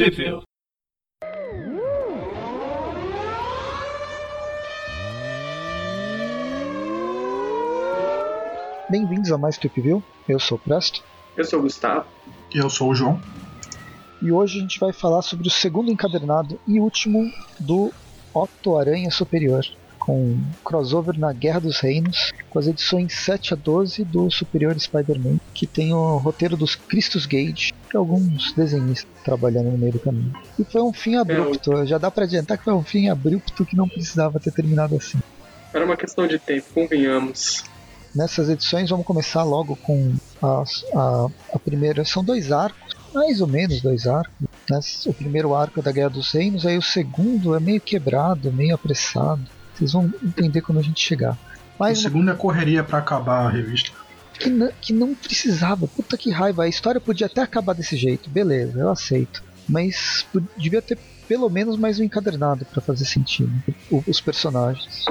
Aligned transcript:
Trivia. 0.00 0.40
Bem-vindos 8.88 9.30
a 9.30 9.36
mais 9.36 9.58
Trip 9.58 9.78
View. 9.78 10.02
Eu 10.26 10.40
sou 10.40 10.56
o 10.56 10.58
Presto. 10.58 11.04
Eu 11.36 11.44
sou 11.44 11.58
o 11.58 11.62
Gustavo. 11.64 12.06
Eu 12.50 12.70
sou 12.70 12.88
o 12.88 12.94
João. 12.94 13.20
E 14.22 14.32
hoje 14.32 14.56
a 14.56 14.62
gente 14.62 14.80
vai 14.80 14.90
falar 14.90 15.20
sobre 15.20 15.46
o 15.46 15.50
segundo 15.50 15.90
encadernado 15.90 16.58
e 16.66 16.80
último 16.80 17.30
do 17.58 17.92
Otto 18.32 18.78
Aranha 18.78 19.10
Superior, 19.10 19.66
com 20.00 20.36
crossover 20.64 21.16
na 21.18 21.32
Guerra 21.32 21.60
dos 21.60 21.78
Reinos, 21.78 22.32
com 22.48 22.58
as 22.58 22.66
edições 22.66 23.12
7 23.12 23.54
a 23.54 23.56
12 23.56 24.02
do 24.04 24.30
Superior 24.30 24.78
Spider-Man, 24.80 25.38
que 25.54 25.66
tem 25.66 25.92
o 25.92 26.16
roteiro 26.16 26.56
dos 26.56 26.74
Christus 26.74 27.26
Gage 27.26 27.72
e 27.92 27.96
alguns 27.96 28.52
desenhistas 28.52 29.10
trabalhando 29.22 29.70
no 29.70 29.78
meio 29.78 29.92
do 29.92 30.00
caminho. 30.00 30.32
E 30.58 30.64
foi 30.64 30.82
um 30.82 30.92
fim 30.92 31.16
abrupto, 31.16 31.86
já 31.86 31.98
dá 31.98 32.10
pra 32.10 32.24
adiantar 32.24 32.58
que 32.58 32.64
foi 32.64 32.72
um 32.72 32.82
fim 32.82 33.08
abrupto 33.08 33.64
que 33.64 33.76
não 33.76 33.88
precisava 33.88 34.40
ter 34.40 34.50
terminado 34.50 34.96
assim. 34.96 35.20
Era 35.72 35.84
uma 35.84 35.96
questão 35.96 36.26
de 36.26 36.38
tempo, 36.38 36.66
convenhamos. 36.74 37.62
Nessas 38.14 38.48
edições 38.48 38.90
vamos 38.90 39.06
começar 39.06 39.44
logo 39.44 39.76
com 39.76 40.14
a, 40.42 40.64
a, 40.96 41.26
a 41.52 41.58
primeira. 41.60 42.04
São 42.04 42.24
dois 42.24 42.50
arcos, 42.50 42.96
mais 43.14 43.40
ou 43.40 43.46
menos 43.46 43.80
dois 43.80 44.06
arcos. 44.06 44.34
Né? 44.68 44.80
O 45.06 45.14
primeiro 45.14 45.54
arco 45.54 45.78
é 45.78 45.82
da 45.82 45.92
Guerra 45.92 46.10
dos 46.10 46.32
Reinos, 46.32 46.66
aí 46.66 46.76
o 46.76 46.82
segundo 46.82 47.54
é 47.54 47.60
meio 47.60 47.80
quebrado, 47.80 48.52
meio 48.52 48.74
apressado. 48.74 49.42
Vocês 49.80 49.92
vão 49.94 50.12
entender 50.22 50.60
quando 50.60 50.78
a 50.78 50.82
gente 50.82 51.00
chegar. 51.00 51.38
Mas 51.78 52.00
o 52.00 52.02
segundo 52.02 52.30
é 52.30 52.34
correria 52.34 52.84
para 52.84 52.98
acabar 52.98 53.46
a 53.46 53.48
revista. 53.48 53.92
Que, 54.38 54.50
não, 54.50 54.70
que 54.78 54.92
não 54.92 55.14
precisava. 55.14 55.88
Puta 55.88 56.18
que 56.18 56.30
raiva. 56.30 56.64
A 56.64 56.68
história 56.68 57.00
podia 57.00 57.26
até 57.26 57.40
acabar 57.40 57.72
desse 57.72 57.96
jeito. 57.96 58.28
Beleza, 58.28 58.78
eu 58.78 58.90
aceito. 58.90 59.42
Mas 59.66 60.26
devia 60.54 60.82
ter 60.82 60.98
pelo 61.26 61.48
menos 61.48 61.78
mais 61.78 61.98
um 61.98 62.04
encadernado 62.04 62.66
para 62.66 62.82
fazer 62.82 63.06
sentido. 63.06 63.50
Os 64.06 64.20
personagens. 64.20 65.06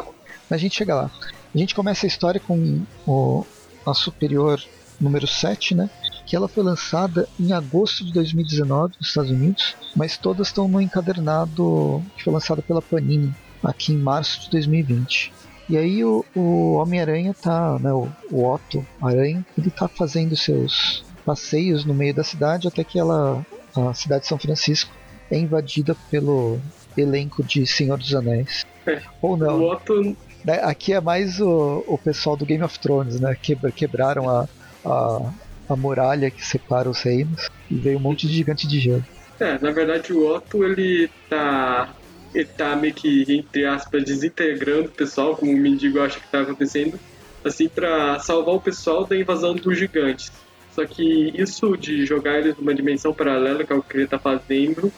Mas 0.47 0.59
a 0.59 0.61
gente 0.61 0.75
chega 0.75 0.93
lá. 0.93 1.11
A 1.53 1.57
gente 1.57 1.73
começa 1.73 2.05
a 2.05 2.07
história 2.07 2.39
com 2.39 2.83
o, 3.07 3.43
a 3.83 3.93
Superior 3.95 4.63
número 5.01 5.25
7, 5.25 5.73
né? 5.73 5.89
Que 6.27 6.35
ela 6.35 6.47
foi 6.47 6.63
lançada 6.63 7.27
em 7.39 7.53
agosto 7.53 8.05
de 8.05 8.13
2019 8.13 8.93
nos 8.99 9.07
Estados 9.07 9.31
Unidos, 9.31 9.75
mas 9.95 10.17
todas 10.17 10.47
estão 10.47 10.67
no 10.67 10.79
encadernado 10.79 12.03
que 12.15 12.23
foi 12.23 12.33
lançado 12.33 12.61
pela 12.61 12.83
Panini 12.83 13.33
aqui 13.63 13.93
em 13.93 13.97
março 13.97 14.41
de 14.41 14.51
2020. 14.51 15.33
E 15.69 15.77
aí 15.77 16.03
o, 16.03 16.25
o 16.35 16.73
Homem-Aranha 16.73 17.33
tá, 17.39 17.77
né, 17.79 17.93
o, 17.93 18.07
o 18.31 18.51
Otto 18.51 18.85
Aranha, 19.01 19.45
ele 19.57 19.69
tá 19.69 19.87
fazendo 19.87 20.35
seus 20.35 21.03
passeios 21.25 21.85
no 21.85 21.93
meio 21.93 22.13
da 22.13 22.23
cidade 22.23 22.67
até 22.67 22.83
que 22.83 22.97
ela, 22.97 23.45
a 23.75 23.93
cidade 23.93 24.23
de 24.23 24.27
São 24.27 24.39
Francisco, 24.39 24.91
é 25.29 25.37
invadida 25.37 25.95
pelo 26.09 26.59
elenco 26.97 27.43
de 27.43 27.67
Senhor 27.67 27.97
dos 27.97 28.15
Anéis. 28.15 28.65
É. 28.87 29.01
Ou 29.21 29.37
não. 29.37 29.59
O 29.59 29.71
Otto 29.71 30.17
né, 30.43 30.59
Aqui 30.63 30.93
é 30.93 31.01
mais 31.01 31.39
o, 31.39 31.83
o 31.87 31.97
pessoal 31.97 32.35
do 32.35 32.45
Game 32.45 32.63
of 32.63 32.79
Thrones, 32.79 33.19
né? 33.19 33.35
quebraram 33.75 34.29
a, 34.29 34.47
a, 34.85 35.31
a 35.69 35.75
muralha 35.75 36.31
que 36.31 36.45
separa 36.45 36.89
os 36.89 37.01
reinos 37.01 37.49
e 37.69 37.75
veio 37.75 37.97
um 37.97 38.01
monte 38.01 38.27
de 38.27 38.33
gigante 38.33 38.67
de 38.67 38.79
gelo. 38.79 39.05
É, 39.39 39.57
na 39.59 39.71
verdade 39.71 40.11
o 40.11 40.33
Otto 40.33 40.63
ele 40.63 41.09
tá. 41.29 41.93
Ele 42.33 42.45
tá 42.45 42.75
meio 42.75 42.93
que, 42.93 43.25
entre 43.29 43.65
aspas, 43.65 44.03
desintegrando 44.03 44.89
o 44.89 44.91
pessoal, 44.91 45.35
como 45.35 45.51
o 45.51 45.57
mendigo 45.57 45.99
acha 45.99 46.19
que 46.19 46.27
tá 46.27 46.41
acontecendo, 46.41 46.99
assim, 47.43 47.67
pra 47.67 48.19
salvar 48.19 48.55
o 48.55 48.61
pessoal 48.61 49.05
da 49.05 49.15
invasão 49.15 49.55
dos 49.55 49.77
gigantes. 49.77 50.31
Só 50.73 50.85
que 50.85 51.31
isso 51.33 51.75
de 51.75 52.05
jogar 52.05 52.39
eles 52.39 52.55
numa 52.57 52.73
dimensão 52.73 53.13
paralela, 53.13 53.63
que 53.63 53.73
é 53.73 53.75
o 53.75 53.81
que 53.81 53.97
ele 53.97 54.07
tá 54.07 54.19
fazendo, 54.19 54.91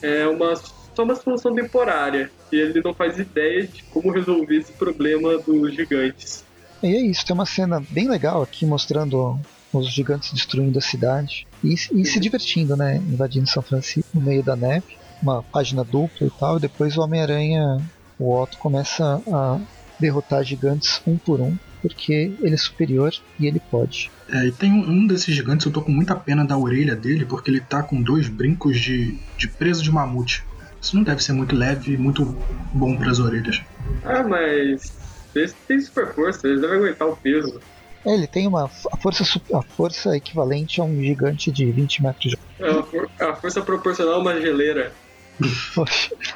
é 0.00 0.26
uma 0.26 0.54
só 0.56 1.04
uma 1.04 1.14
solução 1.14 1.54
temporária. 1.54 2.30
E 2.50 2.56
ele 2.56 2.80
não 2.82 2.92
faz 2.92 3.18
ideia 3.18 3.66
de 3.66 3.84
como 3.84 4.10
resolver 4.10 4.56
esse 4.56 4.72
problema 4.72 5.38
dos 5.38 5.74
gigantes. 5.74 6.44
E 6.82 6.86
é 6.88 7.00
isso, 7.02 7.24
tem 7.24 7.34
uma 7.34 7.46
cena 7.46 7.82
bem 7.90 8.08
legal 8.08 8.42
aqui 8.42 8.66
mostrando 8.66 9.38
os 9.72 9.92
gigantes 9.92 10.32
destruindo 10.32 10.78
a 10.78 10.82
cidade 10.82 11.46
e, 11.62 11.74
e 11.74 12.04
se 12.04 12.18
divertindo, 12.18 12.76
né? 12.76 12.96
Invadindo 12.96 13.48
São 13.48 13.62
Francisco 13.62 14.08
no 14.14 14.20
meio 14.20 14.42
da 14.42 14.56
neve, 14.56 14.96
uma 15.22 15.42
página 15.42 15.84
dupla 15.84 16.26
e 16.26 16.30
tal. 16.30 16.56
E 16.56 16.60
depois 16.60 16.96
o 16.96 17.00
Homem-Aranha, 17.00 17.80
o 18.18 18.34
Otto, 18.34 18.58
começa 18.58 19.22
a 19.32 19.60
derrotar 19.98 20.44
gigantes 20.44 21.00
um 21.06 21.16
por 21.16 21.40
um, 21.40 21.56
porque 21.82 22.32
ele 22.40 22.54
é 22.54 22.56
superior 22.56 23.12
e 23.38 23.46
ele 23.46 23.60
pode. 23.70 24.10
É, 24.28 24.46
e 24.46 24.52
tem 24.52 24.72
um, 24.72 24.88
um, 24.88 25.06
desses 25.06 25.34
gigantes, 25.34 25.66
eu 25.66 25.72
tô 25.72 25.82
com 25.82 25.90
muita 25.90 26.14
pena 26.14 26.44
da 26.44 26.56
orelha 26.56 26.94
dele, 26.94 27.24
porque 27.24 27.50
ele 27.50 27.60
tá 27.60 27.82
com 27.82 28.00
dois 28.00 28.28
brincos 28.28 28.78
de, 28.78 29.18
de 29.36 29.48
preso 29.48 29.82
de 29.82 29.90
mamute. 29.90 30.44
Isso 30.80 30.94
não 30.94 31.02
deve 31.02 31.22
ser 31.22 31.32
muito 31.32 31.56
leve 31.56 31.94
e 31.94 31.96
muito 31.96 32.24
bom 32.72 32.96
para 32.96 33.10
as 33.10 33.18
orelhas. 33.18 33.60
Ah, 34.04 34.22
mas 34.22 34.92
esse 35.34 35.54
tem 35.66 35.80
super 35.80 36.14
força, 36.14 36.46
ele 36.46 36.60
deve 36.60 36.76
aguentar 36.76 37.08
o 37.08 37.16
peso. 37.16 37.60
É, 38.04 38.14
ele 38.14 38.28
tem 38.28 38.46
uma 38.46 38.64
a 38.64 38.96
força, 38.96 39.24
a 39.54 39.62
força 39.62 40.16
equivalente 40.16 40.80
a 40.80 40.84
um 40.84 41.02
gigante 41.02 41.50
de 41.50 41.70
20 41.72 42.02
metros 42.02 42.30
de 42.30 42.38
é 42.60 42.70
a, 42.70 42.82
for, 42.82 43.10
a 43.20 43.34
força 43.36 43.60
proporcional 43.62 44.14
a 44.14 44.18
uma 44.18 44.40
geleira. 44.40 44.92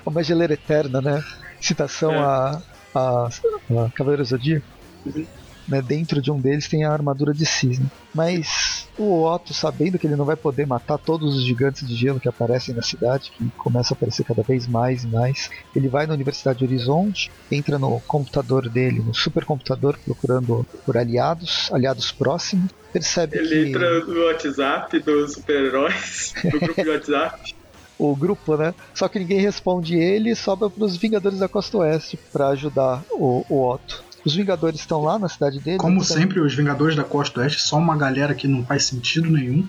Uma 0.04 0.22
geleira 0.22 0.54
eterna, 0.54 1.00
né? 1.00 1.24
Citação 1.60 2.12
é. 2.12 2.18
a, 2.18 2.62
a, 2.94 3.28
a 3.28 3.90
Cavaleiro 3.94 4.24
Zodíaco. 4.24 4.66
Uhum. 5.06 5.26
Né, 5.68 5.80
dentro 5.80 6.20
de 6.20 6.28
um 6.28 6.40
deles 6.40 6.66
tem 6.66 6.84
a 6.84 6.92
armadura 6.92 7.32
de 7.32 7.46
cisne. 7.46 7.88
Mas 8.12 8.88
o 8.98 9.22
Otto, 9.22 9.54
sabendo 9.54 9.96
que 9.96 10.06
ele 10.08 10.16
não 10.16 10.24
vai 10.24 10.34
poder 10.34 10.66
matar 10.66 10.98
todos 10.98 11.36
os 11.36 11.44
gigantes 11.44 11.86
de 11.86 11.94
gelo 11.94 12.18
que 12.18 12.28
aparecem 12.28 12.74
na 12.74 12.82
cidade, 12.82 13.30
que 13.30 13.48
começam 13.50 13.94
a 13.94 13.96
aparecer 13.96 14.24
cada 14.24 14.42
vez 14.42 14.66
mais 14.66 15.04
e 15.04 15.06
mais, 15.06 15.50
ele 15.74 15.88
vai 15.88 16.04
na 16.04 16.14
Universidade 16.14 16.58
de 16.58 16.64
Horizonte, 16.64 17.30
entra 17.50 17.78
no 17.78 18.00
computador 18.00 18.69
dele, 18.69 19.00
no 19.00 19.14
supercomputador, 19.14 19.96
procurando 20.04 20.66
por 20.84 20.96
aliados, 20.96 21.70
aliados 21.72 22.10
próximos, 22.10 22.70
percebe 22.92 23.38
ele 23.38 23.48
que... 23.48 23.54
Ele 23.54 23.69
entra 23.70 24.04
no 24.04 24.26
WhatsApp 24.26 24.98
dos 24.98 25.34
super-heróis, 25.34 26.34
no 26.44 26.58
grupo 26.58 26.82
de 26.82 26.88
WhatsApp. 26.90 27.54
O 27.98 28.14
grupo, 28.16 28.56
né? 28.56 28.75
Só 28.94 29.08
que 29.08 29.19
ninguém 29.19 29.41
responde 29.41 29.97
ele 29.97 30.30
e 30.30 30.36
sobra 30.36 30.69
para 30.69 30.84
os 30.84 30.97
Vingadores 30.97 31.38
da 31.38 31.48
Costa 31.48 31.78
Oeste 31.78 32.19
para 32.32 32.48
ajudar 32.48 33.03
o, 33.10 33.44
o 33.48 33.69
Otto. 33.69 34.03
Os 34.25 34.34
Vingadores 34.34 34.80
estão 34.80 35.03
lá 35.03 35.19
na 35.19 35.28
cidade 35.28 35.58
dele. 35.58 35.78
Como 35.78 36.00
então... 36.00 36.04
sempre, 36.04 36.41
os 36.41 36.54
Vingadores 36.54 36.97
da 36.97 37.04
Costa 37.04 37.41
Oeste, 37.41 37.60
só 37.60 37.76
uma 37.76 37.97
galera 37.97 38.34
que 38.34 38.47
não 38.47 38.64
faz 38.64 38.84
sentido 38.84 39.31
nenhum. 39.31 39.66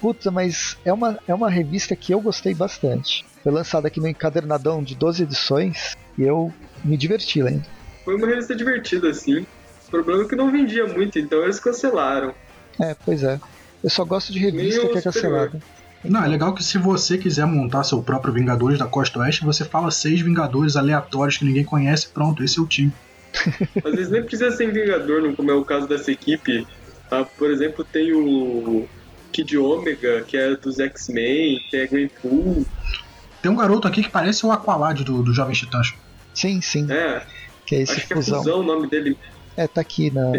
Puta, 0.00 0.30
mas 0.30 0.76
é 0.84 0.92
uma, 0.92 1.18
é 1.26 1.34
uma 1.34 1.50
revista 1.50 1.96
que 1.96 2.12
eu 2.12 2.20
gostei 2.20 2.54
bastante. 2.54 3.24
Foi 3.42 3.50
lançada 3.50 3.88
aqui 3.88 4.00
no 4.00 4.08
encadernadão 4.08 4.82
de 4.82 4.94
12 4.94 5.24
edições 5.24 5.96
e 6.16 6.22
eu 6.22 6.52
me 6.84 6.96
diverti 6.96 7.42
lendo. 7.42 7.64
Foi 8.04 8.16
uma 8.16 8.26
revista 8.26 8.54
divertida, 8.54 9.10
assim. 9.10 9.40
O 9.88 9.90
problema 9.90 10.22
é 10.22 10.28
que 10.28 10.36
não 10.36 10.50
vendia 10.50 10.86
muito, 10.86 11.18
então 11.18 11.42
eles 11.42 11.58
cancelaram. 11.58 12.34
É, 12.80 12.94
pois 13.04 13.22
é. 13.22 13.40
Eu 13.82 13.90
só 13.90 14.04
gosto 14.04 14.32
de 14.32 14.38
revista 14.38 14.86
que 14.88 14.98
é 14.98 15.02
cancelada. 15.02 15.60
Não, 16.04 16.24
é 16.24 16.28
legal 16.28 16.52
que 16.52 16.64
se 16.64 16.78
você 16.78 17.16
quiser 17.16 17.46
montar 17.46 17.84
seu 17.84 18.02
próprio 18.02 18.34
Vingadores 18.34 18.78
da 18.78 18.86
Costa 18.86 19.20
Oeste, 19.20 19.44
você 19.44 19.64
fala 19.64 19.90
seis 19.90 20.20
Vingadores 20.20 20.76
aleatórios 20.76 21.36
que 21.38 21.44
ninguém 21.44 21.64
conhece, 21.64 22.08
pronto, 22.08 22.42
esse 22.42 22.58
é 22.58 22.62
o 22.62 22.66
time. 22.66 22.92
Às 23.84 23.92
vezes 23.92 24.10
nem 24.10 24.22
precisa 24.22 24.50
ser 24.50 24.72
Vingador, 24.72 25.32
como 25.34 25.50
é 25.50 25.54
o 25.54 25.64
caso 25.64 25.86
dessa 25.86 26.10
equipe. 26.10 26.66
Tá? 27.08 27.24
Por 27.24 27.50
exemplo, 27.50 27.84
tem 27.84 28.12
o 28.12 28.88
Kid 29.32 29.56
Omega, 29.56 30.22
que 30.22 30.36
é 30.36 30.56
dos 30.56 30.78
X-Men, 30.78 31.60
tem 31.70 31.82
a 31.82 31.86
Gwenpool. 31.86 32.66
Tem 33.40 33.50
um 33.50 33.56
garoto 33.56 33.86
aqui 33.86 34.02
que 34.02 34.10
parece 34.10 34.44
o 34.44 34.52
Aqualad 34.52 35.02
do, 35.02 35.22
do 35.22 35.32
Jovem 35.32 35.54
Titãs. 35.54 35.94
Sim, 36.34 36.60
sim. 36.60 36.90
É. 36.90 37.22
Que 37.66 37.76
é 37.76 37.80
esse 37.82 37.92
Acho 37.92 38.08
fusão. 38.08 38.42
que 38.42 38.48
é 38.48 38.52
Fusão 38.52 38.60
o 38.60 38.62
nome 38.62 38.88
dele. 38.88 39.16
É, 39.56 39.66
tá 39.66 39.80
aqui 39.80 40.10
na. 40.10 40.32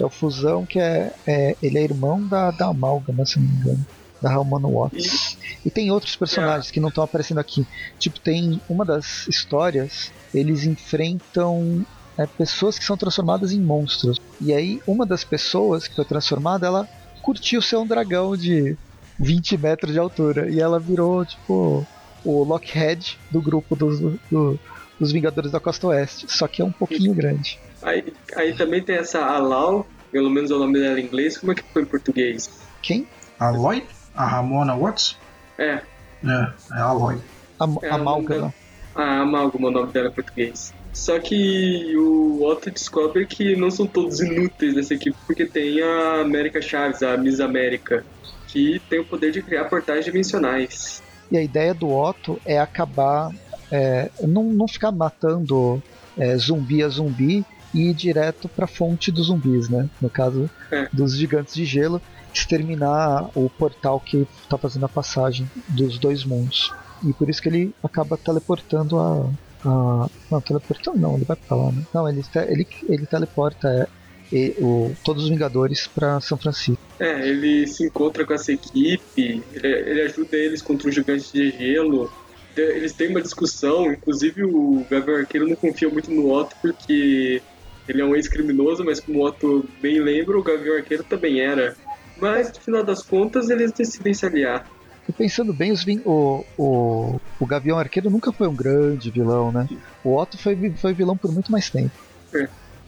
É 0.00 0.04
o 0.04 0.10
Fusão, 0.10 0.64
que 0.64 0.78
é, 0.78 1.12
é. 1.26 1.56
Ele 1.62 1.78
é 1.78 1.82
irmão 1.82 2.26
da, 2.26 2.50
da 2.50 2.66
Amálgama, 2.68 3.24
se 3.24 3.38
não 3.38 3.46
me 3.46 3.54
engano. 3.56 3.86
Da 4.22 4.30
Ramona 4.30 4.68
Watts. 4.68 5.36
E, 5.64 5.70
tem 5.70 5.90
outros 5.90 6.14
personagens 6.14 6.70
que 6.70 6.78
não 6.78 6.88
estão 6.88 7.02
aparecendo 7.02 7.38
aqui. 7.38 7.66
Tipo, 7.98 8.20
tem 8.20 8.60
uma 8.68 8.84
das 8.84 9.26
histórias, 9.26 10.12
eles 10.32 10.64
enfrentam 10.64 11.84
é, 12.16 12.26
pessoas 12.26 12.78
que 12.78 12.84
são 12.84 12.96
transformadas 12.96 13.52
em 13.52 13.60
monstros. 13.60 14.20
E 14.40 14.52
aí, 14.52 14.80
uma 14.86 15.04
das 15.04 15.24
pessoas 15.24 15.88
que 15.88 15.96
foi 15.96 16.04
transformada, 16.04 16.66
ela 16.66 16.88
curtiu 17.20 17.60
ser 17.60 17.76
um 17.76 17.86
dragão 17.86 18.36
de 18.36 18.76
20 19.18 19.58
metros 19.58 19.92
de 19.92 19.98
altura. 19.98 20.48
E 20.48 20.60
ela 20.60 20.78
virou, 20.78 21.24
tipo, 21.24 21.86
o 22.24 22.44
Lockhead 22.44 23.18
do 23.30 23.42
grupo 23.42 23.74
dos, 23.74 23.98
do, 24.30 24.58
dos 24.98 25.12
Vingadores 25.12 25.50
da 25.50 25.58
Costa 25.58 25.88
Oeste. 25.88 26.26
Só 26.28 26.46
que 26.46 26.62
é 26.62 26.64
um 26.64 26.72
pouquinho 26.72 27.12
grande. 27.12 27.58
Aí, 27.82 28.12
aí 28.36 28.54
também 28.54 28.80
tem 28.82 28.96
essa 28.96 29.24
Alau, 29.24 29.86
pelo 30.12 30.30
menos 30.30 30.50
é 30.50 30.54
o 30.54 30.58
nome 30.58 30.78
dela 30.78 31.00
em 31.00 31.04
inglês. 31.04 31.36
Como 31.36 31.50
é 31.50 31.54
que 31.54 31.64
foi 31.72 31.82
em 31.82 31.86
português? 31.86 32.48
Quem? 32.80 33.06
Aloy? 33.38 33.84
A 34.14 34.26
Ramona 34.26 34.74
Watts? 34.74 35.16
É. 35.58 35.80
É, 36.24 36.52
é 36.72 36.80
Aloy. 36.80 37.18
Am 37.58 37.78
é 37.82 37.90
Amálgama. 37.90 38.52
Ah, 38.94 39.20
Amálgama 39.20 39.68
é 39.68 39.70
o 39.70 39.72
nome 39.74 39.92
dela 39.92 40.08
em 40.08 40.12
português. 40.12 40.74
Só 40.92 41.18
que 41.18 41.96
o 41.96 42.44
Otto 42.44 42.70
descobre 42.70 43.24
que 43.26 43.56
não 43.56 43.70
são 43.70 43.86
todos 43.86 44.20
inúteis 44.20 44.74
nessa 44.74 44.92
equipe, 44.94 45.16
porque 45.26 45.46
tem 45.46 45.80
a 45.80 46.20
América 46.20 46.60
Chaves, 46.60 47.02
a 47.02 47.16
Miss 47.16 47.40
América, 47.40 48.04
que 48.48 48.80
tem 48.90 49.00
o 49.00 49.04
poder 49.04 49.32
de 49.32 49.40
criar 49.42 49.64
portais 49.64 50.04
dimensionais. 50.04 51.02
E 51.30 51.38
a 51.38 51.42
ideia 51.42 51.72
do 51.72 51.90
Otto 51.90 52.38
é 52.44 52.58
acabar. 52.58 53.30
É, 53.70 54.10
não, 54.20 54.44
não 54.44 54.68
ficar 54.68 54.92
matando 54.92 55.82
é, 56.18 56.36
zumbi 56.36 56.82
a 56.82 56.88
zumbi 56.88 57.42
e 57.72 57.88
ir 57.88 57.94
direto 57.94 58.46
para 58.46 58.66
a 58.66 58.68
fonte 58.68 59.10
dos 59.10 59.28
zumbis, 59.28 59.70
né? 59.70 59.88
No 59.98 60.10
caso 60.10 60.50
É. 60.70 60.88
dos 60.92 61.16
gigantes 61.16 61.54
de 61.54 61.64
gelo, 61.64 62.02
exterminar 62.32 63.30
o 63.34 63.50
portal 63.50 64.00
que 64.00 64.26
está 64.42 64.56
fazendo 64.56 64.86
a 64.86 64.88
passagem 64.88 65.50
dos 65.68 65.98
dois 65.98 66.24
mundos. 66.24 66.72
E 67.04 67.12
por 67.12 67.28
isso 67.28 67.42
que 67.42 67.48
ele 67.48 67.74
acaba 67.82 68.16
teleportando 68.16 68.98
a. 68.98 69.30
a 69.64 70.08
não, 70.30 70.40
teleportando 70.40 70.98
não, 70.98 71.16
ele 71.16 71.24
vai 71.24 71.36
pra 71.36 71.56
lá, 71.56 71.72
né? 71.72 71.82
Não, 71.92 72.08
ele, 72.08 72.22
ele, 72.48 72.66
ele 72.88 73.06
teleporta 73.06 73.68
é, 73.68 73.86
e- 74.32 74.54
o, 74.58 74.92
todos 75.04 75.24
os 75.24 75.30
Vingadores 75.30 75.86
para 75.88 76.20
São 76.20 76.38
Francisco. 76.38 76.82
É, 76.98 77.28
ele 77.28 77.66
se 77.66 77.86
encontra 77.86 78.24
com 78.24 78.32
essa 78.32 78.52
equipe, 78.52 79.42
ele, 79.52 79.68
ele 79.68 80.02
ajuda 80.02 80.36
eles 80.36 80.62
contra 80.62 80.88
os 80.88 80.94
gigantes 80.94 81.32
de 81.32 81.50
gelo. 81.50 82.10
Eles 82.56 82.92
têm 82.92 83.08
uma 83.08 83.22
discussão, 83.22 83.90
inclusive 83.90 84.44
o 84.44 84.84
Gavião 84.90 85.16
Arqueiro 85.16 85.48
não 85.48 85.56
confia 85.56 85.88
muito 85.88 86.10
no 86.10 86.30
Otto 86.30 86.54
porque 86.60 87.42
ele 87.88 88.00
é 88.00 88.04
um 88.04 88.14
ex-criminoso, 88.14 88.84
mas 88.84 89.00
como 89.00 89.20
o 89.20 89.26
Otto 89.26 89.68
bem 89.80 90.00
lembra, 90.00 90.38
o 90.38 90.42
Gavião 90.42 90.76
Arqueiro 90.76 91.02
também 91.02 91.40
era. 91.40 91.74
Mas 92.22 92.52
no 92.52 92.60
final 92.60 92.84
das 92.84 93.02
contas 93.02 93.50
eles 93.50 93.72
decidem 93.72 94.14
se 94.14 94.24
aliar. 94.24 94.64
E 95.08 95.12
pensando 95.12 95.52
bem, 95.52 95.72
os, 95.72 95.84
o, 96.04 96.44
o, 96.56 97.20
o 97.40 97.46
Gavião 97.46 97.76
Arqueiro 97.76 98.08
nunca 98.08 98.32
foi 98.32 98.46
um 98.46 98.54
grande 98.54 99.10
vilão, 99.10 99.50
né? 99.50 99.66
O 100.04 100.16
Otto 100.16 100.38
foi, 100.38 100.72
foi 100.76 100.94
vilão 100.94 101.16
por 101.16 101.32
muito 101.32 101.50
mais 101.50 101.68
tempo. 101.68 101.90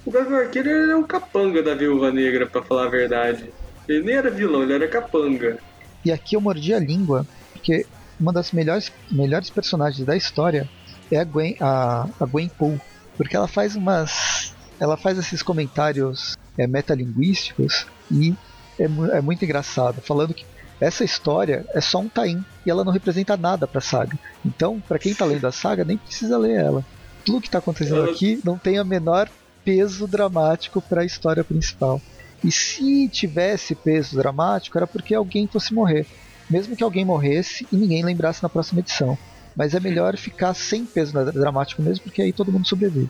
O 0.07 0.11
Gavião 0.13 0.39
Arqueiro 0.39 0.71
ele 0.71 0.93
é 0.93 0.97
um 0.97 1.03
capanga 1.03 1.65
da 1.65 1.75
Viúva 1.75 2.13
Negra, 2.13 2.47
pra 2.47 2.63
falar 2.63 2.85
a 2.87 2.91
verdade. 2.91 3.53
Ele 3.89 4.05
nem 4.05 4.15
era 4.15 4.31
vilão, 4.31 4.63
ele 4.63 4.75
era 4.75 4.87
capanga. 4.87 5.59
E 6.05 6.13
aqui 6.13 6.37
eu 6.37 6.41
mordi 6.41 6.73
a 6.73 6.79
língua, 6.79 7.27
porque 7.53 7.85
uma 8.21 8.33
das 8.33 8.53
melhores, 8.53 8.93
melhores 9.11 9.51
personagens 9.51 10.07
da 10.07 10.17
história 10.17 10.69
é 11.11 11.19
a 11.19 11.25
Gwen, 11.25 11.57
a, 11.61 12.09
a 12.21 12.27
Gwen 12.27 12.49
Poole. 12.57 12.81
Porque 13.17 13.35
ela 13.35 13.49
faz 13.49 13.75
umas. 13.75 14.55
Ela 14.79 14.97
faz 14.97 15.19
esses 15.19 15.43
comentários 15.43 16.37
é, 16.57 16.69
metalinguísticos 16.69 17.87
e 18.11 18.35
é, 18.79 18.85
é 18.85 19.21
muito 19.21 19.45
engraçado, 19.45 20.01
falando 20.01 20.35
que 20.35 20.45
essa 20.81 21.05
história 21.05 21.65
é 21.73 21.81
só 21.81 21.99
um 22.01 22.09
tain 22.09 22.45
e 22.67 22.71
ela 22.71 22.85
não 22.85 22.93
representa 22.93 23.37
nada 23.37 23.67
pra 23.67 23.81
saga. 23.81 24.19
Então, 24.45 24.81
pra 24.81 24.99
quem 24.99 25.15
tá 25.15 25.25
lendo 25.25 25.47
a 25.47 25.53
saga, 25.53 25.85
nem 25.85 25.97
precisa 25.97 26.37
ler 26.37 26.57
ela. 26.61 26.85
Tudo 27.25 27.41
que 27.41 27.49
tá 27.51 27.59
acontecendo 27.59 28.03
Ela- 28.03 28.11
aqui 28.11 28.41
não 28.45 28.59
tem 28.59 28.77
a 28.79 28.85
menor 28.85 29.29
peso 29.65 30.07
dramático 30.07 30.83
para 30.83 31.03
a 31.03 31.05
história 31.05 31.43
principal. 31.45 32.01
E 32.43 32.53
se 32.53 33.09
tivesse 33.09 33.75
peso 33.75 34.17
dramático, 34.17 34.77
era 34.77 34.87
porque 34.87 35.15
alguém 35.15 35.47
fosse 35.47 35.73
morrer. 35.73 36.07
Mesmo 36.51 36.77
que 36.77 36.85
alguém 36.85 37.05
morresse 37.05 37.67
e 37.73 37.77
ninguém 37.77 38.05
lembrasse 38.05 38.43
na 38.43 38.51
próxima 38.51 38.81
edição. 38.81 39.17
Mas 39.57 39.73
é 39.73 39.81
melhor 39.81 40.17
ficar 40.19 40.53
sem 40.53 40.85
peso 40.85 41.13
dra- 41.15 41.31
dramático 41.31 41.81
mesmo, 41.81 42.05
porque 42.05 42.21
aí 42.21 42.33
todo 42.33 42.53
mundo 42.53 42.67
sobrevive. 42.67 43.09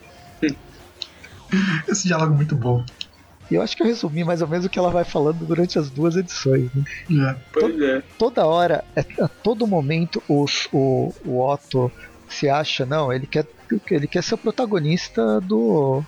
Esse 1.89 2.07
diálogo 2.09 2.35
é 2.35 2.37
muito 2.37 2.55
bom. 2.55 2.85
E 3.51 3.55
eu 3.55 3.63
acho 3.63 3.77
que 3.77 3.83
eu 3.83 3.87
resumi 3.87 4.25
mais 4.25 4.41
ou 4.43 4.49
menos 4.49 4.65
o 4.67 4.71
que 4.71 4.79
ela 4.79 4.91
vai 4.91 5.05
falando 5.05 5.47
durante 5.47 5.79
as 5.79 5.91
duas 5.91 6.17
edições. 6.17 6.71
né? 6.75 6.83
É. 7.31 7.37
Pois 7.53 7.81
é. 7.81 8.03
Toda 8.19 8.47
hora, 8.47 8.83
é- 8.97 9.05
a 9.23 9.29
todo 9.29 9.67
momento, 9.67 10.23
os- 10.29 10.69
o, 10.73 11.13
o 11.25 11.45
Otto 11.47 11.91
se 12.29 12.49
acha, 12.49 12.87
não, 12.87 13.13
ele 13.13 13.27
quer, 13.27 13.47
ele 13.91 14.09
quer 14.09 14.23
ser 14.23 14.35
o 14.35 14.39
protagonista 14.39 15.41
do 15.41 16.03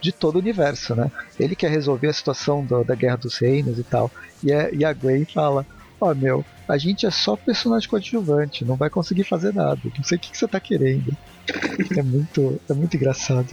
de 0.00 0.12
todo 0.12 0.36
o 0.36 0.38
universo, 0.38 0.94
né? 0.94 1.10
Ele 1.40 1.56
quer 1.56 1.70
resolver 1.72 2.06
a 2.08 2.12
situação 2.12 2.64
do- 2.64 2.84
da 2.84 2.94
Guerra 2.94 3.16
dos 3.16 3.36
Reinos 3.40 3.78
e 3.80 3.82
tal. 3.84 4.12
E 4.44 4.52
a, 4.52 4.70
e 4.72 4.84
a 4.84 4.92
Gwen 4.94 5.26
fala, 5.34 5.66
ó 6.00 6.14
meu, 6.14 6.46
a 6.68 6.78
gente 6.78 7.04
é 7.04 7.10
só 7.10 7.36
personagem 7.36 7.88
coadjuvante, 7.88 8.64
não 8.64 8.76
vai 8.76 8.88
conseguir 8.88 9.24
fazer 9.24 9.52
nada. 9.52 9.80
Não 9.84 10.04
sei 10.04 10.16
o 10.16 10.20
que, 10.20 10.30
que 10.30 10.38
você 10.38 10.46
tá 10.46 10.60
querendo. 10.60 11.12
É 11.98 12.02
muito, 12.02 12.60
é 12.70 12.74
muito 12.74 12.96
engraçado. 12.96 13.48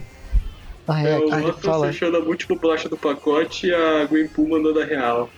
Ah, 0.87 1.01
é, 1.03 1.11
É, 1.13 1.17
o 1.17 1.33
ele 1.33 1.47
Otto 1.47 1.61
fala. 1.61 1.87
fechando 1.87 2.17
a 2.17 2.21
múltipla 2.21 2.55
bolacha 2.57 2.87
do 2.89 2.97
pacote 2.97 3.67
e 3.67 3.73
a 3.73 4.05
Gwen 4.05 4.27
Poole 4.27 4.51
mandando 4.51 4.79
a 4.81 4.85
real. 4.85 5.29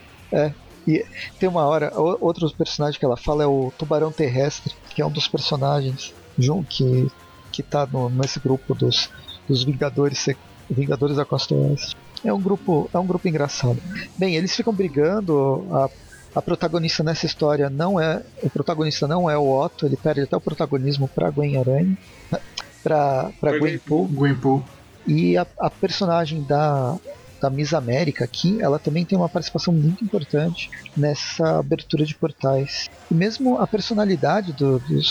Tem 1.40 1.50
uma 1.50 1.66
hora, 1.66 1.92
outro 1.96 2.50
personagem 2.56 2.98
que 3.00 3.06
ela 3.06 3.18
fala 3.18 3.44
é 3.44 3.48
o 3.48 3.72
Tubarão 3.78 4.12
Terrestre, 4.12 4.74
que 4.96 5.02
é 5.02 5.06
um 5.06 5.12
dos 5.12 5.28
personagens 5.28 6.14
jun- 6.38 6.64
que, 6.64 7.08
que 7.52 7.62
tá 7.62 7.86
no, 7.92 8.10
nesse 8.10 8.40
grupo 8.40 8.74
dos, 8.74 9.10
dos 9.48 9.64
Vingadores, 9.64 10.26
Vingadores 10.70 11.18
da 11.18 11.26
Costa 11.26 11.54
Oeste. 11.56 11.96
É 12.24 12.32
um 12.34 12.40
grupo, 12.42 12.90
é 12.94 12.98
um 12.98 13.06
grupo 13.06 13.28
engraçado. 13.28 13.78
Bem, 14.18 14.36
eles 14.36 14.56
ficam 14.56 14.74
brigando, 14.74 15.68
a, 15.72 15.90
a 16.36 16.42
protagonista 16.42 17.04
nessa 17.04 17.26
história 17.26 17.70
não 17.70 18.00
é, 18.00 18.22
o 18.42 18.50
protagonista 18.50 19.08
não 19.08 19.30
é 19.30 19.38
o 19.38 19.50
Otto, 19.50 19.86
ele 19.86 19.98
perde 19.98 20.22
até 20.22 20.36
o 20.38 20.42
protagonismo 20.42 21.08
pra 21.08 21.30
Gwen 21.30 21.58
Aranha, 21.58 21.98
pra, 22.30 22.40
pra 22.84 23.30
Pra 23.40 23.52
Gwen. 23.60 23.80
Gwenpool. 24.08 24.64
E 25.08 25.38
a, 25.38 25.48
a 25.62 25.70
personagem 25.72 26.46
da, 26.46 26.96
da 27.42 27.50
Miss 27.50 27.74
América 27.74 28.26
aqui, 28.26 28.62
ela 28.62 28.80
também 28.80 29.06
tem 29.06 29.18
uma 29.18 29.30
participação 29.30 29.74
muito 29.74 30.04
importante 30.04 30.70
nessa 30.96 31.60
abertura 31.60 32.04
de 32.06 32.18
portais. 32.18 32.86
E 33.10 33.16
mesmo 33.16 33.58
a 33.60 33.68
personalidade 33.68 34.54
do- 34.54 34.80
dos, 34.80 35.08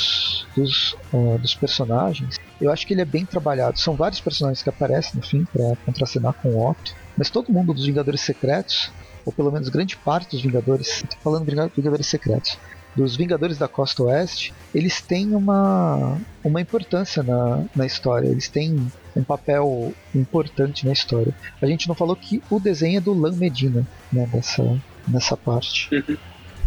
dos, 0.55 0.73
ah, 1.15 1.39
dos 1.41 1.55
personagens, 1.55 2.35
eu 2.61 2.71
acho 2.71 2.87
que 2.87 2.93
ele 2.93 3.01
é 3.03 3.07
bem 3.07 3.25
trabalhado. 3.27 3.79
São 3.79 3.97
vários 3.97 4.21
personagens 4.21 4.63
que 4.63 4.69
aparecem 4.69 5.13
no 5.15 5.27
fim 5.27 5.45
para 5.51 5.65
contracenar 5.85 6.35
com 6.43 6.49
o 6.51 6.71
Otto, 6.71 6.91
mas 7.17 7.31
todo 7.31 7.53
mundo 7.53 7.73
dos 7.73 7.87
Vingadores 7.87 8.21
Secretos, 8.23 8.93
ou 9.25 9.33
pelo 9.33 9.51
menos 9.51 9.69
grande 9.71 9.97
parte 10.05 10.29
dos 10.31 10.43
Vingadores, 10.43 10.89
tô 11.09 11.17
falando 11.23 11.47
Vinga- 11.47 11.71
Vingadores 11.75 12.07
Secretos, 12.09 12.51
dos 12.97 13.17
Vingadores 13.17 13.59
da 13.59 13.69
Costa 13.69 14.05
Oeste, 14.05 14.55
eles 14.75 15.01
têm 15.01 15.35
uma, 15.35 16.19
uma 16.43 16.61
importância 16.61 17.23
na, 17.23 17.65
na 17.75 17.85
história. 17.85 18.29
Eles 18.29 18.49
têm 18.49 18.91
um 19.15 19.23
papel 19.23 19.93
importante 20.15 20.87
na 20.87 20.93
história. 20.93 21.35
A 21.61 21.67
gente 21.67 21.87
não 21.89 21.95
falou 21.95 22.17
que 22.17 22.43
o 22.51 22.59
desenho 22.59 22.99
é 22.99 23.01
do 23.01 23.13
Lan 23.13 23.33
Medina, 23.33 23.87
né, 24.13 24.29
nessa, 24.33 24.81
nessa 25.07 25.37
parte. 25.37 25.95
Uhum. 25.95 26.17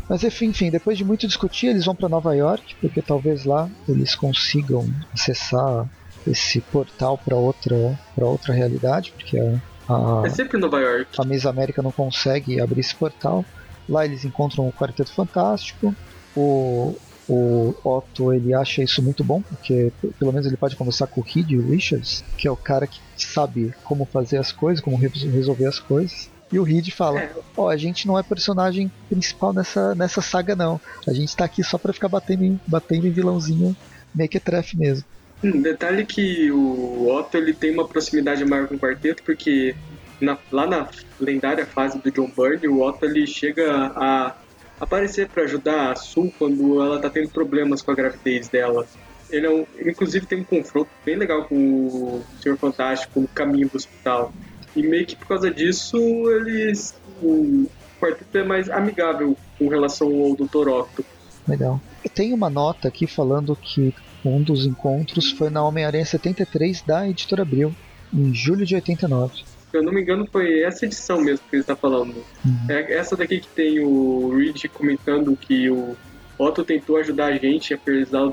Mas 0.08 0.24
enfim, 0.24 0.72
depois 0.72 0.98
de 0.98 1.06
muito 1.06 1.28
discutir, 1.28 1.68
eles 1.68 1.86
vão 1.86 1.94
para 1.94 2.10
Nova 2.10 2.36
York, 2.36 2.75
porque 2.82 3.02
talvez 3.02 3.46
lá 3.46 3.70
eles 3.88 4.16
consigam 4.16 4.88
acessar 5.14 5.88
esse 6.25 6.62
portal 6.62 7.18
para 7.18 7.36
outra, 7.36 7.98
pra 8.16 8.25
outra 8.25 8.54
realidade, 8.54 9.12
porque 9.12 9.38
a, 9.38 10.22
a, 10.22 10.25
É 10.25 10.30
sempre 10.30 10.58
em 10.58 10.62
Nova 10.62 10.80
York. 10.80 11.12
a 11.18 11.24
Miss 11.24 11.46
América 11.46 11.82
não 11.82 11.92
consegue 11.92 12.60
abrir 12.60 12.82
esse 12.82 12.96
portal. 12.96 13.46
Lá 13.88 14.06
eles 14.06 14.25
encontram 14.25 14.68
o 14.68 14.74
Quarteto 14.74 15.12
Fantástico. 15.12 15.96
O, 16.36 16.96
o 17.28 17.74
Otto 17.84 18.34
ele 18.34 18.54
acha 18.54 18.81
isso 18.84 19.01
muito 19.03 19.24
bom, 19.24 19.42
porque 19.42 19.92
pelo 20.20 20.32
menos 20.32 20.48
ele 20.48 20.58
pode 20.58 20.75
conversar 20.75 21.08
com 21.08 21.22
o 21.22 21.24
Reed 21.24 21.50
Richards, 21.70 22.24
que 22.38 22.48
é 22.48 22.51
o 22.51 22.56
cara 22.56 22.88
que 22.88 23.00
sabe 23.18 23.74
como 23.84 24.06
fazer 24.06 24.38
as 24.38 24.51
coisas, 24.51 24.84
como 24.84 24.98
re- 24.98 25.10
resolver 25.32 25.68
as 25.68 25.80
coisas. 25.80 26.30
E 26.51 26.58
o 26.58 26.63
Reed 26.63 26.89
fala: 26.92 27.20
É, 27.20 27.32
Ó, 27.56 27.70
a 27.70 27.77
gente 27.77 28.08
não 28.08 28.18
é 28.18 28.24
personagem 28.24 28.92
principal 29.08 29.53
nessa, 29.53 29.94
nessa 29.94 30.22
saga, 30.22 30.56
não. 30.56 30.80
A 31.08 31.13
gente 31.13 31.36
tá 31.36 31.46
aqui 31.46 31.63
só 31.63 31.77
pra 31.77 31.94
ficar 31.94 32.08
batendo 32.10 32.44
em, 32.44 32.60
batendo 32.68 33.06
em 33.06 33.12
vilãozinho 33.12 33.75
mequetrefe 34.15 34.75
mesmo. 34.77 35.06
Um 35.44 35.62
detalhe 35.62 36.06
que 36.06 36.51
o 36.51 37.08
Otto 37.15 37.38
ele 37.38 37.53
tem 37.53 37.72
uma 37.74 37.88
proximidade 37.88 38.44
maior 38.44 38.68
com 38.68 38.75
o 38.75 38.80
quarteto, 38.80 39.24
porque 39.24 39.75
na- 40.20 40.38
lá 40.51 40.65
na 40.65 40.89
lendária 41.20 41.65
fase 41.65 42.00
do 42.00 42.12
John 42.12 42.30
Byrne, 42.36 42.68
o 42.68 42.82
Otto 42.82 43.06
ele 43.06 43.25
chega 43.27 43.72
a 43.96 44.36
aparecer 44.79 45.27
para 45.27 45.43
ajudar 45.43 45.91
a 45.91 45.95
Sue 45.95 46.33
quando 46.38 46.81
ela 46.81 47.00
tá 47.00 47.09
tendo 47.09 47.29
problemas 47.29 47.81
com 47.81 47.91
a 47.91 47.95
gravidez 47.95 48.48
dela. 48.48 48.88
Ele 49.29 49.45
é 49.45 49.50
um, 49.50 49.65
inclusive 49.86 50.25
tem 50.25 50.39
um 50.39 50.43
confronto 50.43 50.89
bem 51.05 51.15
legal 51.15 51.45
com 51.45 51.55
o 51.55 52.24
Senhor 52.41 52.57
Fantástico 52.57 53.19
no 53.19 53.27
caminho 53.27 53.69
do 53.69 53.77
hospital. 53.77 54.33
E 54.75 54.81
meio 54.81 55.05
que 55.05 55.15
por 55.15 55.27
causa 55.27 55.51
disso, 55.51 55.98
eles. 56.31 56.95
O 57.21 57.67
quarteto 58.00 58.38
é 58.38 58.43
mais 58.43 58.69
amigável 58.69 59.36
com 59.57 59.67
relação 59.67 60.07
ao 60.07 60.36
Dr. 60.36 60.69
Otto. 60.69 61.05
Legal. 61.48 61.81
Tem 62.13 62.33
uma 62.33 62.50
nota 62.50 62.88
aqui 62.88 63.05
falando 63.05 63.55
que 63.55 63.93
um 64.24 64.41
dos 64.41 64.65
encontros 64.65 65.31
foi 65.31 65.50
na 65.50 65.63
Homem-Aranha 65.63 66.05
73 66.05 66.81
da 66.81 67.07
Editora 67.07 67.41
Abril, 67.41 67.75
em 68.13 68.33
julho 68.33 68.65
de 68.65 68.75
89. 68.75 69.43
Se 69.72 69.78
eu 69.78 69.84
não 69.84 69.94
me 69.94 70.02
engano, 70.02 70.28
foi 70.32 70.62
essa 70.64 70.86
edição 70.86 71.22
mesmo 71.22 71.46
que 71.50 71.56
ele 71.56 71.62
está 71.62 71.76
falando. 71.76 72.24
É 72.68 72.98
essa 72.98 73.16
daqui 73.16 73.40
que 73.40 73.48
tem 73.50 73.80
o 73.80 74.36
Reed 74.36 74.66
comentando 74.74 75.36
que 75.36 75.70
o 75.70 75.96
Otto 76.38 76.64
tentou 76.64 76.98
ajudar 76.98 77.28
a 77.28 77.38
gente, 77.38 77.74
apesar 77.74 78.30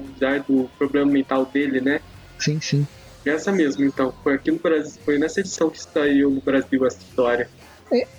do 0.47 0.71
problema 0.78 1.11
mental 1.11 1.45
dele, 1.45 1.81
né? 1.81 2.00
Sim, 2.38 2.61
sim. 2.61 2.87
Essa 3.25 3.52
mesmo, 3.52 3.85
então. 3.85 4.14
Foi 4.23 4.35
aqui 4.35 4.50
no 4.50 4.59
Brasil, 4.59 5.00
foi 5.05 5.19
nessa 5.19 5.40
edição 5.40 5.69
que 5.69 5.83
saiu 5.83 6.31
no 6.31 6.40
Brasil 6.40 6.87
essa 6.87 6.99
história. 6.99 7.49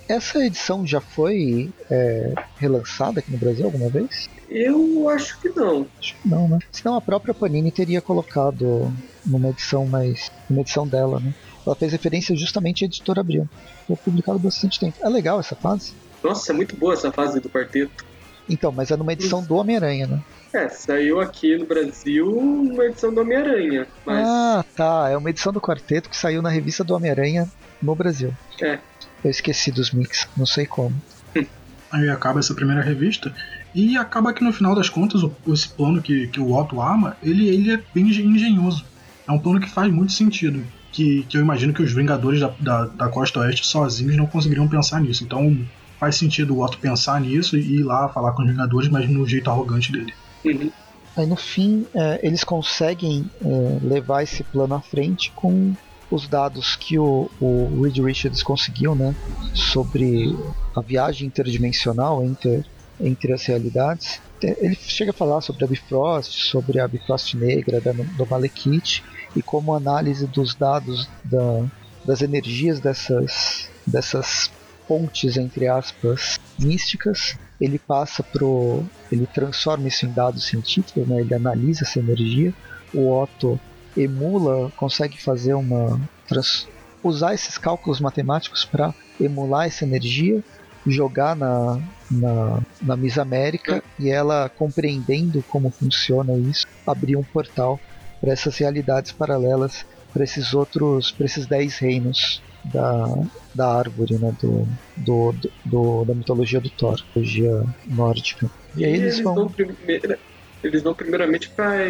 Essa 0.08 0.44
edição 0.44 0.86
já 0.86 1.00
foi 1.00 1.70
é, 1.90 2.32
relançada 2.56 3.20
aqui 3.20 3.30
no 3.30 3.38
Brasil 3.38 3.66
alguma 3.66 3.90
vez? 3.90 4.28
Eu 4.48 5.08
acho 5.10 5.38
que 5.40 5.48
não. 5.50 5.86
Acho 5.98 6.16
que 6.16 6.28
não, 6.28 6.48
né? 6.48 6.58
Senão 6.72 6.96
a 6.96 7.00
própria 7.00 7.34
Panini 7.34 7.70
teria 7.70 8.00
colocado 8.00 8.90
numa 9.26 9.50
edição 9.50 9.86
mais. 9.86 10.32
numa 10.48 10.62
edição 10.62 10.86
dela, 10.86 11.20
né? 11.20 11.34
Ela 11.68 11.76
fez 11.76 11.92
referência 11.92 12.34
justamente 12.34 12.84
à 12.84 12.86
editora 12.86 13.20
Abril. 13.20 13.48
Foi 13.86 13.96
publicado 13.96 14.38
há 14.38 14.40
bastante 14.42 14.80
tempo. 14.80 14.96
É 15.02 15.08
legal 15.08 15.38
essa 15.38 15.54
fase. 15.54 15.92
Nossa, 16.24 16.50
é 16.52 16.54
muito 16.54 16.74
boa 16.76 16.94
essa 16.94 17.12
fase 17.12 17.38
do 17.40 17.48
quarteto. 17.50 18.04
Então, 18.48 18.72
mas 18.72 18.90
é 18.90 18.96
numa 18.96 19.12
edição 19.12 19.42
do 19.44 19.54
Homem-Aranha, 19.56 20.06
né? 20.06 20.22
É, 20.54 20.66
saiu 20.70 21.20
aqui 21.20 21.58
no 21.58 21.66
Brasil 21.66 22.26
uma 22.26 22.84
edição 22.86 23.12
do 23.12 23.20
Homem-Aranha. 23.20 23.86
Mas 24.06 24.26
Ah, 24.26 24.64
tá. 24.74 25.10
É 25.10 25.16
uma 25.18 25.28
edição 25.28 25.52
do 25.52 25.60
quarteto 25.60 26.08
que 26.08 26.16
saiu 26.16 26.40
na 26.40 26.48
revista 26.48 26.82
do 26.82 26.94
Homem-Aranha 26.94 27.46
no 27.82 27.94
Brasil. 27.94 28.32
É. 28.62 28.78
Eu 29.22 29.30
esqueci 29.30 29.70
dos 29.70 29.90
mix, 29.90 30.26
não 30.36 30.46
sei 30.46 30.64
como. 30.64 30.94
Aí 31.92 32.08
acaba 32.08 32.40
essa 32.40 32.54
primeira 32.54 32.80
revista. 32.82 33.34
E 33.74 33.96
acaba 33.98 34.32
que 34.32 34.42
no 34.42 34.52
final 34.52 34.74
das 34.74 34.88
contas, 34.88 35.22
o- 35.22 35.34
esse 35.48 35.68
plano 35.68 36.00
que, 36.00 36.26
que 36.28 36.40
o 36.40 36.52
Otto 36.56 36.80
arma, 36.80 37.16
ele, 37.22 37.46
ele 37.48 37.72
é 37.74 37.82
bem 37.94 38.06
engen- 38.08 38.26
engenhoso. 38.28 38.84
É 39.28 39.32
um 39.32 39.38
plano 39.38 39.60
que 39.60 39.68
faz 39.68 39.92
muito 39.92 40.12
sentido. 40.12 40.64
Que, 40.98 41.22
que 41.28 41.36
eu 41.36 41.40
imagino 41.40 41.72
que 41.72 41.80
os 41.80 41.92
Vingadores 41.92 42.40
da, 42.40 42.52
da, 42.58 42.86
da 42.86 43.08
Costa 43.08 43.38
Oeste 43.38 43.64
sozinhos 43.64 44.16
não 44.16 44.26
conseguiriam 44.26 44.66
pensar 44.66 45.00
nisso. 45.00 45.22
Então 45.22 45.56
faz 45.96 46.16
sentido 46.16 46.56
o 46.56 46.60
Otto 46.60 46.76
pensar 46.78 47.20
nisso 47.20 47.56
e 47.56 47.76
ir 47.76 47.82
lá 47.84 48.08
falar 48.08 48.32
com 48.32 48.42
os 48.42 48.48
Vingadores, 48.50 48.88
mas 48.88 49.08
no 49.08 49.24
jeito 49.24 49.48
arrogante 49.48 49.92
dele. 49.92 50.12
uhum. 50.44 50.72
Aí 51.16 51.24
no 51.24 51.36
fim, 51.36 51.86
é, 51.94 52.18
eles 52.20 52.42
conseguem 52.42 53.30
é, 53.40 53.78
levar 53.80 54.24
esse 54.24 54.42
plano 54.42 54.74
à 54.74 54.80
frente 54.80 55.30
com 55.36 55.72
os 56.10 56.26
dados 56.26 56.74
que 56.74 56.98
o, 56.98 57.30
o 57.40 57.80
Reed 57.80 57.98
Richards 57.98 58.42
conseguiu, 58.42 58.96
né? 58.96 59.14
Sobre 59.54 60.36
a 60.74 60.80
viagem 60.80 61.28
interdimensional 61.28 62.24
entre, 62.24 62.64
entre 63.00 63.32
as 63.32 63.44
realidades. 63.46 64.20
Ele 64.42 64.74
chega 64.74 65.12
a 65.12 65.14
falar 65.14 65.42
sobre 65.42 65.64
a 65.64 65.68
Bifrost, 65.68 66.40
sobre 66.50 66.80
a 66.80 66.88
Bifrost 66.88 67.34
negra 67.36 67.80
da, 67.80 67.92
do 67.92 68.26
Malekith 68.28 69.02
e 69.34 69.42
como 69.42 69.74
análise 69.74 70.26
dos 70.26 70.54
dados 70.54 71.08
da, 71.24 71.66
das 72.04 72.22
energias 72.22 72.80
dessas, 72.80 73.70
dessas 73.86 74.50
pontes, 74.86 75.36
entre 75.36 75.68
aspas, 75.68 76.38
místicas, 76.58 77.36
ele 77.60 77.78
passa 77.78 78.22
pro. 78.22 78.84
ele 79.10 79.26
transforma 79.26 79.86
isso 79.88 80.06
em 80.06 80.12
dados 80.12 80.46
científicos, 80.46 81.06
né? 81.06 81.20
ele 81.20 81.34
analisa 81.34 81.84
essa 81.84 81.98
energia. 81.98 82.52
O 82.94 83.14
Otto 83.14 83.60
emula, 83.96 84.70
consegue 84.76 85.20
fazer 85.22 85.54
uma. 85.54 86.00
trans- 86.26 86.68
usar 87.02 87.34
esses 87.34 87.58
cálculos 87.58 88.00
matemáticos 88.00 88.64
para 88.64 88.94
emular 89.20 89.66
essa 89.66 89.84
energia, 89.84 90.42
jogar 90.86 91.36
na, 91.36 91.80
na, 92.10 92.62
na 92.80 92.96
Miss 92.96 93.18
América 93.18 93.82
e 93.98 94.08
ela, 94.10 94.48
compreendendo 94.48 95.42
como 95.42 95.70
funciona 95.70 96.32
isso, 96.48 96.66
abrir 96.86 97.16
um 97.16 97.24
portal 97.24 97.78
para 98.20 98.32
essas 98.32 98.56
realidades 98.58 99.12
paralelas, 99.12 99.84
para 100.12 100.24
esses 100.24 100.52
outros, 100.54 101.12
para 101.12 101.26
esses 101.26 101.46
10 101.46 101.78
reinos 101.78 102.42
da, 102.64 103.14
da 103.54 103.78
árvore, 103.78 104.18
né, 104.18 104.32
do, 104.40 104.66
do, 104.96 105.34
do- 105.64 106.04
da 106.04 106.14
mitologia 106.14 106.60
do 106.60 106.70
Thor, 106.70 106.96
mitologia 107.08 107.50
nórdica. 107.86 108.50
E 108.76 108.84
aí 108.84 108.94
eles 108.94 109.20
vão. 109.22 109.48
primeira- 109.48 110.18
eles 110.62 110.82
vão 110.82 110.94
primeiramente 110.94 111.50
pra 111.54 111.86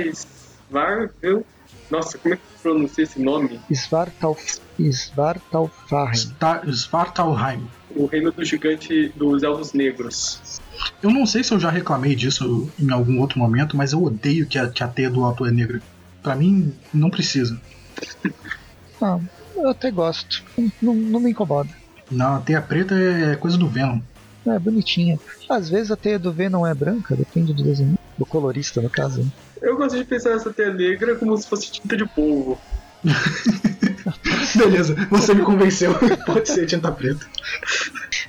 Svarvel. 0.70 1.44
Nossa, 1.90 2.18
como 2.18 2.34
é 2.34 2.36
que 2.36 2.42
pronuncia 2.62 3.02
esse 3.02 3.18
nome? 3.18 3.58
Svartalf, 3.70 4.40
Svartalfheim. 6.66 7.66
O 7.90 8.06
reino 8.06 8.30
do 8.32 8.44
gigante 8.44 9.08
dos 9.16 9.42
elfos 9.42 9.72
negros. 9.72 10.60
Eu 11.02 11.10
não 11.10 11.24
sei 11.26 11.42
se 11.42 11.52
eu 11.52 11.58
já 11.58 11.70
reclamei 11.70 12.14
disso 12.14 12.70
em 12.78 12.92
algum 12.92 13.18
outro 13.20 13.38
momento, 13.38 13.76
mas 13.76 13.92
eu 13.92 14.02
odeio 14.02 14.46
que 14.46 14.58
a, 14.58 14.68
que 14.68 14.82
a 14.82 14.88
teia 14.88 15.10
do 15.10 15.22
Otto 15.22 15.46
é 15.46 15.50
negra. 15.50 15.80
Pra 16.22 16.34
mim, 16.34 16.74
não 16.92 17.10
precisa. 17.10 17.60
Ah, 19.00 19.18
eu 19.56 19.68
até 19.68 19.90
gosto. 19.90 20.42
Não, 20.82 20.94
não 20.94 21.20
me 21.20 21.30
incomoda. 21.30 21.70
Não, 22.10 22.36
a 22.36 22.40
teia 22.40 22.60
preta 22.62 22.94
é 22.94 23.36
coisa 23.36 23.56
do 23.56 23.68
Venom. 23.68 24.00
É 24.46 24.58
bonitinha. 24.58 25.18
Às 25.48 25.68
vezes 25.68 25.90
a 25.90 25.96
teia 25.96 26.18
do 26.18 26.32
V 26.32 26.48
não 26.48 26.66
é 26.66 26.74
branca, 26.74 27.14
depende 27.14 27.52
do 27.52 27.62
desenho. 27.62 27.98
Do 28.16 28.24
colorista, 28.24 28.80
no 28.80 28.88
caso. 28.88 29.30
Eu 29.60 29.76
gosto 29.76 29.96
de 29.96 30.04
pensar 30.04 30.30
nessa 30.30 30.52
teia 30.52 30.72
negra 30.72 31.14
como 31.16 31.36
se 31.36 31.46
fosse 31.46 31.70
tinta 31.70 31.96
de 31.96 32.06
polvo. 32.06 32.58
Beleza, 34.56 34.94
você 35.10 35.34
me 35.34 35.42
convenceu. 35.42 35.94
Pode 36.26 36.48
ser 36.48 36.66
tinta 36.66 36.90
preta. 36.90 37.26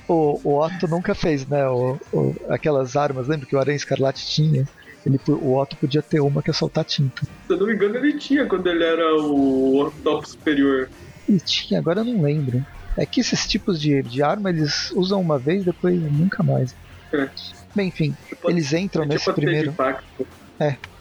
O, 0.06 0.40
o 0.44 0.58
Otto 0.60 0.86
nunca 0.88 1.14
fez, 1.14 1.46
né? 1.46 1.66
O, 1.68 1.98
o- 2.12 2.36
aquelas 2.48 2.96
armas, 2.96 3.26
lembra 3.28 3.46
que 3.46 3.56
o 3.56 3.60
Aranha 3.60 3.76
Escarlate 3.76 4.26
tinha? 4.26 4.68
Ele, 5.04 5.18
o 5.28 5.56
Otto 5.58 5.76
podia 5.76 6.02
ter 6.02 6.20
uma 6.20 6.42
que 6.42 6.50
é 6.50 6.52
soltar 6.52 6.84
tinta. 6.84 7.22
Se 7.46 7.52
eu 7.52 7.58
não 7.58 7.66
me 7.66 7.74
engano, 7.74 7.96
ele 7.96 8.18
tinha 8.18 8.46
quando 8.46 8.66
ele 8.66 8.84
era 8.84 9.16
o 9.16 9.90
top 10.02 10.28
superior. 10.28 10.88
E 11.28 11.38
tinha, 11.38 11.78
agora 11.80 12.00
eu 12.00 12.04
não 12.04 12.22
lembro. 12.22 12.64
É 12.96 13.06
que 13.06 13.20
esses 13.20 13.46
tipos 13.46 13.80
de, 13.80 14.02
de 14.02 14.22
arma 14.22 14.50
eles 14.50 14.90
usam 14.90 15.20
uma 15.20 15.38
vez, 15.38 15.64
depois 15.64 15.98
nunca 16.12 16.42
mais. 16.42 16.74
É. 17.12 17.28
Bem, 17.74 17.88
enfim, 17.88 18.14
Tipo, 18.28 18.50
eles 18.50 18.72
entram 18.72 19.04
é 19.04 19.06
nesse 19.06 19.24
tipo 19.24 19.40
de 19.40 19.46
primeiro. 19.46 19.70
impacto. 19.70 20.26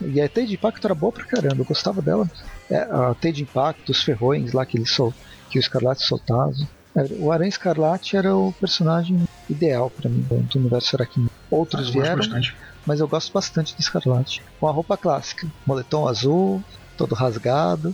E 0.02 0.22
a 0.22 0.30
Teia 0.30 0.48
de 0.48 0.54
Impacto 0.54 0.86
era 0.88 0.96
boa 0.96 1.12
pra 1.12 1.26
caramba, 1.26 1.58
eu 1.58 1.66
gostava 1.66 2.02
dela. 2.02 2.30
É, 2.70 2.78
a 2.78 3.14
Teia 3.20 3.34
de 3.34 3.44
Impacto, 3.44 3.92
os 3.92 4.02
ferrões 4.02 4.54
lá 4.54 4.66
que 4.66 4.78
ele 4.78 4.86
sol, 4.86 5.14
que 5.50 5.58
o 5.58 5.60
Escarlate 5.60 6.04
soltava. 6.04 6.54
É, 6.96 7.06
O 7.20 7.32
Aranha 7.32 7.50
Escarlate 7.50 8.16
era 8.16 8.34
o 8.34 8.54
personagem 8.54 9.22
ideal 9.50 9.90
pra 9.90 10.10
mim 10.10 10.26
do 10.30 10.60
universo 10.60 10.96
Aracnídeo. 10.96 11.32
Outros 11.52 11.90
gosto 11.90 12.02
vieram, 12.02 12.18
bastante. 12.18 12.56
Mas 12.90 13.00
eu 13.00 13.08
gosto 13.08 13.32
bastante 13.32 13.76
do 13.76 13.80
Escarlate. 13.80 14.42
Com 14.60 14.68
a 14.68 14.72
roupa 14.72 14.98
clássica, 14.98 15.48
moletom 15.64 16.08
azul, 16.08 16.64
todo 16.98 17.14
rasgado. 17.14 17.94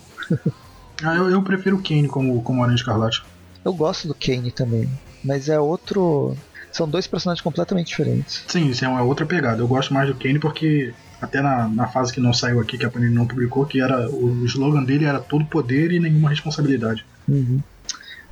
Ah, 1.03 1.13
eu, 1.13 1.29
eu 1.29 1.41
prefiro 1.43 1.75
o 1.75 1.83
Kane 1.83 2.07
como, 2.07 2.41
como 2.41 2.63
Aranha 2.63 2.77
Escarlate. 2.77 3.21
Eu 3.65 3.73
gosto 3.73 4.07
do 4.07 4.15
Kane 4.15 4.49
também, 4.49 4.89
mas 5.21 5.49
é 5.49 5.59
outro. 5.59 6.37
São 6.71 6.87
dois 6.87 7.05
personagens 7.05 7.43
completamente 7.43 7.87
diferentes. 7.87 8.45
Sim, 8.47 8.69
isso 8.69 8.85
é 8.85 8.87
uma 8.87 9.03
outra 9.03 9.25
pegada. 9.25 9.61
Eu 9.61 9.67
gosto 9.67 9.93
mais 9.93 10.07
do 10.07 10.15
Kane 10.15 10.39
porque, 10.39 10.93
até 11.19 11.41
na, 11.41 11.67
na 11.67 11.87
fase 11.87 12.13
que 12.13 12.21
não 12.21 12.31
saiu 12.31 12.61
aqui, 12.61 12.77
que 12.77 12.85
a 12.85 12.89
Panini 12.89 13.13
não 13.13 13.27
publicou, 13.27 13.65
que 13.65 13.81
era 13.81 14.09
o 14.09 14.45
slogan 14.45 14.85
dele 14.85 15.03
era 15.03 15.19
todo 15.19 15.45
poder 15.45 15.91
e 15.91 15.99
nenhuma 15.99 16.29
responsabilidade. 16.29 17.05
Uhum. 17.27 17.59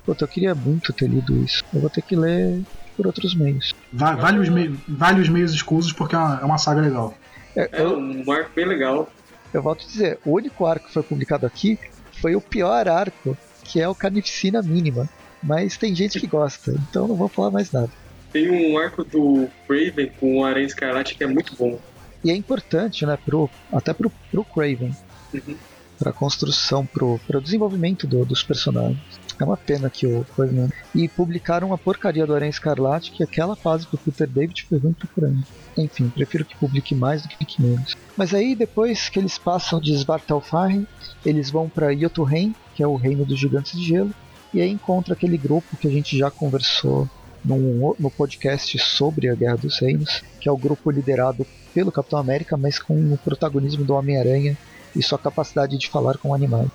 Puta, 0.05 0.23
eu 0.23 0.29
queria 0.29 0.55
muito 0.55 0.93
ter 0.93 1.09
lido 1.09 1.35
isso. 1.43 1.61
Eu 1.73 1.81
vou 1.81 1.89
ter 1.89 2.01
que 2.01 2.15
ler 2.15 2.63
por 2.95 3.07
outros 3.07 3.35
meios. 3.35 3.73
Va- 3.91 4.15
Vale 4.15 4.39
os, 4.39 4.49
mei- 4.49 4.75
vale 4.87 5.21
os 5.21 5.29
meios 5.29 5.53
escusos 5.53 5.91
porque 5.93 6.15
é 6.15 6.17
uma, 6.17 6.39
é 6.41 6.45
uma 6.45 6.57
saga 6.57 6.81
legal. 6.81 7.13
É, 7.55 7.69
É 7.71 7.81
eu, 7.81 7.97
um 7.97 8.31
arco 8.31 8.51
bem 8.55 8.65
legal. 8.65 9.09
eu 9.53 9.61
volto 9.61 9.83
a 9.83 9.87
dizer, 9.87 10.19
o 10.25 10.35
único 10.35 10.65
arco 10.65 10.87
que 10.87 10.93
foi 10.93 11.03
publicado 11.03 11.45
aqui 11.45 11.77
foi 12.21 12.35
o 12.35 12.41
pior 12.41 12.87
arco, 12.87 13.37
que 13.65 13.79
é 13.79 13.87
o 13.87 13.95
Carnificina 13.95 14.61
Mínima. 14.61 15.07
Mas 15.41 15.75
tem 15.77 15.93
gente 15.93 16.19
que 16.19 16.27
gosta, 16.27 16.71
então 16.89 17.07
não 17.07 17.15
vou 17.17 17.27
falar 17.27 17.51
mais 17.51 17.69
nada. 17.71 17.89
Tem 18.31 18.49
um 18.49 18.77
arco 18.77 19.03
do 19.03 19.47
Raven 19.69 20.09
com 20.19 20.37
o 20.39 20.45
Aranha 20.45 20.65
Escarlate 20.65 21.15
que 21.15 21.23
é 21.23 21.27
muito 21.27 21.53
bom. 21.57 21.77
E 22.23 22.31
é 22.31 22.35
importante, 22.35 23.05
né, 23.05 23.17
pro, 23.25 23.49
até 23.73 23.93
pro, 23.93 24.09
pro 24.31 24.45
Craven, 24.45 24.91
Uhum. 25.33 25.57
Pra 26.03 26.11
construção, 26.11 26.85
pro, 26.85 27.17
pro 27.25 27.39
desenvolvimento 27.41 28.05
do- 28.05 28.25
dos 28.25 28.43
personagens. 28.43 28.99
É 29.39 29.43
uma 29.45 29.55
pena 29.57 29.89
que 29.89 30.05
o 30.05 30.25
coisa 30.35 30.51
não. 30.51 30.69
E 30.93 31.07
publicaram 31.07 31.67
uma 31.67 31.77
porcaria 31.77 32.25
do 32.27 32.35
Aranha 32.35 32.49
Escarlate, 32.49 33.11
que 33.11 33.23
aquela 33.23 33.55
fase 33.55 33.87
do 33.89 33.97
Peter 33.97 34.27
David 34.27 34.65
foi 34.67 34.77
ruim 34.77 34.93
pra 34.93 35.07
caramba. 35.15 35.43
Enfim, 35.77 36.09
prefiro 36.09 36.43
que 36.45 36.55
publique 36.57 36.93
mais 36.93 37.21
do 37.23 37.29
que 37.29 37.35
publique 37.37 37.61
menos. 37.61 37.95
Mas 38.17 38.33
aí, 38.33 38.53
depois 38.53 39.07
que 39.09 39.17
eles 39.17 39.37
passam 39.37 39.79
de 39.79 39.93
Svartalfheim, 39.95 40.85
eles 41.25 41.49
vão 41.49 41.67
pra 41.69 41.95
Jotunheim, 41.95 42.53
que 42.75 42.83
é 42.83 42.87
o 42.87 42.95
reino 42.95 43.25
dos 43.25 43.39
gigantes 43.39 43.79
de 43.79 43.83
gelo, 43.85 44.11
e 44.53 44.61
aí 44.61 44.69
encontra 44.69 45.13
aquele 45.13 45.37
grupo 45.37 45.77
que 45.77 45.87
a 45.87 45.91
gente 45.91 46.15
já 46.17 46.29
conversou 46.29 47.09
num, 47.43 47.95
no 47.97 48.11
podcast 48.11 48.77
sobre 48.77 49.29
a 49.29 49.35
Guerra 49.35 49.57
dos 49.57 49.79
Reinos, 49.79 50.21
que 50.39 50.47
é 50.47 50.51
o 50.51 50.57
grupo 50.57 50.91
liderado 50.91 51.45
pelo 51.73 51.91
Capitão 51.91 52.19
América, 52.19 52.55
mas 52.55 52.77
com 52.77 52.93
o 52.93 53.17
protagonismo 53.17 53.83
do 53.83 53.95
Homem-Aranha 53.95 54.55
e 54.95 55.01
sua 55.01 55.17
capacidade 55.17 55.77
de 55.77 55.89
falar 55.89 56.17
com 56.17 56.33
animais. 56.33 56.69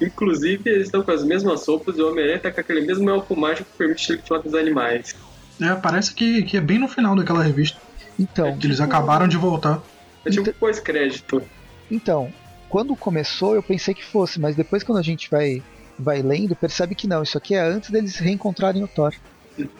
Inclusive, 0.00 0.68
eles 0.68 0.86
estão 0.86 1.02
com 1.02 1.10
as 1.10 1.24
mesmas 1.24 1.66
roupas 1.66 1.96
e 1.96 2.02
o 2.02 2.10
Homem-Aranha 2.10 2.38
tá 2.38 2.52
com 2.52 2.60
aquele 2.60 2.82
mesmo 2.82 3.08
elfo 3.08 3.34
mágico 3.34 3.70
que 3.70 3.78
permite 3.78 4.12
ele 4.12 4.22
falar 4.22 4.42
com 4.42 4.48
os 4.48 4.54
animais. 4.54 5.16
É, 5.60 5.74
parece 5.74 6.14
que, 6.14 6.42
que 6.42 6.56
é 6.56 6.60
bem 6.60 6.78
no 6.78 6.88
final 6.88 7.16
daquela 7.16 7.42
revista. 7.42 7.78
Então, 8.18 8.56
Que 8.56 8.66
eles 8.66 8.80
acabaram 8.80 9.26
de 9.26 9.36
voltar. 9.36 9.82
É 10.24 10.30
tipo 10.30 10.52
pós-crédito. 10.54 11.42
então, 11.90 12.32
quando 12.68 12.96
começou 12.96 13.54
eu 13.54 13.62
pensei 13.62 13.94
que 13.94 14.04
fosse, 14.04 14.40
mas 14.40 14.56
depois 14.56 14.82
quando 14.82 14.98
a 14.98 15.02
gente 15.02 15.30
vai 15.30 15.62
vai 15.98 16.20
lendo, 16.20 16.54
percebe 16.54 16.94
que 16.94 17.06
não, 17.06 17.22
isso 17.22 17.38
aqui 17.38 17.54
é 17.54 17.60
antes 17.60 17.90
deles 17.90 18.18
reencontrarem 18.18 18.82
o 18.82 18.88
Thor. 18.88 19.14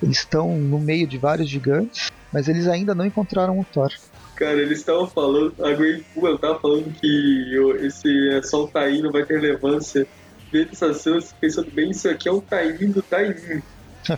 Eles 0.02 0.18
estão 0.18 0.56
no 0.56 0.78
meio 0.78 1.06
de 1.06 1.18
vários 1.18 1.49
gigantes, 1.49 2.11
mas 2.32 2.49
eles 2.49 2.66
ainda 2.66 2.94
não 2.94 3.04
encontraram 3.04 3.58
o 3.61 3.64
Thor. 3.64 3.92
Cara, 4.37 4.61
eles 4.61 4.78
estavam 4.81 5.09
falando, 5.09 5.55
a 5.64 5.73
Gwen 5.75 6.05
Puma 6.12 6.28
ela 6.28 6.38
tava 6.40 6.61
falando 6.61 6.93
que 6.93 7.59
o- 7.59 7.76
esse 7.76 8.43
Sol 8.50 8.71
Taim 8.71 9.00
não 9.00 9.11
vai 9.11 9.25
ter 9.25 9.40
relevância. 9.40 10.07
Vendo 10.52 10.71
essas 10.73 11.02
cenas, 11.02 11.35
pensando 11.40 11.71
bem, 11.73 11.90
isso 11.90 12.09
aqui 12.09 12.28
é 12.28 12.33
um 12.33 12.40
Taim 12.40 12.90
do 12.90 13.02
Taim. 13.02 13.33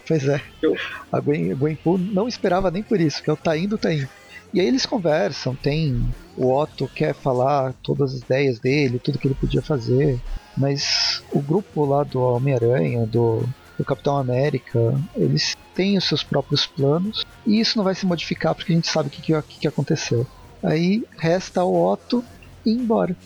pois 0.07 0.27
é. 0.29 0.41
Eu- 0.61 0.75
A 1.13 1.21
Gwen, 1.21 1.55
Gwenpool 1.57 1.99
não 1.99 2.27
esperava 2.29 2.71
nem 2.71 2.83
por 2.83 3.01
isso, 3.01 3.23
que 3.23 3.31
é 3.31 3.33
o 3.33 3.37
tá 3.37 3.57
indo, 3.57 3.79
tá 3.79 3.93
indo. 3.93 4.09
E 4.53 4.61
aí 4.61 4.67
eles 4.67 4.85
conversam, 4.85 5.55
tem. 5.57 5.95
O 6.37 6.55
Otto 6.61 6.89
quer 6.95 7.15
falar 7.15 7.75
todas 7.83 8.15
as 8.15 8.21
ideias 8.23 8.61
dele, 8.61 9.01
tudo 9.03 9.19
que 9.19 9.29
ele 9.29 9.35
podia 9.35 9.63
fazer. 9.63 10.21
Mas 10.57 11.23
o 11.33 11.41
grupo 11.41 11.85
lá 11.85 12.03
do 12.05 12.21
Homem-Aranha, 12.21 13.07
do, 13.07 13.49
o 13.79 13.85
Capitão 13.85 14.17
América, 14.17 14.79
eles 15.17 15.57
têm 15.75 15.97
os 15.97 16.05
seus 16.05 16.23
próprios 16.23 16.67
planos 16.67 17.25
e 17.47 17.61
isso 17.61 17.77
não 17.77 17.85
vai 17.85 17.95
se 17.95 18.07
modificar 18.07 18.55
porque 18.55 18.73
a 18.73 18.75
gente 18.75 18.89
sabe 18.89 19.09
o 19.09 19.11
que, 19.11 19.23
que, 19.23 19.61
que 19.61 19.69
aconteceu. 19.69 20.27
Aí 20.63 21.05
resta 21.19 21.63
o 21.63 21.91
Otto 21.91 22.25
ir 22.67 22.73
embora. 22.73 23.17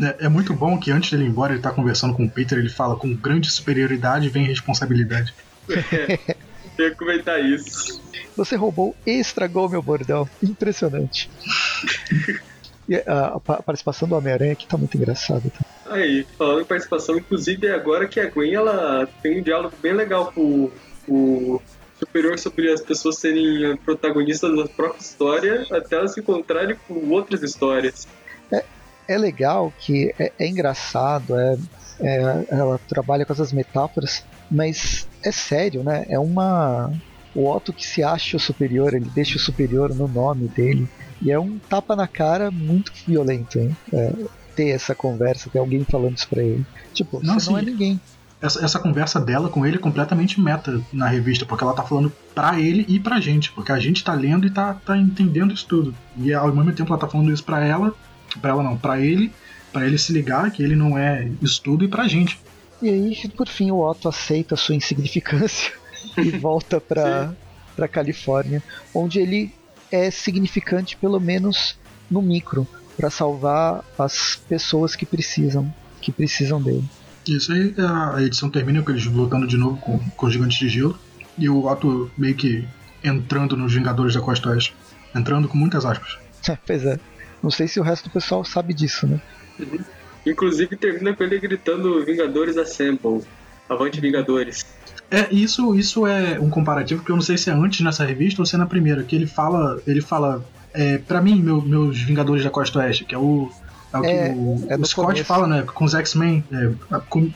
É, 0.00 0.26
é, 0.26 0.28
muito 0.28 0.54
bom 0.54 0.78
que 0.78 0.90
antes 0.90 1.10
dele 1.10 1.24
ir 1.24 1.28
embora, 1.28 1.52
ele 1.52 1.62
tá 1.62 1.70
conversando 1.70 2.14
com 2.14 2.24
o 2.24 2.30
Peter, 2.30 2.58
ele 2.58 2.70
fala 2.70 2.96
com 2.96 3.14
grande 3.14 3.50
superioridade 3.50 4.28
vem 4.28 4.46
responsabilidade. 4.46 5.34
É, 5.68 6.36
eu 6.78 6.88
ia 6.88 6.94
comentar 6.96 7.44
isso. 7.44 8.02
Você 8.36 8.56
roubou 8.56 8.96
e 9.06 9.12
estragou 9.12 9.68
meu 9.68 9.82
bordão. 9.82 10.28
Impressionante. 10.42 11.30
e 12.88 12.96
a, 12.96 13.36
a 13.36 13.40
participação 13.40 14.08
do 14.08 14.14
Homem-Aranha 14.14 14.52
aqui 14.52 14.66
tá 14.66 14.76
muito 14.76 14.96
engraçada. 14.96 15.42
Tá? 15.50 15.92
Aí, 15.92 16.26
falando 16.36 16.60
em 16.60 16.64
participação, 16.64 17.16
inclusive 17.16 17.70
agora 17.70 18.06
que 18.06 18.20
a 18.20 18.28
Gwen 18.28 18.54
ela 18.54 19.08
tem 19.22 19.40
um 19.40 19.42
diálogo 19.42 19.74
bem 19.82 19.92
legal 19.92 20.32
com 20.32 20.70
o 21.08 21.60
superior 21.98 22.38
sobre 22.38 22.72
as 22.72 22.80
pessoas 22.80 23.18
serem 23.18 23.76
protagonistas 23.78 24.54
da 24.56 24.66
própria 24.66 25.00
história 25.00 25.66
até 25.70 25.96
elas 25.96 26.12
se 26.12 26.20
encontrarem 26.20 26.76
com 26.86 27.08
outras 27.10 27.42
histórias. 27.42 28.06
É, 28.52 28.64
é 29.08 29.18
legal 29.18 29.72
que 29.78 30.14
é, 30.18 30.32
é 30.38 30.46
engraçado, 30.46 31.38
é, 31.38 31.56
é, 32.00 32.46
ela 32.50 32.78
trabalha 32.88 33.24
com 33.24 33.32
essas 33.32 33.52
metáforas, 33.52 34.24
mas 34.50 35.08
é 35.22 35.30
sério, 35.30 35.82
né? 35.82 36.04
É 36.08 36.18
uma. 36.18 36.92
O 37.34 37.50
Otto 37.50 37.72
que 37.72 37.84
se 37.84 38.02
acha 38.02 38.36
o 38.36 38.40
superior, 38.40 38.94
ele 38.94 39.10
deixa 39.12 39.36
o 39.36 39.40
superior 39.40 39.92
no 39.92 40.06
nome 40.06 40.46
dele. 40.48 40.88
E 41.24 41.32
é 41.32 41.38
um 41.38 41.58
tapa 41.58 41.96
na 41.96 42.06
cara 42.06 42.50
muito 42.50 42.92
violento, 43.06 43.58
hein? 43.58 43.74
É, 43.92 44.12
ter 44.54 44.68
essa 44.68 44.94
conversa, 44.94 45.48
ter 45.50 45.58
alguém 45.58 45.82
falando 45.84 46.16
isso 46.16 46.28
pra 46.28 46.42
ele. 46.42 46.64
Tipo, 46.92 47.24
não, 47.24 47.40
você 47.40 47.50
não 47.50 47.58
é 47.58 47.62
ninguém. 47.62 48.00
Essa, 48.40 48.62
essa 48.62 48.78
conversa 48.78 49.18
dela 49.18 49.48
com 49.48 49.64
ele 49.64 49.76
é 49.76 49.80
completamente 49.80 50.38
meta 50.38 50.82
na 50.92 51.08
revista, 51.08 51.46
porque 51.46 51.64
ela 51.64 51.72
tá 51.72 51.82
falando 51.82 52.12
pra 52.34 52.60
ele 52.60 52.84
e 52.86 53.00
pra 53.00 53.20
gente, 53.20 53.50
porque 53.52 53.72
a 53.72 53.78
gente 53.78 54.04
tá 54.04 54.12
lendo 54.12 54.46
e 54.46 54.50
tá, 54.50 54.74
tá 54.74 54.98
entendendo 54.98 55.54
isso 55.54 55.66
tudo. 55.66 55.94
E 56.18 56.34
ao 56.34 56.54
mesmo 56.54 56.72
tempo 56.72 56.92
ela 56.92 57.00
tá 57.00 57.08
falando 57.08 57.32
isso 57.32 57.42
pra 57.42 57.64
ela, 57.64 57.94
pra 58.42 58.50
ela 58.50 58.62
não, 58.62 58.76
pra 58.76 59.00
ele, 59.00 59.32
para 59.72 59.86
ele 59.86 59.96
se 59.96 60.12
ligar 60.12 60.50
que 60.50 60.62
ele 60.62 60.76
não 60.76 60.98
é 60.98 61.30
estudo 61.40 61.84
e 61.84 61.88
pra 61.88 62.06
gente. 62.06 62.38
E 62.82 62.88
aí, 62.90 63.28
por 63.34 63.48
fim, 63.48 63.70
o 63.70 63.80
Otto 63.80 64.10
aceita 64.10 64.54
a 64.54 64.58
sua 64.58 64.74
insignificância 64.74 65.72
e 66.18 66.30
volta 66.32 66.78
pra, 66.78 67.32
pra 67.74 67.88
Califórnia, 67.88 68.62
onde 68.94 69.20
ele 69.20 69.54
é 69.94 70.10
significante 70.10 70.96
pelo 70.96 71.20
menos 71.20 71.78
no 72.10 72.20
micro 72.20 72.66
para 72.96 73.10
salvar 73.10 73.84
as 73.98 74.36
pessoas 74.48 74.96
que 74.96 75.06
precisam, 75.06 75.72
que 76.00 76.10
precisam 76.10 76.60
dele. 76.60 76.84
Isso 77.26 77.52
aí, 77.52 77.74
a 77.78 78.20
edição 78.22 78.50
termina 78.50 78.82
com 78.82 78.90
eles 78.90 79.06
lutando 79.06 79.46
de 79.46 79.56
novo 79.56 79.76
com, 79.78 79.98
com 79.98 80.26
os 80.26 80.32
gigantes 80.32 80.58
de 80.58 80.68
gelo 80.68 80.98
e 81.38 81.48
o 81.48 81.66
Otto 81.66 82.10
meio 82.18 82.34
que 82.34 82.66
entrando 83.02 83.56
nos 83.56 83.72
Vingadores 83.72 84.14
da 84.14 84.20
Costa 84.20 84.50
Oeste. 84.50 84.74
Entrando 85.14 85.48
com 85.48 85.56
muitas 85.56 85.84
aspas. 85.84 86.18
pois 86.66 86.84
é. 86.84 86.98
Não 87.42 87.50
sei 87.50 87.68
se 87.68 87.78
o 87.78 87.82
resto 87.82 88.04
do 88.04 88.10
pessoal 88.12 88.44
sabe 88.44 88.74
disso, 88.74 89.06
né? 89.06 89.20
Uhum. 89.58 89.78
Inclusive 90.26 90.76
termina 90.76 91.14
com 91.14 91.22
ele 91.22 91.38
gritando 91.38 92.04
Vingadores 92.04 92.56
Assemble. 92.56 93.22
Avante 93.68 94.00
Vingadores. 94.00 94.66
É, 95.10 95.32
isso, 95.32 95.74
isso 95.74 96.06
é 96.06 96.38
um 96.40 96.50
comparativo 96.50 97.04
que 97.04 97.10
eu 97.10 97.16
não 97.16 97.22
sei 97.22 97.38
se 97.38 97.50
é 97.50 97.52
antes 97.52 97.80
nessa 97.80 98.04
revista 98.04 98.42
ou 98.42 98.46
se 98.46 98.54
é 98.54 98.58
na 98.58 98.66
primeira, 98.66 99.02
que 99.02 99.14
ele 99.14 99.26
fala, 99.26 99.80
ele 99.86 100.00
fala 100.00 100.44
é, 100.72 100.98
para 100.98 101.20
mim, 101.20 101.40
meu, 101.40 101.62
meus 101.62 102.00
Vingadores 102.00 102.42
da 102.42 102.50
Costa 102.50 102.80
Oeste, 102.80 103.04
que 103.04 103.14
é 103.14 103.18
o, 103.18 103.50
é 103.92 103.98
o 103.98 104.02
que 104.02 104.08
é, 104.08 104.34
o, 104.36 104.66
é 104.68 104.76
o 104.76 104.84
Scott 104.84 105.06
começo. 105.06 105.24
fala, 105.24 105.46
né? 105.46 105.62
Com 105.62 105.84
os 105.84 105.94
X-Men. 105.94 106.42
É, 106.50 106.70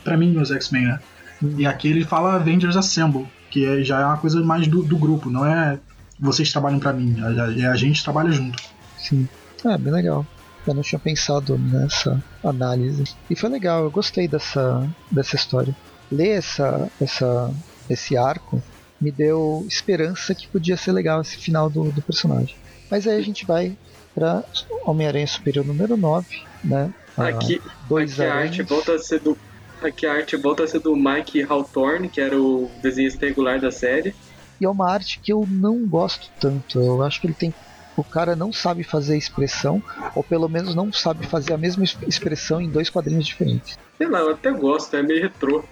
pra 0.03 0.17
mim, 0.17 0.37
os 0.37 0.51
X-Men, 0.51 0.85
né? 0.85 0.99
Hum. 1.41 1.55
E 1.57 1.65
aqui 1.65 1.87
ele 1.87 2.03
fala 2.03 2.35
Avengers 2.35 2.75
Assemble, 2.75 3.27
que 3.49 3.65
é, 3.65 3.81
já 3.83 4.01
é 4.01 4.05
uma 4.05 4.17
coisa 4.17 4.41
mais 4.41 4.67
do, 4.67 4.83
do 4.83 4.97
grupo, 4.97 5.29
não 5.29 5.45
é 5.45 5.79
vocês 6.19 6.51
trabalham 6.51 6.79
para 6.79 6.91
mim, 6.91 7.15
é 7.57 7.65
a 7.65 7.75
gente 7.75 8.03
trabalha 8.03 8.31
junto. 8.31 8.61
Sim. 8.97 9.27
É, 9.65 9.77
bem 9.77 9.93
legal. 9.93 10.25
Eu 10.67 10.73
não 10.73 10.81
tinha 10.81 10.99
pensado 10.99 11.57
nessa 11.57 12.21
análise. 12.43 13.05
E 13.29 13.35
foi 13.35 13.49
legal, 13.49 13.85
eu 13.85 13.91
gostei 13.91 14.27
dessa, 14.27 14.87
dessa 15.09 15.35
história. 15.35 15.73
Ler 16.11 16.37
essa, 16.37 16.89
essa, 16.99 17.53
esse 17.89 18.17
arco 18.17 18.61
me 18.99 19.11
deu 19.11 19.65
esperança 19.67 20.35
que 20.35 20.47
podia 20.47 20.75
ser 20.75 20.91
legal 20.91 21.21
esse 21.21 21.37
final 21.37 21.69
do, 21.69 21.91
do 21.91 22.01
personagem. 22.01 22.55
Mas 22.89 23.07
aí 23.07 23.17
a 23.17 23.21
gente 23.21 23.45
vai 23.45 23.77
para 24.13 24.43
Homem-Aranha 24.85 25.27
Superior 25.27 25.65
número 25.65 25.95
9, 25.95 26.27
né? 26.63 26.91
Aqui, 27.15 27.61
dois 27.87 28.19
aqui 28.19 28.29
a 28.29 28.33
arte 28.33 28.61
volta 28.63 28.95
a 28.95 28.99
ser 28.99 29.19
do 29.19 29.37
aqui 29.81 30.05
a 30.05 30.13
arte 30.13 30.35
volta 30.37 30.63
a 30.63 30.67
ser 30.67 30.79
do 30.79 30.95
Mike 30.95 31.45
Hawthorne, 31.47 32.09
que 32.09 32.19
era 32.19 32.39
o 32.39 32.69
desenhista 32.81 33.25
regular 33.25 33.59
da 33.59 33.71
série. 33.71 34.15
E 34.59 34.65
é 34.65 34.69
uma 34.69 34.89
arte 34.91 35.19
que 35.19 35.31
eu 35.31 35.47
não 35.49 35.85
gosto 35.85 36.29
tanto. 36.39 36.79
Eu 36.79 37.01
acho 37.01 37.21
que 37.21 37.27
ele 37.27 37.33
tem 37.33 37.53
o 37.95 38.03
cara 38.03 38.33
não 38.33 38.53
sabe 38.53 38.83
fazer 38.83 39.17
expressão, 39.17 39.83
ou 40.15 40.23
pelo 40.23 40.47
menos 40.47 40.73
não 40.73 40.91
sabe 40.91 41.27
fazer 41.27 41.53
a 41.53 41.57
mesma 41.57 41.83
expressão 41.83 42.61
em 42.61 42.69
dois 42.69 42.89
quadrinhos 42.89 43.25
diferentes. 43.25 43.77
Sei 43.97 44.07
lá, 44.07 44.19
eu 44.19 44.31
até 44.31 44.51
gosto, 44.51 44.95
é 44.95 45.03
meio 45.03 45.21
retrô. 45.21 45.63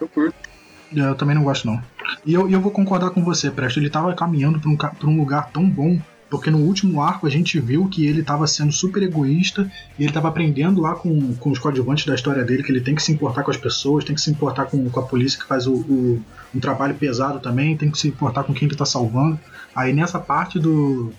Eu 0.00 0.08
curto. 0.08 0.34
É, 0.94 1.00
eu 1.00 1.14
também 1.14 1.34
não 1.34 1.42
gosto, 1.42 1.66
não. 1.66 1.82
E 2.24 2.34
eu, 2.34 2.48
eu 2.48 2.60
vou 2.60 2.70
concordar 2.70 3.10
com 3.10 3.24
você, 3.24 3.50
Presto. 3.50 3.80
Ele 3.80 3.90
tava 3.90 4.14
caminhando 4.14 4.60
pra 4.60 4.70
um, 4.70 4.76
pra 4.76 5.08
um 5.08 5.16
lugar 5.16 5.50
tão 5.50 5.68
bom 5.68 6.00
porque 6.28 6.50
no 6.50 6.58
último 6.58 7.00
arco 7.00 7.26
a 7.26 7.30
gente 7.30 7.58
viu 7.60 7.88
que 7.88 8.04
ele 8.04 8.20
estava 8.20 8.46
sendo 8.46 8.72
super 8.72 9.02
egoísta 9.02 9.70
e 9.98 10.02
ele 10.02 10.10
estava 10.10 10.28
aprendendo 10.28 10.80
lá 10.80 10.94
com, 10.94 11.34
com 11.34 11.50
os 11.50 11.58
coadjuvantes 11.58 12.04
da 12.04 12.14
história 12.14 12.44
dele 12.44 12.62
que 12.62 12.72
ele 12.72 12.80
tem 12.80 12.94
que 12.94 13.02
se 13.02 13.12
importar 13.12 13.42
com 13.42 13.50
as 13.50 13.56
pessoas, 13.56 14.04
tem 14.04 14.14
que 14.14 14.20
se 14.20 14.30
importar 14.30 14.66
com, 14.66 14.90
com 14.90 15.00
a 15.00 15.04
polícia 15.04 15.38
que 15.38 15.46
faz 15.46 15.66
o, 15.66 15.74
o, 15.74 16.22
um 16.54 16.60
trabalho 16.60 16.94
pesado 16.94 17.38
também, 17.38 17.76
tem 17.76 17.90
que 17.90 17.98
se 17.98 18.08
importar 18.08 18.42
com 18.42 18.52
quem 18.52 18.66
ele 18.66 18.74
está 18.74 18.84
salvando. 18.84 19.38
Aí 19.74 19.92
nessa 19.92 20.18
parte 20.18 20.58
do, 20.58 21.12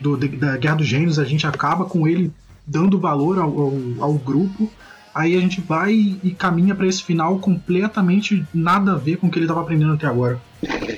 do, 0.00 0.16
da 0.16 0.56
Guerra 0.56 0.76
dos 0.76 0.86
Gênios 0.86 1.18
a 1.18 1.24
gente 1.24 1.46
acaba 1.46 1.84
com 1.84 2.08
ele 2.08 2.32
dando 2.66 2.98
valor 2.98 3.38
ao, 3.38 3.60
ao, 3.60 3.72
ao 4.00 4.14
grupo 4.14 4.70
aí 5.14 5.36
a 5.36 5.40
gente 5.40 5.60
vai 5.60 5.92
e 6.22 6.34
caminha 6.36 6.74
para 6.74 6.86
esse 6.86 7.02
final 7.02 7.38
completamente 7.38 8.44
nada 8.52 8.92
a 8.92 8.96
ver 8.96 9.16
com 9.16 9.28
o 9.28 9.30
que 9.30 9.38
ele 9.38 9.44
estava 9.44 9.60
aprendendo 9.60 9.92
até 9.92 10.06
agora. 10.06 10.40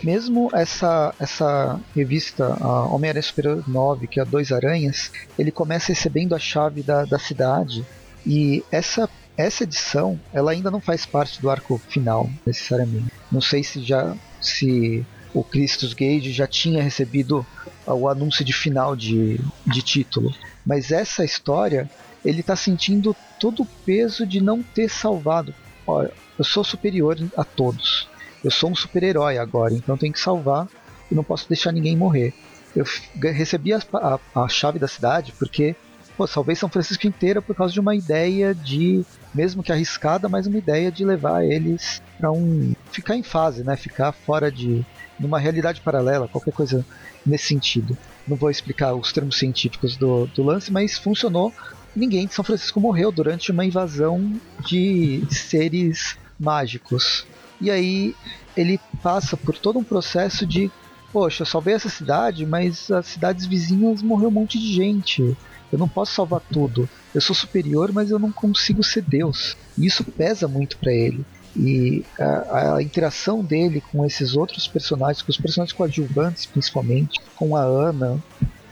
Mesmo 0.02 0.48
essa, 0.52 1.14
essa 1.20 1.78
revista, 1.94 2.56
Homem-Aranha 2.90 3.22
Superior 3.22 3.62
9, 3.68 4.06
que 4.06 4.20
é 4.20 4.24
Dois 4.24 4.52
Aranhas, 4.52 5.10
ele 5.38 5.50
começa 5.50 5.88
recebendo 5.88 6.34
a 6.34 6.38
chave 6.38 6.82
da, 6.82 7.04
da 7.04 7.18
cidade 7.18 7.84
e 8.24 8.64
essa 8.70 9.08
essa 9.36 9.64
edição 9.64 10.18
ela 10.32 10.50
ainda 10.50 10.70
não 10.70 10.80
faz 10.80 11.04
parte 11.04 11.42
do 11.42 11.50
arco 11.50 11.78
final 11.90 12.30
necessariamente. 12.46 13.12
Não 13.30 13.42
sei 13.42 13.62
se 13.62 13.82
já 13.82 14.16
se 14.40 15.04
o 15.34 15.44
Christus 15.44 15.92
Gage 15.92 16.32
já 16.32 16.46
tinha 16.46 16.82
recebido 16.82 17.44
o 17.86 18.08
anúncio 18.08 18.42
de 18.42 18.54
final 18.54 18.96
de, 18.96 19.38
de 19.66 19.82
título, 19.82 20.34
mas 20.64 20.90
essa 20.90 21.24
história 21.24 21.88
ele 22.26 22.40
está 22.40 22.56
sentindo 22.56 23.14
todo 23.38 23.62
o 23.62 23.66
peso 23.84 24.26
de 24.26 24.40
não 24.40 24.62
ter 24.62 24.88
salvado. 24.90 25.54
Olha, 25.86 26.12
eu 26.36 26.44
sou 26.44 26.64
superior 26.64 27.16
a 27.36 27.44
todos. 27.44 28.08
Eu 28.42 28.50
sou 28.50 28.70
um 28.70 28.74
super-herói 28.74 29.38
agora, 29.38 29.72
então 29.72 29.96
tenho 29.96 30.12
que 30.12 30.20
salvar 30.20 30.68
e 31.10 31.14
não 31.14 31.22
posso 31.22 31.48
deixar 31.48 31.72
ninguém 31.72 31.96
morrer. 31.96 32.34
Eu 32.74 32.84
recebi 33.32 33.72
a, 33.72 33.80
a, 33.94 34.18
a 34.42 34.48
chave 34.48 34.78
da 34.78 34.88
cidade 34.88 35.32
porque 35.38 35.76
pô, 36.16 36.26
salvei 36.26 36.56
São 36.56 36.68
Francisco 36.68 37.06
inteira 37.06 37.40
por 37.40 37.54
causa 37.54 37.72
de 37.72 37.80
uma 37.80 37.94
ideia 37.94 38.54
de, 38.54 39.04
mesmo 39.34 39.62
que 39.62 39.70
arriscada, 39.70 40.28
mas 40.28 40.46
uma 40.46 40.58
ideia 40.58 40.90
de 40.90 41.04
levar 41.04 41.44
eles 41.44 42.02
para 42.18 42.32
um 42.32 42.74
ficar 42.90 43.16
em 43.16 43.22
fase, 43.22 43.62
né? 43.62 43.76
Ficar 43.76 44.12
fora 44.12 44.50
de 44.50 44.84
numa 45.18 45.38
realidade 45.38 45.80
paralela, 45.80 46.28
qualquer 46.28 46.52
coisa 46.52 46.84
nesse 47.24 47.46
sentido. 47.46 47.96
Não 48.26 48.36
vou 48.36 48.50
explicar 48.50 48.94
os 48.94 49.12
termos 49.12 49.38
científicos 49.38 49.96
do, 49.96 50.26
do 50.26 50.42
lance, 50.42 50.72
mas 50.72 50.98
funcionou 50.98 51.52
ninguém 51.96 52.26
de 52.26 52.34
São 52.34 52.44
Francisco 52.44 52.80
morreu 52.80 53.10
durante 53.10 53.50
uma 53.50 53.64
invasão 53.64 54.38
de 54.64 55.26
seres 55.30 56.16
mágicos. 56.38 57.26
E 57.60 57.70
aí 57.70 58.14
ele 58.56 58.78
passa 59.02 59.36
por 59.36 59.56
todo 59.56 59.78
um 59.78 59.84
processo 59.84 60.46
de, 60.46 60.70
poxa, 61.12 61.42
eu 61.42 61.46
salvei 61.46 61.74
essa 61.74 61.88
cidade, 61.88 62.44
mas 62.44 62.90
as 62.90 63.06
cidades 63.06 63.46
vizinhas 63.46 64.02
morreu 64.02 64.28
um 64.28 64.32
monte 64.32 64.58
de 64.58 64.72
gente. 64.72 65.36
Eu 65.72 65.78
não 65.78 65.88
posso 65.88 66.14
salvar 66.14 66.40
tudo. 66.52 66.88
Eu 67.14 67.20
sou 67.20 67.34
superior, 67.34 67.92
mas 67.92 68.10
eu 68.10 68.18
não 68.18 68.30
consigo 68.30 68.84
ser 68.84 69.02
Deus. 69.02 69.56
E 69.76 69.86
isso 69.86 70.04
pesa 70.04 70.46
muito 70.46 70.76
para 70.76 70.92
ele. 70.92 71.24
E 71.56 72.04
a, 72.20 72.74
a, 72.76 72.82
interação 72.82 73.42
dele 73.42 73.82
com 73.90 74.04
esses 74.04 74.36
outros 74.36 74.68
personagens, 74.68 75.22
com 75.22 75.30
os 75.30 75.38
personagens 75.38 75.74
coadjuvantes 75.74 76.44
principalmente, 76.44 77.18
com 77.34 77.56
a 77.56 77.62
Ana 77.62 78.22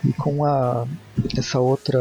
e 0.05 0.13
com 0.13 0.45
a 0.45 0.87
essa 1.37 1.59
outra 1.59 1.99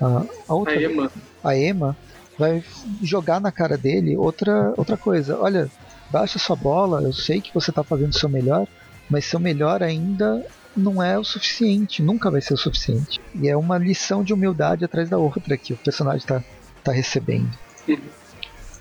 a, 0.00 0.24
a 0.48 0.54
outra, 0.54 0.74
a 0.74 0.82
Emma. 0.82 1.12
a 1.44 1.56
Emma 1.56 1.96
vai 2.38 2.62
jogar 3.02 3.40
na 3.40 3.50
cara 3.50 3.76
dele 3.76 4.16
outra, 4.16 4.72
outra 4.76 4.96
coisa. 4.96 5.38
Olha, 5.38 5.68
baixa 6.10 6.38
sua 6.38 6.56
bola, 6.56 7.02
eu 7.02 7.12
sei 7.12 7.40
que 7.40 7.52
você 7.52 7.70
está 7.70 7.82
fazendo 7.82 8.12
o 8.12 8.18
seu 8.18 8.28
melhor, 8.28 8.66
mas 9.10 9.24
seu 9.24 9.40
melhor 9.40 9.82
ainda 9.82 10.44
não 10.76 11.02
é 11.02 11.18
o 11.18 11.24
suficiente, 11.24 12.02
nunca 12.02 12.30
vai 12.30 12.40
ser 12.40 12.54
o 12.54 12.58
suficiente. 12.58 13.20
E 13.34 13.48
é 13.48 13.56
uma 13.56 13.76
lição 13.78 14.22
de 14.22 14.32
humildade 14.32 14.84
atrás 14.84 15.08
da 15.08 15.18
outra 15.18 15.56
que 15.56 15.72
o 15.72 15.76
personagem 15.76 16.18
está 16.20 16.42
tá 16.84 16.92
recebendo. 16.92 17.50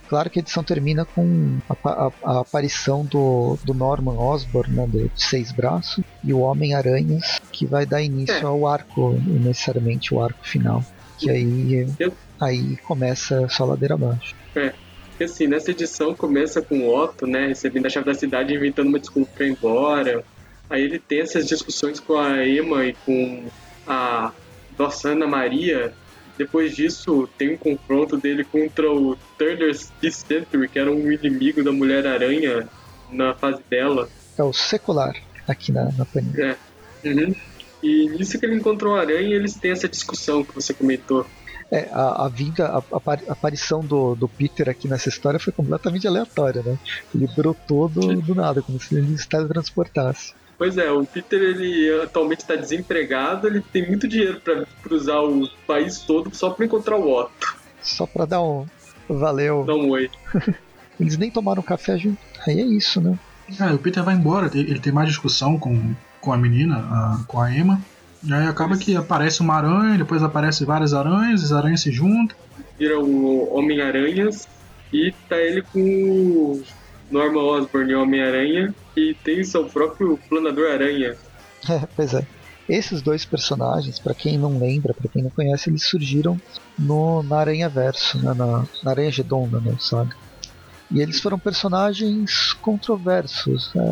Claro 0.08 0.30
que 0.30 0.40
a 0.40 0.42
edição 0.42 0.64
termina 0.64 1.04
com 1.04 1.58
a, 1.70 1.76
a, 1.90 2.12
a 2.24 2.40
aparição 2.40 3.04
do, 3.04 3.58
do 3.66 3.74
Norman 3.74 4.18
Osborn, 4.18 4.74
né, 4.74 4.88
de 4.88 5.12
seis 5.16 5.52
braços, 5.52 6.02
e 6.24 6.34
o 6.34 6.40
Homem-Aranhas, 6.40 7.42
que 7.52 7.66
vai 7.66 7.86
dar 7.86 8.02
início 8.02 8.38
É. 8.38 8.44
ao 8.44 8.66
arco, 8.66 9.20
necessariamente 9.26 10.14
o 10.14 10.22
arco 10.22 10.40
final. 10.48 10.82
Que 11.18 11.30
aí, 11.30 11.88
Eu- 12.00 12.14
aí 12.40 12.78
começa 12.78 13.48
só 13.50 13.66
ladeira 13.66 13.96
abaixo. 13.96 14.36
Porque 14.54 15.24
assim, 15.24 15.48
nessa 15.48 15.72
edição 15.72 16.14
começa 16.14 16.62
com 16.62 16.80
o 16.82 16.96
Otto, 16.96 17.26
né, 17.26 17.48
recebendo 17.48 17.88
a 17.88 17.90
chave 17.90 18.06
da 18.06 18.14
cidade, 18.14 18.54
inventando 18.54 18.88
uma 18.88 19.00
desculpa 19.00 19.32
pra 19.34 19.46
ir 19.48 19.52
embora. 19.52 20.24
Aí 20.70 20.84
ele 20.84 21.00
tem 21.00 21.22
essas 21.22 21.48
discussões 21.48 22.00
com 22.00 22.18
a 22.18 22.46
Emma 22.48 22.86
e 22.86 22.94
com 22.94 23.50
a 23.88 24.32
nossa 24.78 25.10
Ana 25.10 25.26
Maria. 25.26 25.92
Depois 26.38 26.76
disso, 26.76 27.28
tem 27.36 27.56
um 27.56 27.58
confronto 27.58 28.16
dele 28.18 28.44
contra 28.44 28.92
o 28.92 29.18
Thunder 29.40 29.74
Century, 29.74 30.70
que 30.70 30.78
era 30.78 30.92
um 30.92 31.12
inimigo 31.12 31.64
da 31.64 31.72
Mulher-Aranha 31.72 32.70
na 33.12 33.34
fase 33.34 33.64
dela. 33.68 34.08
É 34.38 34.44
o 34.44 34.54
secular 34.54 35.16
aqui 35.48 35.72
na, 35.72 35.86
na 35.94 36.06
Panini. 36.06 36.40
É. 36.42 36.56
Uhum. 37.06 37.34
E 37.82 38.10
nisso 38.10 38.40
que 38.40 38.46
ele 38.46 38.56
encontrou 38.56 38.96
a 38.96 39.02
aranha, 39.02 39.36
eles 39.36 39.54
têm 39.56 39.72
essa 39.72 39.88
discussão 39.88 40.44
que 40.44 40.54
você 40.54 40.74
comentou. 40.74 41.26
É, 41.72 41.90
a, 41.92 42.26
a 42.26 42.30
vinda, 42.30 42.66
a, 42.66 42.78
a 42.78 42.98
apari- 42.98 43.26
a 43.28 43.34
aparição 43.34 43.82
do, 43.82 44.16
do 44.16 44.28
Peter 44.28 44.70
aqui 44.70 44.88
nessa 44.88 45.10
história 45.10 45.40
foi 45.40 45.52
completamente 45.54 46.08
aleatória, 46.08 46.64
né? 46.64 46.78
Ele 47.14 47.28
brotou 47.36 47.90
do, 47.90 48.22
do 48.22 48.34
nada, 48.34 48.62
como 48.62 48.80
se 48.80 48.96
ele 48.96 49.18
se 49.18 49.28
teletransportasse. 49.28 50.34
Pois 50.58 50.78
é, 50.78 50.90
o 50.92 51.06
Peter 51.06 51.40
ele 51.40 52.02
atualmente 52.02 52.40
está 52.40 52.56
desempregado, 52.56 53.48
ele 53.48 53.62
tem 53.62 53.88
muito 53.88 54.08
dinheiro 54.08 54.42
para 54.42 54.66
cruzar 54.82 55.22
o 55.24 55.48
país 55.68 56.00
todo 56.00 56.34
só 56.34 56.50
para 56.50 56.66
encontrar 56.66 56.98
o 56.98 57.12
Otto. 57.12 57.56
Só 57.84 58.08
pra 58.08 58.26
dar 58.26 58.42
um 58.42 58.66
valeu. 59.08 59.66
Dá 59.66 59.76
um 59.76 59.90
oi. 59.90 60.10
Eles 61.00 61.18
nem 61.18 61.30
tomaram 61.30 61.62
café 61.62 61.98
junto. 61.98 62.18
Aí 62.48 62.60
é 62.60 62.66
isso, 62.66 63.00
né? 63.00 63.20
É, 63.60 63.72
o 63.72 63.78
Peter 63.78 64.04
vai 64.04 64.16
embora, 64.16 64.50
ele 64.54 64.72
ele 64.72 64.80
tem 64.80 64.92
mais 64.92 65.10
discussão 65.10 65.60
com, 65.60 65.94
com 66.28 66.34
a 66.34 66.38
menina, 66.38 66.76
a- 66.76 67.20
com 67.26 67.40
a 67.42 67.50
Emma. 67.50 67.82
E 68.22 68.34
aí 68.34 68.46
acaba 68.48 68.76
que 68.78 68.98
aparece 68.98 69.40
uma 69.40 69.56
aranha, 69.56 69.98
depois 69.98 70.22
aparece 70.22 70.66
várias 70.66 70.94
aranhas, 70.94 71.42
as 71.42 71.54
aranhas 71.54 71.80
se 71.82 71.90
juntam. 71.90 72.36
Vira 72.78 73.00
o 73.00 73.56
Homem-Aranhas 73.58 74.46
e 74.92 75.14
tá 75.30 75.38
ele 75.38 75.62
com 75.62 75.80
o 75.80 76.64
Norman 77.10 77.42
Osborn 77.44 77.90
e 77.90 77.96
o 77.96 78.02
Homem-Aranha 78.02 78.76
e 78.98 79.16
tem 79.24 79.42
seu 79.46 79.64
próprio 79.70 80.20
Planador 80.30 80.70
Aranha. 80.72 81.16
É, 81.70 81.88
pois 81.96 82.14
é. 82.14 82.26
Esses 82.70 83.02
dois 83.02 83.26
personagens, 83.26 84.00
pra 84.00 84.14
quem 84.14 84.38
não 84.38 84.60
lembra, 84.60 84.94
pra 84.94 85.10
quem 85.12 85.24
não 85.24 85.32
conhece, 85.32 85.70
eles 85.70 85.84
surgiram 85.84 86.38
no, 86.78 87.24
na 87.24 87.40
Aranha 87.40 87.68
Verso, 87.68 88.18
né? 88.22 88.34
na, 88.34 88.64
na 88.84 88.92
Aranha 88.92 89.10
Redonda, 89.12 89.60
né? 89.60 89.76
Saga. 89.80 90.16
E 90.92 91.02
eles 91.02 91.20
foram 91.20 91.38
personagens 91.40 92.54
controversos, 92.62 93.72
né, 93.76 93.84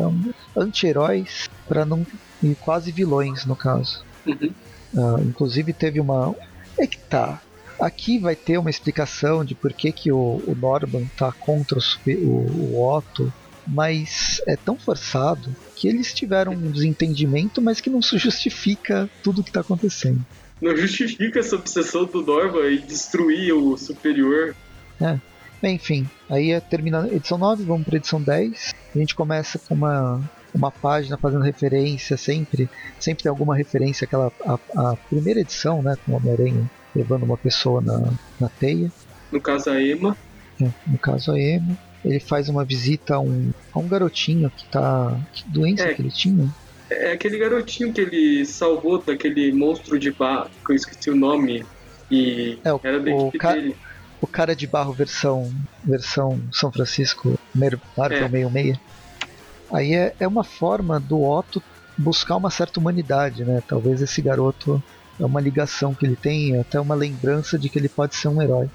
anti-heróis, 0.56 1.48
para 1.68 1.84
não 1.84 2.06
e 2.42 2.54
quase 2.54 2.90
vilões 2.92 3.44
no 3.44 3.56
caso. 3.56 4.04
Uhum. 4.26 4.50
Ah, 4.96 5.20
inclusive 5.20 5.72
teve 5.72 6.00
uma. 6.00 6.34
É 6.78 6.86
que 6.86 6.98
tá. 6.98 7.40
Aqui 7.78 8.18
vai 8.18 8.34
ter 8.34 8.58
uma 8.58 8.70
explicação 8.70 9.44
de 9.44 9.54
por 9.54 9.72
que, 9.72 9.92
que 9.92 10.10
o, 10.10 10.42
o 10.46 10.56
Norman 10.58 11.04
tá 11.16 11.30
contra 11.32 11.78
o, 11.78 12.10
o, 12.10 12.74
o 12.74 12.96
Otto, 12.96 13.32
mas 13.66 14.40
é 14.46 14.56
tão 14.56 14.76
forçado 14.76 15.54
que 15.74 15.86
eles 15.86 16.14
tiveram 16.14 16.52
um 16.52 16.70
desentendimento, 16.70 17.60
mas 17.60 17.80
que 17.80 17.90
não 17.90 18.00
se 18.00 18.16
justifica 18.16 19.10
tudo 19.22 19.44
que 19.44 19.52
tá 19.52 19.60
acontecendo. 19.60 20.24
Não 20.60 20.74
justifica 20.74 21.40
essa 21.40 21.56
obsessão 21.56 22.06
do 22.06 22.22
Norman 22.22 22.72
em 22.72 22.80
destruir 22.80 23.52
o 23.52 23.76
superior. 23.76 24.56
Bem, 25.60 25.74
Enfim, 25.74 26.08
aí 26.30 26.52
é 26.52 26.60
terminando 26.60 27.10
a 27.10 27.14
edição 27.14 27.36
9, 27.36 27.64
vamos 27.64 27.86
para 27.86 27.96
edição 27.96 28.22
10. 28.22 28.74
A 28.94 28.98
gente 28.98 29.14
começa 29.14 29.58
com 29.58 29.74
uma, 29.74 30.22
uma 30.56 30.70
página 30.70 31.16
fazendo 31.18 31.42
referência 31.42 32.16
sempre, 32.16 32.68
sempre 32.98 33.22
tem 33.24 33.30
alguma 33.30 33.56
referência 33.56 34.04
àquela 34.04 34.32
a, 34.44 34.54
a 34.92 34.96
primeira 35.08 35.40
edição, 35.40 35.82
né, 35.82 35.96
com 36.04 36.12
o 36.12 36.16
Homem-Aranha 36.16 36.68
levando 36.94 37.24
uma 37.24 37.36
pessoa 37.36 37.80
na, 37.82 38.12
na 38.40 38.48
teia. 38.48 38.90
No 39.30 39.40
caso, 39.40 39.70
a 39.70 39.80
Emma. 39.82 40.16
né, 40.58 40.72
no 40.86 40.98
caso 40.98 41.32
a 41.32 41.38
Emma. 41.40 41.76
Ele 42.04 42.20
faz 42.20 42.48
uma 42.48 42.64
visita 42.64 43.16
a 43.16 43.20
um, 43.20 43.50
a 43.74 43.78
um 43.80 43.88
garotinho 43.88 44.48
que 44.50 44.64
tá. 44.68 45.18
Que 45.32 45.48
doença 45.48 45.82
É. 45.84 45.92
que 45.94 46.02
ele 46.02 46.10
tinha? 46.10 46.48
É 46.88 47.12
aquele 47.12 47.36
garotinho 47.36 47.92
que 47.92 48.00
ele 48.00 48.44
salvou 48.46 49.02
daquele 49.02 49.52
monstro 49.52 49.98
de 49.98 50.12
barro, 50.12 50.48
que 50.64 50.70
eu 50.72 50.76
esqueci 50.76 51.10
o 51.10 51.16
nome. 51.16 51.66
E 52.08 52.60
É, 52.64 52.72
o- 52.72 52.80
era 52.82 53.00
da 53.00 53.10
o 53.10 53.22
equipe 53.22 53.38
ca- 53.38 53.52
dele. 53.54 53.76
O 54.20 54.26
cara 54.26 54.54
de 54.54 54.66
barro 54.68 54.92
versão, 54.92 55.52
versão 55.84 56.40
São 56.52 56.70
Francisco 56.72 57.36
Marvel 57.52 57.80
É. 57.98 58.10
66. 58.28 58.78
Aí 59.72 59.94
é, 59.94 60.14
é 60.20 60.28
uma 60.28 60.44
forma 60.44 60.98
do 61.00 61.22
Otto 61.22 61.62
buscar 61.96 62.36
uma 62.36 62.50
certa 62.50 62.78
humanidade, 62.78 63.44
né? 63.44 63.62
Talvez 63.66 64.02
esse 64.02 64.20
garoto 64.20 64.82
é 65.18 65.24
uma 65.24 65.40
ligação 65.40 65.94
que 65.94 66.04
ele 66.04 66.16
tem, 66.16 66.58
até 66.58 66.78
uma 66.78 66.94
lembrança 66.94 67.58
de 67.58 67.68
que 67.68 67.78
ele 67.78 67.88
pode 67.88 68.14
ser 68.14 68.28
um 68.28 68.40
herói. 68.42 68.68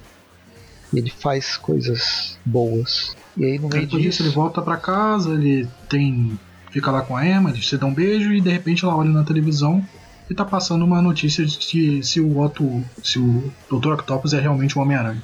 E 0.91 0.97
ele 0.97 1.09
faz 1.09 1.55
coisas 1.55 2.37
boas. 2.43 3.15
E 3.37 3.45
aí 3.45 3.59
no 3.59 3.69
meio 3.69 3.83
Depois 3.83 4.03
disso 4.03 4.17
disso. 4.17 4.23
ele 4.23 4.29
volta 4.35 4.61
pra 4.61 4.77
casa, 4.77 5.33
ele 5.33 5.67
tem. 5.87 6.37
fica 6.71 6.91
lá 6.91 7.01
com 7.01 7.15
a 7.15 7.25
Emma, 7.25 7.51
eles 7.51 7.67
se 7.67 7.77
dão 7.77 7.89
um 7.89 7.93
beijo 7.93 8.33
e 8.33 8.41
de 8.41 8.49
repente 8.49 8.83
ela 8.83 8.95
olha 8.95 9.09
na 9.09 9.23
televisão 9.23 9.85
e 10.29 10.33
tá 10.33 10.43
passando 10.43 10.83
uma 10.83 11.01
notícia 11.01 11.45
de 11.45 11.57
que 11.57 12.03
se 12.03 12.19
o 12.19 12.39
Otto. 12.39 12.83
se 13.03 13.19
o 13.19 13.51
Dr. 13.69 13.93
Octopus 13.93 14.33
é 14.33 14.39
realmente 14.39 14.77
um 14.77 14.81
Homem-Aranha. 14.81 15.21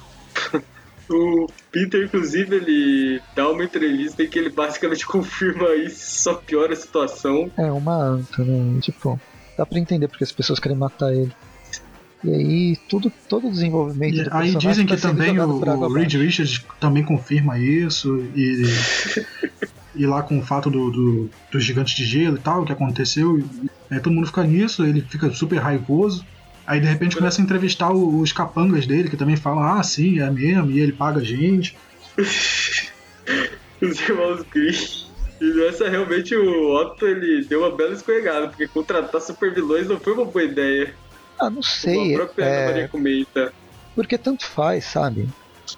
O 1.09 1.47
Peter, 1.71 2.03
inclusive, 2.05 2.55
ele 2.55 3.21
dá 3.35 3.49
uma 3.49 3.63
entrevista 3.63 4.23
em 4.23 4.27
que 4.27 4.37
ele 4.37 4.49
basicamente 4.49 5.05
confirma 5.07 5.73
isso, 5.75 6.23
só 6.23 6.33
piora 6.35 6.73
a 6.73 6.75
situação. 6.75 7.51
É 7.57 7.71
uma 7.71 7.95
anta, 7.95 8.43
né? 8.43 8.79
Tipo, 8.81 9.19
dá 9.57 9.65
pra 9.65 9.79
entender 9.79 10.07
porque 10.07 10.23
as 10.23 10.31
pessoas 10.31 10.59
querem 10.59 10.77
matar 10.77 11.13
ele. 11.13 11.33
E 12.23 12.33
aí 12.33 12.77
tudo, 12.89 13.11
todo 13.29 13.47
o 13.47 13.51
desenvolvimento 13.51 14.15
E 14.15 14.23
do 14.23 14.33
aí 14.33 14.55
dizem 14.55 14.87
tá 14.87 14.95
que 14.95 15.01
sendo 15.01 15.17
também 15.17 15.39
o, 15.39 15.49
o 15.49 15.93
Reed. 15.93 16.13
Richards 16.15 16.65
também 16.79 17.03
confirma 17.03 17.57
isso 17.59 18.17
e. 18.35 18.63
E 19.97 20.05
lá 20.05 20.21
com 20.21 20.37
o 20.37 20.43
fato 20.43 20.69
do, 20.69 20.91
do, 20.91 21.29
do 21.51 21.59
gigante 21.59 21.95
de 21.95 22.05
gelo 22.05 22.37
e 22.37 22.39
tal, 22.39 22.61
o 22.61 22.65
que 22.65 22.71
aconteceu, 22.71 23.39
e, 23.39 23.43
aí 23.89 23.99
todo 23.99 24.13
mundo 24.13 24.27
fica 24.27 24.43
nisso, 24.43 24.85
ele 24.85 25.01
fica 25.01 25.31
super 25.31 25.57
raivoso. 25.57 26.23
Aí 26.67 26.81
de 26.81 26.85
repente 26.87 27.15
começa 27.15 27.41
a 27.41 27.43
entrevistar 27.43 27.91
o- 27.91 28.19
os 28.19 28.33
capangas 28.33 28.85
dele, 28.85 29.09
que 29.09 29.15
também 29.17 29.37
falam, 29.37 29.63
ah, 29.63 29.81
sim, 29.81 30.19
é 30.19 30.29
mesmo, 30.29 30.69
e 30.69 30.79
ele 30.81 30.91
paga 30.91 31.21
a 31.21 31.23
gente. 31.23 31.77
Os 33.81 33.99
irmãos 34.01 34.43
Green. 34.53 35.07
E 35.39 35.53
nessa, 35.53 35.87
realmente, 35.87 36.35
o 36.35 36.75
Otto, 36.75 37.05
ele 37.05 37.45
deu 37.47 37.59
uma 37.59 37.75
bela 37.75 37.93
escorregada, 37.93 38.47
porque 38.49 38.67
contratar 38.67 39.21
super 39.21 39.53
vilões 39.53 39.87
não 39.87 39.99
foi 39.99 40.13
uma 40.13 40.25
boa 40.25 40.43
ideia. 40.43 40.95
Ah, 41.39 41.49
não 41.49 41.61
sei. 41.61 42.15
A 42.15 42.17
própria 42.17 42.43
é, 42.45 42.65
Maria 42.65 42.89
comenta. 42.89 43.53
porque 43.93 44.17
tanto 44.17 44.45
faz, 44.47 44.85
sabe? 44.85 45.29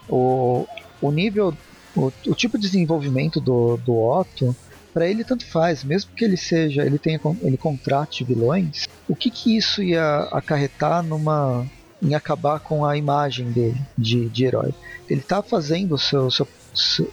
O, 0.07 0.65
o 1.01 1.11
nível, 1.11 1.53
o, 1.93 2.07
o 2.27 2.33
tipo 2.35 2.57
de 2.57 2.67
desenvolvimento 2.67 3.41
do, 3.41 3.75
do 3.85 3.93
Otto, 3.93 4.55
pra 4.93 5.07
ele 5.07 5.23
tanto 5.23 5.45
faz, 5.45 5.83
mesmo 5.83 6.11
que 6.15 6.25
ele 6.25 6.37
seja, 6.37 6.85
ele 6.85 6.97
tenha, 6.97 7.19
ele 7.41 7.57
contrate 7.57 8.23
vilões, 8.23 8.87
o 9.07 9.15
que 9.15 9.29
que 9.29 9.55
isso 9.55 9.81
ia 9.83 10.27
acarretar 10.31 11.03
numa 11.03 11.65
em 12.01 12.15
acabar 12.15 12.61
com 12.61 12.85
a 12.85 12.95
imagem 12.95 13.51
dele 13.51 13.79
de, 13.97 14.29
de 14.29 14.45
herói? 14.45 14.73
Ele 15.09 15.21
tá 15.21 15.41
fazendo 15.41 15.95
o 15.95 15.97
seu, 15.97 16.31
seu 16.31 16.47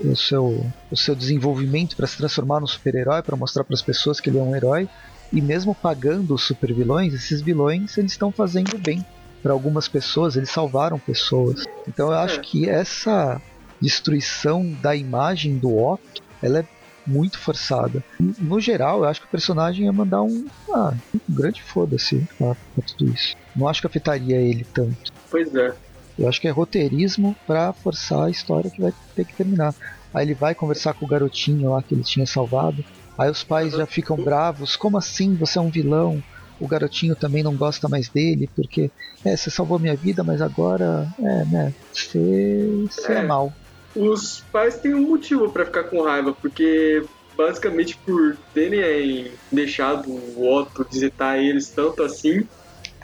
o 0.05 0.15
seu, 0.15 0.67
o 0.91 0.97
seu 0.97 1.15
desenvolvimento 1.15 1.97
para 1.97 2.07
se 2.07 2.17
transformar 2.17 2.61
num 2.61 2.67
super-herói, 2.67 3.23
para 3.23 3.37
mostrar 3.37 3.65
para 3.65 3.75
as 3.75 3.83
pessoas 3.83 4.21
que 4.21 4.29
ele 4.29 4.39
é 4.39 4.43
um 4.43 4.55
herói, 4.55 4.89
e 5.33 5.41
mesmo 5.41 5.75
pagando 5.75 6.35
os 6.35 6.45
super 6.45 6.73
vilões, 6.73 7.15
esses 7.15 7.41
vilões 7.41 7.97
eles 7.99 8.13
estão 8.13 8.31
fazendo 8.31 8.79
bem 8.79 9.05
para 9.43 9.53
algumas 9.53 9.89
pessoas, 9.89 10.37
eles 10.37 10.51
salvaram 10.51 10.99
pessoas. 10.99 11.65
Então 11.87 12.09
eu 12.09 12.19
acho 12.19 12.41
que 12.41 12.69
essa 12.69 13.41
destruição 13.81 14.73
da 14.81 14.95
imagem 14.95 15.59
do 15.59 15.77
Otto, 15.77 16.23
ela 16.43 16.61
é 16.61 16.67
muito 17.07 17.39
forçada. 17.39 18.03
No 18.39 18.61
geral, 18.61 18.99
eu 18.99 19.05
acho 19.05 19.21
que 19.21 19.27
o 19.27 19.31
personagem 19.31 19.85
ia 19.87 19.93
mandar 19.93 20.23
um, 20.23 20.49
ah, 20.75 20.93
um 21.15 21.35
grande 21.35 21.63
foda-se 21.63 22.25
pra, 22.39 22.55
tudo 22.97 23.13
isso. 23.13 23.35
Não 23.55 23.69
acho 23.69 23.81
que 23.81 23.87
afetaria 23.87 24.37
ele 24.37 24.67
tanto. 24.75 24.97
Pois 25.31 25.55
é. 25.55 25.75
Eu 26.19 26.29
acho 26.29 26.41
que 26.41 26.49
é 26.49 26.51
roteirismo 26.51 27.37
pra 27.47 27.73
forçar 27.75 28.25
a 28.25 28.31
história 28.31 28.71
que 28.71 28.81
vai 28.81 28.93
ter 29.15 29.25
que 29.25 29.37
terminar. 29.37 29.75
Aí 30.15 30.25
ele 30.25 30.35
vai 30.35 30.55
conversar 30.55 30.95
com 30.95 31.05
o 31.05 31.09
garotinho 31.09 31.71
lá 31.71 31.83
que 31.83 31.95
ele 31.95 32.03
tinha 32.03 32.25
salvado. 32.27 32.83
Aí 33.19 33.31
os 33.31 33.45
pais 33.45 33.73
já 33.73 33.87
ficam 33.87 34.17
bravos. 34.17 34.77
Como 34.77 34.97
assim? 34.97 35.37
Você 35.37 35.59
é 35.59 35.63
um 35.63 35.71
vilão? 35.71 36.23
O 36.59 36.67
garotinho 36.67 37.15
também 37.17 37.43
não 37.43 37.55
gosta 37.55 37.87
mais 37.87 38.09
dele 38.09 38.49
porque 38.57 38.91
é, 39.27 39.37
você 39.37 39.51
salvou 39.51 39.79
minha 39.79 39.95
vida, 39.97 40.25
mas 40.25 40.41
agora 40.41 41.07
é, 41.19 41.45
né? 41.45 41.75
Você, 41.93 42.87
você 42.91 43.13
é 43.13 43.17
É. 43.19 43.27
mal. 43.27 43.53
Os 43.97 44.43
pais 44.53 44.79
têm 44.81 44.95
um 44.95 45.09
motivo 45.09 45.51
pra 45.51 45.65
ficar 45.65 45.85
com 45.85 46.03
raiva, 46.03 46.35
porque 46.35 47.03
basicamente 47.37 47.99
por 48.05 48.37
terem 48.53 49.37
deixado 49.53 50.11
o 50.11 50.55
Otto 50.55 50.87
visitar 50.91 51.39
eles 51.39 51.73
tanto 51.75 52.03
assim, 52.03 52.41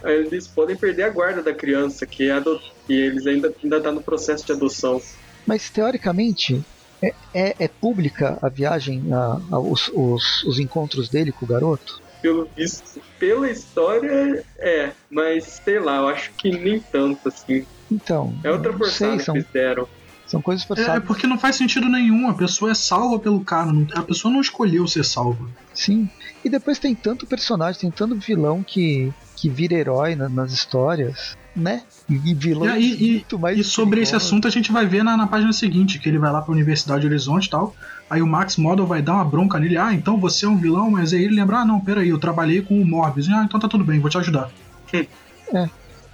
eles 0.04 0.48
podem 0.48 0.76
perder 0.76 1.04
a 1.04 1.10
guarda 1.10 1.42
da 1.42 1.54
criança, 1.54 2.06
que, 2.06 2.24
é 2.24 2.32
ado- 2.32 2.58
que 2.86 2.92
eles 2.92 3.26
ainda 3.26 3.52
ainda 3.62 3.80
tá 3.80 3.92
no 3.92 4.02
processo 4.02 4.44
de 4.44 4.52
adoção. 4.52 4.98
Mas 5.46 5.70
teoricamente 5.70 6.60
é, 7.02 7.08
é, 7.34 7.64
é 7.64 7.68
pública 7.68 8.38
a 8.42 8.48
viagem, 8.48 9.02
a, 9.12 9.16
a, 9.52 9.60
os, 9.60 9.88
os, 9.88 10.44
os 10.44 10.58
encontros 10.58 11.08
dele 11.08 11.32
com 11.32 11.44
o 11.44 11.48
garoto? 11.48 12.02
Pelo 12.20 12.48
visto, 12.56 13.00
pela 13.18 13.50
história 13.50 14.44
é, 14.60 14.92
mas 15.10 15.44
sei 15.64 15.80
lá, 15.80 15.96
eu 15.96 16.08
acho 16.08 16.32
que 16.38 16.50
nem 16.50 16.80
tanto 16.92 17.20
assim. 17.26 17.66
Então. 17.90 18.38
É 18.44 18.50
outra 18.50 18.72
porção 18.76 19.16
sei, 19.16 19.24
são, 19.24 19.34
que 19.34 19.42
fizeram. 19.42 19.88
São 20.32 20.42
coisas 20.42 20.64
É, 20.64 20.66
forçadas. 20.66 20.96
é 20.96 21.00
porque 21.00 21.26
não 21.26 21.38
faz 21.38 21.56
sentido 21.56 21.88
nenhum. 21.88 22.28
A 22.28 22.34
pessoa 22.34 22.70
é 22.70 22.74
salva 22.74 23.18
pelo 23.18 23.44
cara. 23.44 23.72
não- 23.72 23.86
A 23.94 24.02
pessoa 24.02 24.32
não 24.32 24.40
escolheu 24.40 24.86
ser 24.88 25.04
salva. 25.04 25.48
Sim. 25.74 26.08
E 26.44 26.48
depois 26.50 26.78
tem 26.78 26.94
tanto 26.94 27.26
personagem, 27.26 27.80
tem 27.82 27.90
tanto 27.90 28.16
vilão 28.18 28.62
que, 28.62 29.12
que 29.36 29.48
vira 29.48 29.74
herói 29.74 30.16
na- 30.16 30.28
nas 30.28 30.52
histórias, 30.52 31.36
né? 31.54 31.82
E 32.08 32.34
vilão 32.34 32.68
É, 32.68 32.80
e- 32.80 33.04
e- 33.06 33.12
muito 33.12 33.38
mais. 33.38 33.58
E 33.58 33.64
sobre 33.64 34.00
esse 34.00 34.14
assunto 34.16 34.48
a 34.48 34.50
gente 34.50 34.72
vai 34.72 34.84
ver 34.86 35.02
na, 35.04 35.16
na 35.16 35.26
página 35.26 35.52
seguinte, 35.52 35.98
que 35.98 36.08
ele 36.08 36.18
vai 36.18 36.32
lá 36.32 36.42
pra 36.42 36.52
Universidade 36.52 37.02
de 37.02 37.06
Horizonte 37.06 37.46
e 37.46 37.50
tal. 37.50 37.74
Aí 38.10 38.20
o 38.20 38.26
Max 38.26 38.56
Model 38.56 38.86
vai 38.86 39.00
dar 39.00 39.14
uma 39.14 39.24
bronca 39.24 39.58
nele. 39.58 39.76
Ah, 39.78 39.92
então 39.94 40.18
você 40.18 40.44
é 40.44 40.48
um 40.48 40.56
vilão, 40.58 40.90
mas 40.90 41.12
aí 41.12 41.22
ele 41.24 41.34
lembra, 41.36 41.58
ah, 41.58 41.64
não, 41.64 41.80
peraí, 41.80 42.08
eu 42.08 42.18
trabalhei 42.18 42.60
com 42.62 42.80
o 42.80 42.84
Morbius. 42.86 43.28
Ah, 43.28 43.44
então 43.44 43.60
tá 43.60 43.68
tudo 43.68 43.84
bem, 43.84 44.00
vou 44.00 44.10
te 44.10 44.18
ajudar. 44.18 44.50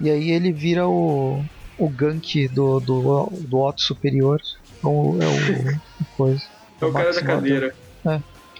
E 0.01 0.09
aí 0.09 0.29
ele 0.31 0.51
vira 0.53 0.87
o, 0.87 1.43
o 1.79 1.89
gank 1.89 2.47
do, 2.49 2.79
do, 2.79 3.27
do 3.31 3.59
Otto 3.59 3.81
superior. 3.81 4.41
Então 4.77 5.17
é 5.19 5.27
o, 5.27 6.03
o 6.03 6.05
coisa. 6.17 6.43
É 6.81 6.85
o 6.85 6.91
cara 6.91 7.13
da 7.13 7.21
cadeira. 7.21 7.75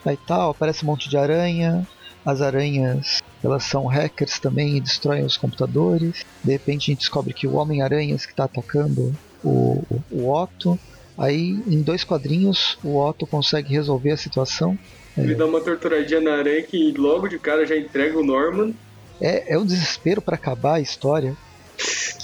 Aí 0.05 0.17
tal, 0.25 0.51
aparece 0.51 0.83
um 0.83 0.87
monte 0.87 1.09
de 1.09 1.17
aranha. 1.17 1.87
As 2.25 2.41
aranhas, 2.41 3.21
elas 3.43 3.63
são 3.63 3.85
hackers 3.85 4.39
também 4.39 4.75
e 4.75 4.81
destroem 4.81 5.23
os 5.23 5.37
computadores. 5.37 6.25
De 6.43 6.51
repente 6.51 6.83
a 6.83 6.93
gente 6.93 6.99
descobre 6.99 7.33
que 7.33 7.47
o 7.47 7.55
Homem-Aranhas 7.55 8.25
que 8.25 8.31
está 8.31 8.43
atacando 8.43 9.15
o, 9.43 9.83
o 10.11 10.31
Otto. 10.31 10.77
Aí, 11.17 11.61
em 11.67 11.81
dois 11.81 12.03
quadrinhos, 12.03 12.77
o 12.83 12.97
Otto 12.97 13.27
consegue 13.27 13.73
resolver 13.73 14.11
a 14.11 14.17
situação. 14.17 14.77
Ele 15.17 15.35
dá 15.35 15.45
uma 15.45 15.59
torturadinha 15.59 16.21
na 16.21 16.35
aranha 16.35 16.63
que 16.63 16.93
logo 16.93 17.27
de 17.27 17.37
cara 17.37 17.65
já 17.65 17.75
entrega 17.75 18.17
o 18.17 18.23
Norman. 18.23 18.73
É, 19.19 19.53
é 19.53 19.57
um 19.57 19.65
desespero 19.65 20.21
para 20.21 20.35
acabar 20.35 20.75
a 20.75 20.79
história. 20.79 21.35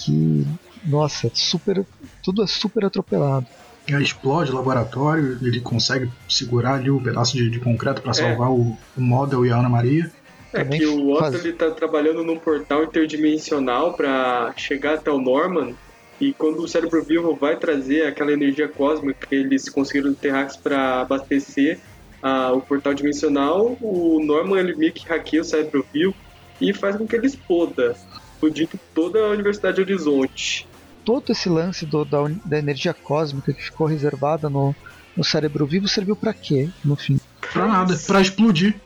Que, 0.04 0.46
nossa, 0.86 1.28
é 1.28 1.32
super, 1.34 1.86
tudo 2.24 2.44
é 2.44 2.48
super 2.48 2.86
atropelado. 2.86 3.46
E 3.88 3.94
aí 3.94 4.02
explode 4.02 4.52
o 4.52 4.56
laboratório, 4.56 5.38
ele 5.42 5.60
consegue 5.62 6.10
segurar 6.28 6.76
ali 6.76 6.90
o 6.90 7.00
pedaço 7.00 7.38
de, 7.38 7.50
de 7.50 7.60
concreto 7.60 8.02
pra 8.02 8.14
salvar 8.14 8.50
o, 8.52 8.76
o 8.98 9.02
Model 9.02 9.46
e 9.46 9.52
a 9.52 9.58
Ana 9.58 9.70
Maria. 9.70 10.12
É 10.52 10.64
Também 10.64 10.80
que 10.80 10.86
o 10.88 11.12
Otto 11.12 11.20
faz- 11.20 11.36
ele 11.36 11.54
tá 11.54 11.70
trabalhando 11.70 12.24
num 12.24 12.40
portal 12.40 12.84
interdimensional 12.84 13.94
pra 13.94 14.54
chegar 14.58 14.96
até 14.96 15.12
o 15.12 15.20
Norman. 15.20 15.74
E 16.20 16.34
quando 16.34 16.60
o 16.64 16.68
cérebro 16.68 17.04
vivo 17.04 17.36
vai 17.36 17.58
trazer 17.58 18.08
aquela 18.08 18.32
energia 18.32 18.68
cósmica 18.68 19.28
que 19.28 19.36
eles 19.36 19.68
conseguiram 19.70 20.14
ter 20.14 20.32
hacks 20.32 20.56
pra 20.56 21.02
abastecer 21.02 21.78
ah, 22.24 22.54
o 22.54 22.62
portal 22.62 22.94
dimensional, 22.94 23.78
o 23.82 24.24
Norman 24.26 24.60
ele 24.60 24.76
meio 24.76 24.94
que 24.94 25.06
hackeia 25.08 25.42
o 25.42 25.46
cérebro 25.46 25.86
vivo 25.94 26.16
e 26.60 26.74
faz 26.74 26.96
com 26.96 27.06
que 27.06 27.16
ele 27.18 27.28
exploda, 27.28 27.96
explodindo 28.34 28.80
toda 28.96 29.20
a 29.20 29.30
Universidade 29.30 29.76
de 29.76 29.82
Horizonte. 29.82 30.66
Todo 31.06 31.32
esse 31.32 31.48
lance 31.48 31.86
do- 31.86 32.04
da, 32.04 32.18
da 32.44 32.58
energia 32.58 32.94
cósmica 32.94 33.54
que 33.54 33.62
ficou 33.62 33.88
reservada 33.88 34.50
no, 34.50 34.76
no 35.16 35.24
cérebro 35.24 35.66
vivo 35.68 35.88
serviu 35.88 36.16
para 36.16 36.34
quê, 36.34 36.68
no 36.84 36.96
fim? 36.96 37.20
Pra 37.54 37.68
nada, 37.68 37.96
pra 38.08 38.22
explodir. 38.22 38.80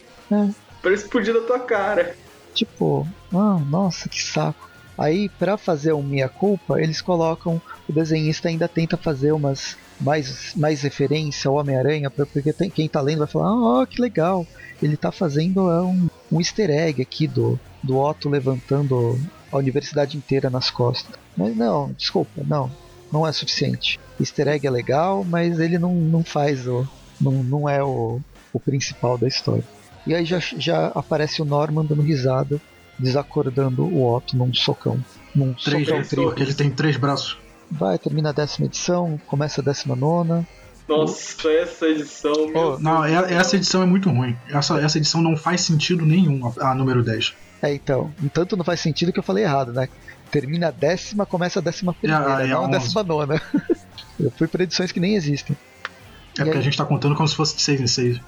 Pra 0.82 0.94
explodir 0.94 1.34
na 1.34 1.42
tua 1.42 1.60
cara. 1.60 2.16
Tipo, 2.54 3.08
ah, 3.34 3.58
nossa, 3.70 4.10
que 4.10 4.22
saco. 4.22 4.70
Aí, 4.98 5.30
pra 5.40 5.58
fazer 5.58 5.94
o 5.94 6.04
Minha 6.04 6.28
Culpa, 6.28 6.82
eles 6.82 7.02
colocam. 7.02 7.62
O 7.88 7.94
desenhista 7.94 8.50
ainda 8.50 8.68
tenta 8.68 8.98
fazer 8.98 9.32
umas 9.32 9.78
mais, 10.00 10.54
mais 10.56 10.82
referência 10.82 11.48
ao 11.48 11.56
Homem-Aranha, 11.56 12.10
porque 12.12 12.52
tem, 12.52 12.70
quem 12.70 12.90
tá 12.90 13.00
lendo 13.00 13.20
vai 13.20 13.28
falar: 13.28 13.48
ah, 13.82 13.88
que 13.88 14.02
legal. 14.02 14.46
Ele 14.82 14.98
tá 14.98 15.10
fazendo 15.12 15.70
é, 15.72 15.82
um, 15.82 16.10
um 16.32 16.40
easter 16.40 16.70
egg 16.70 17.02
aqui 17.02 17.28
do, 17.28 17.58
do 17.82 17.98
Otto 17.98 18.30
levantando 18.30 19.18
a 19.52 19.58
universidade 19.58 20.18
inteira 20.18 20.50
nas 20.50 20.70
costas. 20.70 21.16
Mas 21.40 21.56
não, 21.56 21.94
desculpa, 21.94 22.44
não. 22.46 22.70
Não 23.10 23.26
é 23.26 23.32
suficiente. 23.32 23.98
Easter 24.20 24.50
egg 24.50 24.68
é 24.68 24.70
legal, 24.70 25.24
mas 25.24 25.58
ele 25.58 25.80
não, 25.80 25.96
não 25.96 26.22
faz 26.22 26.68
o. 26.68 26.86
Não, 27.20 27.32
não 27.32 27.70
é 27.70 27.82
o, 27.82 28.20
o 28.52 28.60
principal 28.60 29.18
da 29.18 29.26
história. 29.26 29.64
E 30.06 30.14
aí 30.14 30.26
já, 30.26 30.40
já 30.40 30.88
aparece 30.88 31.42
o 31.42 31.46
Norman 31.46 31.86
dando 31.86 32.02
risada 32.02 32.60
desacordando 32.98 33.86
o 33.86 34.14
Otto 34.14 34.36
num 34.36 34.54
socão. 34.54 35.00
Num 35.34 35.54
Três, 35.54 35.88
socão 35.88 36.04
três, 36.04 36.26
porque 36.26 36.44
ele 36.44 36.54
tem 36.54 36.70
três 36.70 36.98
braços. 36.98 37.38
Vai, 37.72 37.98
termina 37.98 38.30
a 38.30 38.34
décima 38.34 38.66
edição, 38.66 39.20
começa 39.26 39.62
a 39.62 39.64
décima 39.64 39.96
nona. 39.96 40.46
Nossa, 40.88 41.50
essa 41.52 41.88
edição. 41.88 42.34
meu 42.48 42.74
Oh, 42.74 42.80
Não, 42.80 43.06
é- 43.06 43.34
essa 43.34 43.56
edição 43.56 43.82
é 43.82 43.86
muito 43.86 44.10
ruim. 44.10 44.36
Essa, 44.50 44.78
essa 44.82 44.98
edição 44.98 45.22
não 45.22 45.38
faz 45.38 45.62
sentido 45.62 46.06
nenhum, 46.06 46.52
a, 46.60 46.72
a 46.72 46.76
número 46.76 47.02
10. 47.02 47.34
É, 47.62 47.74
então. 47.74 48.12
Tanto 48.34 48.58
não 48.58 48.64
faz 48.64 48.80
sentido 48.80 49.14
que 49.14 49.20
eu 49.20 49.24
falei 49.24 49.44
errado, 49.44 49.72
né? 49.72 49.88
Termina 50.32 50.68
a 50.68 50.72
décima, 50.72 51.26
começa 51.26 51.60
a 51.60 51.62
décima 51.62 51.94
primeira, 51.94 52.44
É, 52.44 52.48
é 52.48 52.52
a 52.52 52.56
não 52.56 52.66
a 52.66 52.68
décima 52.68 53.04
nona. 53.04 53.42
Eu 54.20 54.32
fui 54.32 54.48
pra 54.48 54.64
edições 54.64 54.92
que 54.92 55.00
nem 55.00 55.16
existem. 55.16 55.56
É 55.56 56.42
E 56.42 56.44
porque 56.44 56.50
aí? 56.52 56.58
a 56.58 56.62
gente 56.62 56.78
tá 56.78 56.86
contando 56.86 57.16
como 57.16 57.28
se 57.28 57.36
fosse 57.36 57.56
de 57.56 57.62
6 57.62 57.82
em 57.82 57.88
6. 57.88 58.20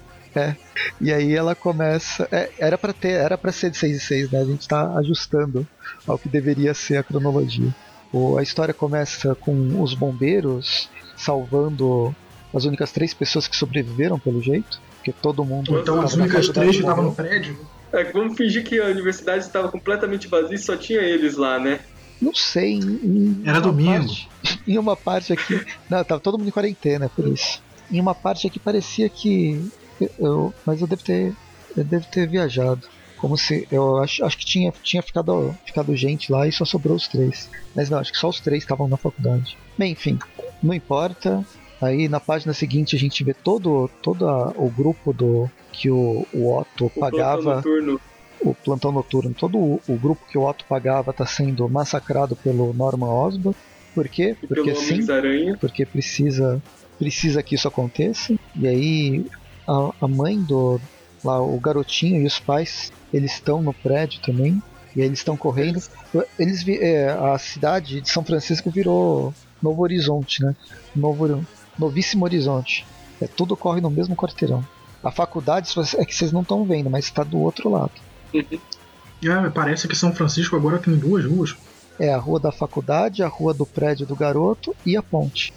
E 1.00 1.12
aí 1.12 1.34
ela 1.34 1.54
começa. 1.54 2.26
é, 2.32 2.50
era 2.58 2.78
para 2.78 2.92
ter, 2.92 3.12
era 3.12 3.36
para 3.36 3.52
ser 3.52 3.70
de 3.70 3.76
6 3.76 3.96
e 3.96 4.00
6, 4.00 4.30
né? 4.30 4.40
A 4.40 4.44
gente 4.44 4.66
tá 4.66 4.90
ajustando 4.98 5.66
ao 6.06 6.18
que 6.18 6.28
deveria 6.28 6.72
ser 6.74 6.96
a 6.96 7.02
cronologia. 7.02 7.70
O- 8.12 8.38
a 8.38 8.42
história 8.42 8.72
começa 8.74 9.34
com 9.34 9.80
os 9.82 9.94
bombeiros 9.94 10.88
salvando 11.16 12.14
as 12.54 12.64
únicas 12.64 12.92
três 12.92 13.14
pessoas 13.14 13.46
que 13.46 13.56
sobreviveram, 13.56 14.18
pelo 14.18 14.42
jeito. 14.42 14.80
Porque 14.96 15.12
todo 15.20 15.44
mundo. 15.44 15.78
Então 15.78 16.00
as 16.00 16.14
únicas 16.14 16.48
três 16.48 16.76
que 16.76 16.82
estavam 16.82 17.04
no 17.04 17.14
prédio. 17.14 17.56
É, 17.92 18.04
vamos 18.04 18.36
fingir 18.38 18.64
que 18.64 18.80
a 18.80 18.86
universidade 18.86 19.44
estava 19.44 19.70
completamente 19.70 20.26
vazia 20.28 20.54
e 20.54 20.58
só 20.58 20.76
tinha 20.76 21.00
eles 21.00 21.36
lá, 21.36 21.58
né? 21.58 21.80
Não 22.22 22.32
sei. 22.34 22.74
Em, 22.74 22.80
em 22.80 23.42
Era 23.44 23.60
domingo. 23.60 24.06
parte- 24.06 24.28
em 24.66 24.78
uma 24.78 24.96
parte 24.96 25.32
aqui. 25.32 25.60
Não, 25.90 26.04
tava 26.04 26.20
todo 26.20 26.38
mundo 26.38 26.48
em 26.48 26.52
quarentena, 26.52 27.08
por 27.08 27.26
isso. 27.26 27.60
Em 27.90 28.00
uma 28.00 28.14
parte 28.14 28.46
aqui 28.46 28.58
parecia 28.58 29.08
que. 29.08 29.70
Eu, 30.18 30.54
mas 30.64 30.80
eu 30.80 30.86
devo 30.86 31.02
ter. 31.02 31.34
Eu 31.76 31.84
devo 31.84 32.06
ter 32.06 32.28
viajado. 32.28 32.86
Como 33.18 33.36
se. 33.36 33.66
Eu 33.70 33.98
acho, 33.98 34.24
acho 34.24 34.38
que 34.38 34.44
tinha, 34.44 34.72
tinha 34.82 35.02
ficado, 35.02 35.54
ficado 35.66 35.94
gente 35.96 36.30
lá 36.30 36.46
e 36.46 36.52
só 36.52 36.64
sobrou 36.64 36.96
os 36.96 37.08
três. 37.08 37.50
Mas 37.74 37.90
não, 37.90 37.98
acho 37.98 38.12
que 38.12 38.18
só 38.18 38.28
os 38.28 38.40
três 38.40 38.62
estavam 38.62 38.86
na 38.88 38.96
faculdade. 38.96 39.56
Bem, 39.76 39.92
enfim, 39.92 40.18
não 40.62 40.72
importa. 40.72 41.44
Aí 41.80 42.08
na 42.08 42.20
página 42.20 42.52
seguinte 42.54 42.94
a 42.94 42.98
gente 42.98 43.24
vê 43.24 43.34
todo, 43.34 43.90
todo 44.00 44.28
a- 44.28 44.52
o 44.56 44.70
grupo 44.70 45.12
do 45.12 45.50
que 45.72 45.90
o, 45.90 46.24
o 46.32 46.56
Otto 46.56 46.86
O 46.86 46.90
pagava 47.00 47.56
noturno. 47.56 48.00
O 48.44 48.54
plantão 48.54 48.92
noturno, 48.92 49.34
todo 49.34 49.58
o, 49.58 49.80
o 49.88 49.96
grupo 49.96 50.26
que 50.28 50.36
o 50.36 50.48
Otto 50.48 50.64
pagava 50.68 51.10
está 51.10 51.26
sendo 51.26 51.68
massacrado 51.68 52.36
pelo 52.36 52.72
Norman 52.72 53.08
Osborn. 53.08 53.56
Por 53.94 54.08
quê? 54.08 54.36
E 54.42 54.46
Porque 54.46 54.74
sim, 54.74 55.00
porque 55.60 55.84
precisa 55.84 56.62
precisa 56.98 57.42
que 57.42 57.54
isso 57.54 57.68
aconteça. 57.68 58.34
E 58.54 58.66
aí 58.66 59.26
a, 59.66 59.90
a 60.00 60.08
mãe 60.08 60.40
do 60.40 60.80
lá 61.24 61.40
o 61.40 61.58
garotinho 61.58 62.20
e 62.20 62.26
os 62.26 62.38
pais, 62.38 62.92
eles 63.12 63.32
estão 63.32 63.62
no 63.62 63.72
prédio 63.72 64.20
também. 64.22 64.62
E 64.94 65.00
aí 65.00 65.06
eles 65.06 65.20
estão 65.20 65.36
correndo. 65.36 65.80
Eles 66.38 66.66
é, 66.68 67.10
a 67.10 67.38
cidade 67.38 68.00
de 68.00 68.10
São 68.10 68.24
Francisco 68.24 68.70
virou 68.70 69.32
Novo 69.62 69.82
Horizonte, 69.82 70.42
né? 70.42 70.54
Novo 70.94 71.44
Novíssimo 71.78 72.24
Horizonte. 72.24 72.84
É, 73.20 73.26
tudo 73.26 73.56
corre 73.56 73.80
no 73.80 73.90
mesmo 73.90 74.16
quarteirão. 74.16 74.64
A 75.02 75.10
faculdade 75.10 75.72
é 75.96 76.04
que 76.04 76.14
vocês 76.14 76.30
não 76.30 76.42
estão 76.42 76.64
vendo, 76.64 76.90
mas 76.90 77.06
está 77.06 77.24
do 77.24 77.38
outro 77.38 77.70
lado. 77.70 77.92
É, 78.34 79.50
parece 79.50 79.86
que 79.86 79.94
São 79.96 80.14
Francisco 80.14 80.56
agora 80.56 80.78
tem 80.78 80.94
duas 80.96 81.24
ruas. 81.24 81.54
É 81.98 82.12
a 82.12 82.18
rua 82.18 82.40
da 82.40 82.50
faculdade, 82.50 83.22
a 83.22 83.28
rua 83.28 83.52
do 83.54 83.64
prédio 83.66 84.06
do 84.06 84.16
garoto 84.16 84.74
e 84.84 84.96
a 84.96 85.02
ponte. 85.02 85.52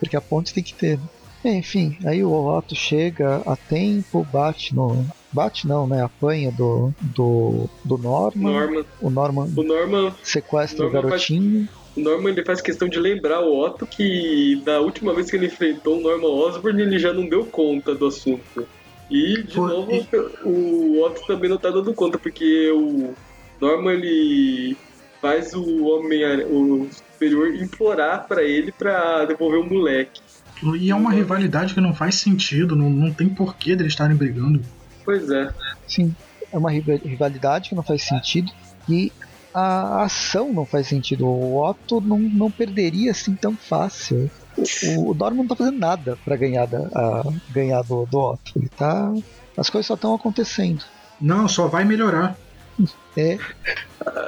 Porque 0.00 0.16
a 0.16 0.20
ponte 0.20 0.52
tem 0.52 0.64
que 0.64 0.74
ter. 0.74 0.98
né? 1.44 1.56
Enfim, 1.58 1.96
aí 2.04 2.24
o 2.24 2.32
Otto 2.32 2.74
chega 2.74 3.36
a 3.46 3.54
tempo, 3.54 4.26
bate 4.32 4.74
no. 4.74 5.06
Bate 5.30 5.68
não, 5.68 5.86
né? 5.86 6.02
Apanha 6.02 6.50
do, 6.50 6.92
do, 7.00 7.68
do 7.84 7.98
Norman. 7.98 8.50
Norman. 8.52 8.84
O 9.00 9.10
Norman 9.10 9.48
O 9.56 9.62
Norman, 9.62 10.14
sequestra 10.24 10.80
o 10.80 10.90
Norman 10.90 11.02
faz- 11.10 11.12
garotinho. 11.28 11.68
o 11.96 12.00
Norman 12.00 12.30
ele 12.30 12.44
faz 12.44 12.60
questão 12.62 12.88
de 12.88 12.98
lembrar 12.98 13.40
o 13.42 13.56
Otto 13.64 13.86
que 13.86 14.60
da 14.64 14.80
última 14.80 15.12
vez 15.14 15.30
que 15.30 15.36
ele 15.36 15.46
enfrentou 15.46 15.98
o 15.98 16.00
Norman 16.00 16.26
Osborn 16.28 16.80
ele 16.82 16.98
já 16.98 17.12
não 17.12 17.28
deu 17.28 17.44
conta 17.44 17.94
do 17.94 18.06
assunto. 18.06 18.66
E 19.10 19.42
de 19.44 19.54
Pô, 19.54 19.68
novo 19.68 20.06
o 20.44 21.02
Otto 21.04 21.24
também 21.26 21.48
não 21.48 21.58
tá 21.58 21.70
dando 21.70 21.94
conta 21.94 22.18
porque 22.18 22.70
o 22.72 23.14
Norman 23.60 23.92
ele 23.94 24.76
faz 25.20 25.54
o 25.54 25.84
homem 25.84 26.22
o 26.50 26.88
superior 26.90 27.54
implorar 27.54 28.26
pra 28.26 28.42
ele 28.42 28.72
pra 28.72 29.24
devolver 29.24 29.60
o 29.60 29.64
moleque. 29.64 30.20
E 30.78 30.90
é 30.90 30.94
uma 30.94 31.12
rivalidade 31.12 31.74
que 31.74 31.80
não 31.80 31.94
faz 31.94 32.16
sentido, 32.16 32.74
não, 32.74 32.90
não 32.90 33.12
tem 33.12 33.28
porquê 33.28 33.76
deles 33.76 33.92
estarem 33.92 34.16
brigando. 34.16 34.60
Pois 35.04 35.30
é. 35.30 35.52
Sim, 35.86 36.14
é 36.52 36.58
uma 36.58 36.70
riva- 36.70 37.00
rivalidade 37.04 37.68
que 37.68 37.74
não 37.74 37.82
faz 37.82 38.02
sentido. 38.02 38.50
E 38.88 39.12
a 39.54 40.02
ação 40.02 40.52
não 40.52 40.64
faz 40.66 40.86
sentido. 40.88 41.26
O 41.26 41.62
Otto 41.62 42.00
não, 42.00 42.18
não 42.18 42.50
perderia 42.50 43.10
assim 43.10 43.34
tão 43.34 43.56
fácil. 43.56 44.30
O, 44.58 45.10
o 45.10 45.14
Dorman 45.14 45.38
não 45.42 45.48
tá 45.48 45.56
fazendo 45.56 45.78
nada 45.78 46.18
para 46.24 46.36
ganhar, 46.36 46.66
da, 46.66 46.78
a, 46.94 47.24
ganhar 47.50 47.82
do, 47.82 48.06
do 48.06 48.18
Otto. 48.18 48.52
Ele 48.56 48.68
tá. 48.76 49.12
As 49.56 49.70
coisas 49.70 49.86
só 49.86 49.94
estão 49.94 50.14
acontecendo. 50.14 50.82
Não, 51.20 51.48
só 51.48 51.66
vai 51.66 51.84
melhorar. 51.84 52.36
É. 53.16 53.38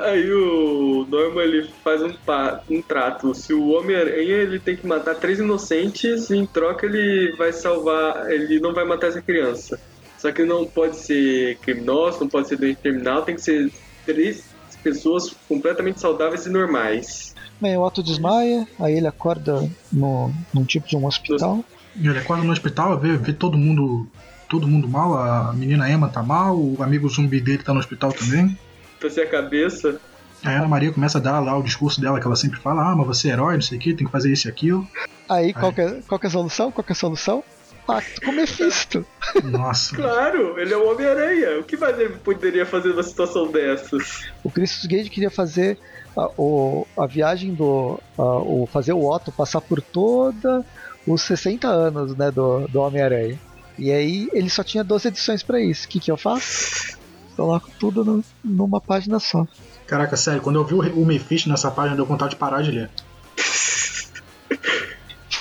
Aí 0.05 0.31
o 0.33 1.07
Norman 1.09 1.43
ele 1.45 1.71
faz 1.85 2.03
um, 2.03 2.13
pa- 2.13 2.63
um 2.71 2.81
trato. 2.81 3.35
Se 3.35 3.53
o 3.53 3.69
Homem-Aranha 3.69 4.37
ele 4.37 4.59
tem 4.59 4.77
que 4.77 4.87
matar 4.87 5.15
três 5.17 5.39
inocentes, 5.39 6.31
em 6.31 6.47
troca 6.47 6.87
ele 6.87 7.35
vai 7.37 7.53
salvar. 7.53 8.31
Ele 8.31 8.59
não 8.59 8.73
vai 8.73 8.85
matar 8.85 9.09
essa 9.09 9.21
criança. 9.21 9.79
Só 10.19 10.33
que 10.33 10.45
não 10.45 10.67
pode 10.67 10.97
ser 10.97 11.59
criminoso, 11.59 12.21
não 12.21 12.29
pode 12.29 12.49
ser 12.49 12.57
doente 12.57 12.81
terminal, 12.81 13.23
tem 13.23 13.35
que 13.35 13.43
ser 13.43 13.71
três 14.05 14.45
pessoas 14.83 15.35
completamente 15.49 16.01
saudáveis 16.01 16.47
e 16.47 16.51
normais. 16.51 17.35
Bem, 17.61 17.77
o 17.77 17.83
Otto 17.83 18.03
desmaia, 18.03 18.67
aí 18.79 18.95
ele 18.95 19.07
acorda 19.07 19.69
no, 19.93 20.33
num 20.55 20.65
tipo 20.65 20.87
de 20.87 20.97
um 20.97 21.07
hospital. 21.07 21.65
Ele 21.97 22.19
acorda 22.19 22.45
no 22.45 22.53
hospital, 22.53 22.99
vê, 22.99 23.17
vê 23.17 23.33
todo 23.33 23.59
mundo. 23.59 24.07
Todo 24.49 24.67
mundo 24.67 24.89
mal, 24.89 25.15
a 25.15 25.53
menina 25.53 25.91
Emma 25.91 26.09
tá 26.09 26.23
mal, 26.23 26.59
o 26.59 26.83
amigo 26.83 27.07
zumbi 27.07 27.39
dele 27.39 27.63
tá 27.63 27.75
no 27.75 27.81
hospital 27.81 28.15
também. 28.15 28.57
Torcer 28.99 29.27
a 29.27 29.31
cabeça. 29.31 30.01
A 30.43 30.51
Ana 30.51 30.69
Maria 30.69 30.91
começa 30.91 31.19
a 31.19 31.21
dar 31.21 31.39
lá 31.41 31.59
o 31.59 31.63
discurso 31.63 32.01
dela 32.01 32.19
que 32.19 32.27
ela 32.27 32.37
sempre 32.37 32.59
fala, 32.59 32.91
ah, 32.91 32.97
mas 32.97 33.07
você 33.07 33.29
é 33.29 33.33
herói, 33.33 33.55
não 33.57 33.61
sei 33.61 33.77
o 33.77 33.81
que, 33.81 33.93
tem 33.93 34.07
que 34.07 34.13
fazer 34.13 34.33
isso 34.33 34.49
e 34.49 34.51
aquilo. 34.51 34.89
Aí 35.29 35.53
qual 35.53 35.71
que, 35.71 35.83
é, 35.83 36.01
qual 36.09 36.19
que 36.19 36.27
é 36.27 36.29
a 36.29 36.33
solução? 36.33 36.73
Qual 36.73 36.83
que 36.83 36.93
é 36.93 36.95
a 36.95 36.97
solução? 36.97 37.45
Pacto 37.87 38.21
com 38.21 38.31
o 38.31 38.35
Mephisto. 38.35 39.05
Nossa. 39.45 39.97
Claro, 39.97 40.59
ele 40.59 40.73
é 40.73 40.77
o 40.77 40.91
Homem-Aranha. 40.91 41.59
O 41.59 41.65
que 41.65 41.77
mais 41.77 41.99
ele 41.99 42.15
poderia 42.17 42.65
fazer 42.65 42.91
numa 42.91 43.03
situação 43.03 43.51
dessas? 43.51 44.27
O 44.45 44.51
Christus 44.51 44.87
Gage 44.87 45.11
queria 45.11 45.31
fazer 45.31 45.79
a, 46.19 46.31
o, 46.37 46.87
a 46.97 47.07
viagem 47.07 47.55
do. 47.55 47.99
a- 48.19 48.23
o, 48.23 48.67
fazer 48.71 48.93
o 48.93 49.09
Otto 49.09 49.31
passar 49.33 49.61
por 49.61 49.81
toda 49.81 50.65
os 51.07 51.23
60 51.23 51.67
anos 51.69 52.17
né, 52.17 52.31
do, 52.31 52.67
do 52.69 52.81
Homem-Aranha. 52.81 53.39
E 53.79 53.93
aí 53.93 54.29
ele 54.33 54.51
só 54.51 54.63
tinha 54.65 54.83
12 54.83 55.09
edições 55.09 55.43
pra 55.43 55.61
isso. 55.61 55.87
O 55.87 55.89
que, 55.89 56.01
que 56.01 56.11
eu 56.11 56.17
faço? 56.17 56.99
Coloco 57.37 57.71
tudo 57.79 58.05
no- 58.05 58.25
numa 58.45 58.81
página 58.81 59.21
só. 59.21 59.47
Caraca, 59.87 60.17
sério, 60.17 60.43
quando 60.43 60.57
eu 60.57 60.65
vi 60.65 60.75
o 60.75 61.03
o 61.03 61.07
Mephisto 61.07 61.49
nessa 61.49 61.71
página, 61.71 61.97
deu 61.97 62.05
vontade 62.05 62.31
de 62.31 62.37
parar 62.37 62.63
de 62.63 62.73
ler. 62.73 62.91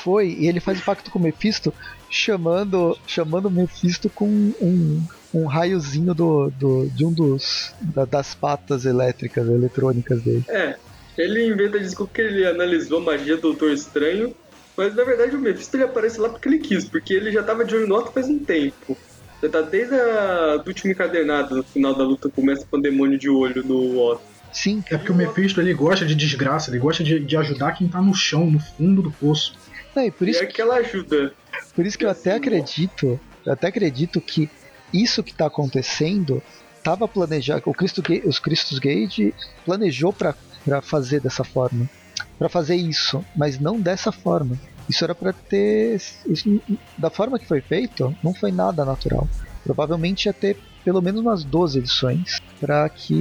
Foi, 0.08 0.30
e 0.30 0.48
ele 0.48 0.62
faz 0.62 0.80
o 0.80 0.86
pacto 0.86 1.12
com 1.12 1.20
o 1.20 1.22
Mephisto, 1.22 1.74
chamando, 2.10 2.96
chamando 3.06 3.48
o 3.50 3.52
Mephisto 3.52 4.10
com 4.10 4.26
um, 4.26 5.06
um 5.34 5.46
raiozinho 5.48 6.13
do, 6.15 6.50
do, 6.58 6.89
de 6.96 7.06
um 7.06 7.12
dos 7.12 7.74
da- 7.93 8.06
das 8.06 8.34
patas 8.34 8.86
elétricas, 8.86 9.46
eletrônicas 9.46 10.24
dele. 10.24 10.46
É, 10.50 10.78
ele 11.17 11.52
inventa 11.52 11.76
a 11.76 11.82
desculpa 11.82 12.13
que 12.13 12.22
ele 12.22 12.46
analisou 12.46 13.00
a 13.00 13.04
magia 13.04 13.36
do 13.36 13.41
Doutor 13.41 13.72
Estranho, 13.72 14.34
mas 14.78 14.96
na 14.96 15.04
verdade 15.04 15.36
o 15.36 15.41
Mephisto 15.41 15.76
ele 15.76 15.84
aparece 15.84 16.22
lá 16.22 16.30
porque 16.30 16.48
ele 16.48 16.60
quis, 16.60 16.86
porque 16.86 17.13
ele 17.13 17.30
já 17.30 17.43
tava 17.43 17.65
de 17.65 17.76
olho 17.76 17.88
no 17.88 17.96
Otto 17.96 18.13
faz 18.13 18.30
um 18.30 18.39
tempo. 18.46 18.98
Já 19.43 19.50
tá 19.50 19.62
desde 19.62 19.93
a, 19.93 20.56
do 20.56 20.70
último 20.70 20.93
encadernado, 20.93 21.54
no 21.54 21.63
final 21.65 21.93
da 21.93 22.06
luta, 22.06 22.30
começa 22.30 22.65
com 22.72 22.78
o 22.78 22.82
demônio 22.82 23.20
de 23.20 23.30
olho 23.30 23.62
no 23.65 24.00
Otto. 24.00 24.38
Sim, 24.54 24.82
É 24.89 24.98
porque 24.98 25.12
o 25.12 25.15
Mephisto 25.15 25.60
ele 25.60 25.74
gosta 25.74 26.06
de 26.06 26.15
desgraça, 26.15 26.72
ele 26.72 26.80
gosta 26.80 27.04
de, 27.04 27.20
de 27.20 27.38
ajudar 27.38 27.74
quem 27.74 27.88
tá 27.88 28.02
no 28.02 28.13
chão, 28.13 28.50
no 28.50 28.60
fundo 28.60 29.02
do 29.02 29.12
poço. 29.12 29.54
E 30.05 30.12
por 30.12 30.27
E 30.27 30.31
isso, 30.31 30.43
é 30.43 30.45
aquela 30.45 30.75
ajuda. 30.75 31.33
por 31.75 31.86
isso 31.86 31.97
que 31.97 32.05
eu 32.05 32.10
até 32.10 32.33
acredito, 32.33 33.19
eu 33.45 33.53
até 33.53 33.67
acredito 33.67 34.19
que 34.21 34.49
isso 34.93 35.23
que 35.23 35.33
tá 35.33 35.47
acontecendo 35.47 36.41
tava 36.83 37.07
planejado, 37.07 37.63
o 37.65 37.73
Cristo, 37.73 38.01
os 38.25 38.39
Christus 38.39 38.79
Gage 38.79 39.33
planejou 39.65 40.13
pra 40.13 40.36
fazer 40.81 41.19
dessa 41.19 41.43
forma, 41.43 41.89
Pra 42.38 42.49
fazer 42.49 42.75
isso, 42.75 43.25
mas 43.36 43.60
não 43.60 43.79
dessa 43.79 44.12
forma. 44.12 44.57
Isso 44.88 45.03
era 45.03 45.13
pra 45.15 45.33
ter, 45.33 45.95
isso, 46.27 46.62
da 46.97 47.10
forma 47.10 47.39
que 47.39 47.45
foi 47.45 47.62
feito, 47.62 48.15
não 48.23 48.33
foi 48.33 48.51
nada 48.51 48.86
natural. 48.86 49.27
Provavelmente 49.63 50.27
ia 50.27 50.33
ter 50.33 50.57
pelo 50.88 51.02
menos 51.02 51.19
umas 51.19 51.43
12 51.43 51.80
edições 51.80 52.39
pra 52.62 52.88
que 52.88 53.13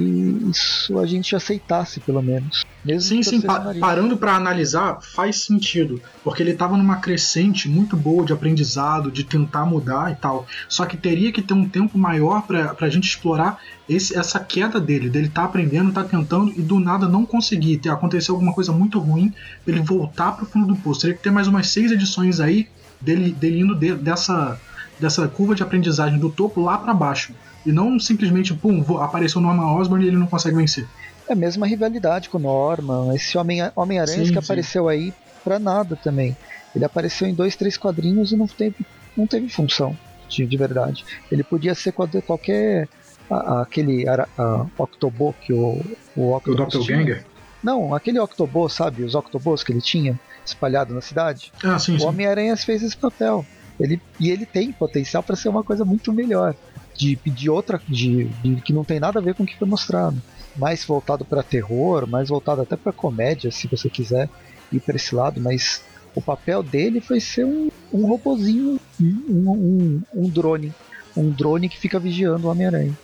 isso 0.49 0.97
a 1.01 1.05
gente 1.05 1.35
aceitasse 1.35 1.99
pelo 1.99 2.23
menos. 2.23 2.65
Mesmo 2.85 3.09
Sim, 3.09 3.23
sim, 3.25 3.41
pa- 3.41 3.75
parando 3.81 4.17
pra 4.17 4.37
analisar, 4.37 5.01
faz 5.03 5.41
sentido. 5.43 6.01
Porque 6.23 6.45
ele 6.45 6.55
tava 6.55 6.77
numa 6.77 6.99
crescente 6.99 7.69
muito 7.69 7.97
boa 7.97 8.25
de 8.25 8.33
aprendizado, 8.33 9.11
de 9.11 9.25
tentar 9.25 9.67
mudar 9.67 10.13
e 10.13 10.15
tal. 10.15 10.47
Só 10.69 10.87
que 10.87 10.97
teria 10.97 11.33
que 11.33 11.43
ter 11.43 11.55
um 11.55 11.69
tempo 11.69 11.99
maior 11.99 12.43
pra, 12.47 12.73
pra 12.73 12.89
gente 12.89 13.09
explorar 13.09 13.59
esse, 13.89 14.17
essa 14.17 14.39
queda 14.39 14.79
dele, 14.79 15.11
dele 15.11 15.29
tá 15.29 15.43
aprendendo, 15.43 15.91
tá 15.91 16.05
tentando 16.05 16.53
e 16.57 16.63
do 16.63 16.79
nada 16.79 17.09
não 17.09 17.27
conseguir. 17.27 17.79
Ter 17.79 17.89
acontecer 17.89 18.31
alguma 18.31 18.53
coisa 18.53 18.71
muito 18.71 19.01
ruim, 19.01 19.35
ele 19.67 19.81
voltar 19.81 20.31
pro 20.37 20.47
fundo 20.47 20.69
do 20.69 20.77
poço. 20.77 21.01
Teria 21.01 21.17
que 21.17 21.23
ter 21.25 21.33
mais 21.33 21.49
umas 21.49 21.67
seis 21.67 21.91
edições 21.91 22.39
aí 22.39 22.69
dele, 23.01 23.33
dele 23.33 23.59
indo 23.63 23.75
de- 23.75 23.95
dessa, 23.97 24.57
dessa 25.01 25.27
curva 25.27 25.57
de 25.57 25.65
aprendizagem 25.65 26.17
do 26.21 26.31
topo 26.31 26.63
lá 26.63 26.79
pra 26.79 26.95
baixo. 26.95 27.35
E 27.67 27.73
não 27.73 27.99
simplesmente, 27.99 28.55
pum, 28.55 28.83
apareceu 28.99 29.41
o 29.41 29.45
Norman 29.45 29.75
Osborn 29.75 30.05
e 30.05 30.09
ele 30.09 30.17
não 30.17 30.27
consegue 30.29 30.57
vencer. 30.57 30.87
É 31.29 31.33
a 31.33 31.37
mesma 31.37 31.67
rivalidade 31.67 32.29
com 32.31 32.39
o 32.39 32.41
Norman, 32.41 33.13
esse 33.15 33.37
Homem- 33.37 33.61
Homem-Aranha 33.75 34.19
Sim, 34.25 34.33
que 34.33 34.39
sim. 34.39 34.45
apareceu 34.45 34.89
aí 34.89 35.13
pra 35.43 35.59
nada 35.59 35.97
também. 35.97 36.37
Ele 36.75 36.85
apareceu 36.85 37.27
em 37.27 37.35
dois, 37.35 37.57
três 37.57 37.77
quadrinhos 37.77 38.31
e 38.31 38.37
não 38.37 38.47
teve, 38.47 38.77
não 39.17 39.27
teve 39.27 39.49
função 39.49 39.97
de, 40.29 40.47
de 40.47 40.57
verdade. 40.57 41.05
Ele 41.33 41.43
podia 41.43 41.75
ser 41.75 41.91
qual- 41.93 42.09
qualquer. 42.25 42.89
a- 43.29 43.35
a- 43.35 43.63
aquele 43.63 44.09
ara- 44.09 44.29
a, 44.39 44.65
Octobo 44.79 45.35
que 45.41 45.53
o, 45.53 45.81
o 46.15 46.21
O 46.23 46.37
Octopus. 46.37 46.73
Doppelganger. 46.87 47.25
Não, 47.61 47.93
aquele 47.93 48.21
Octobo, 48.21 48.69
sabe? 48.69 49.03
Os 49.03 49.17
Octobos 49.17 49.65
que 49.65 49.73
ele 49.73 49.81
tinha 49.81 50.17
espalhado 50.45 50.95
na 50.95 51.01
cidade. 51.01 51.53
Ah, 51.65 51.77
sim, 51.77 51.97
O. 51.97 52.07
Homem-Aranha 52.07 52.57
fez 52.57 52.85
esse 52.85 52.97
papel. 52.97 53.45
Ele, 53.81 54.01
e 54.21 54.31
ele 54.31 54.47
tem 54.47 54.71
potencial 54.71 55.25
para 55.25 55.35
ser 55.35 55.49
uma 55.49 55.65
coisa 55.65 55.85
muito 55.85 56.13
melhor. 56.13 56.55
De, 56.99 57.19
de 57.27 57.51
outra. 57.51 57.81
De, 57.89 58.25
de- 58.25 58.63
que 58.63 58.73
não 58.73 58.85
tem 58.85 58.99
nada 59.01 59.19
a 59.19 59.23
ver 59.23 59.35
com 59.35 59.43
o 59.43 59.47
que 59.47 59.57
foi 59.59 59.69
mostrado. 59.69 60.21
Mais 60.57 60.85
voltado 60.85 61.25
para 61.25 61.43
terror, 61.43 62.07
mais 62.09 62.29
voltado 62.29 62.63
até 62.63 62.77
para 62.77 62.93
comédia, 62.93 63.51
se 63.51 63.69
você 63.69 63.91
quiser 63.91 64.29
ir 64.73 64.81
para 64.81 64.97
esse 64.97 65.15
lado. 65.15 65.41
Mas 65.41 65.83
o 66.15 66.23
papel 66.23 66.63
dele 66.63 67.01
foi 67.01 67.21
ser 67.21 67.45
um, 67.45 67.69
um 67.93 68.07
robozinho, 68.07 68.81
um, 69.01 69.51
um, 69.51 70.03
um 70.15 70.29
drone. 70.31 70.73
Um 71.17 71.31
drone 71.31 71.69
que 71.69 71.79
fica 71.79 71.99
vigiando 71.99 72.47
o 72.47 72.51
Homem-Aranha. 72.51 72.97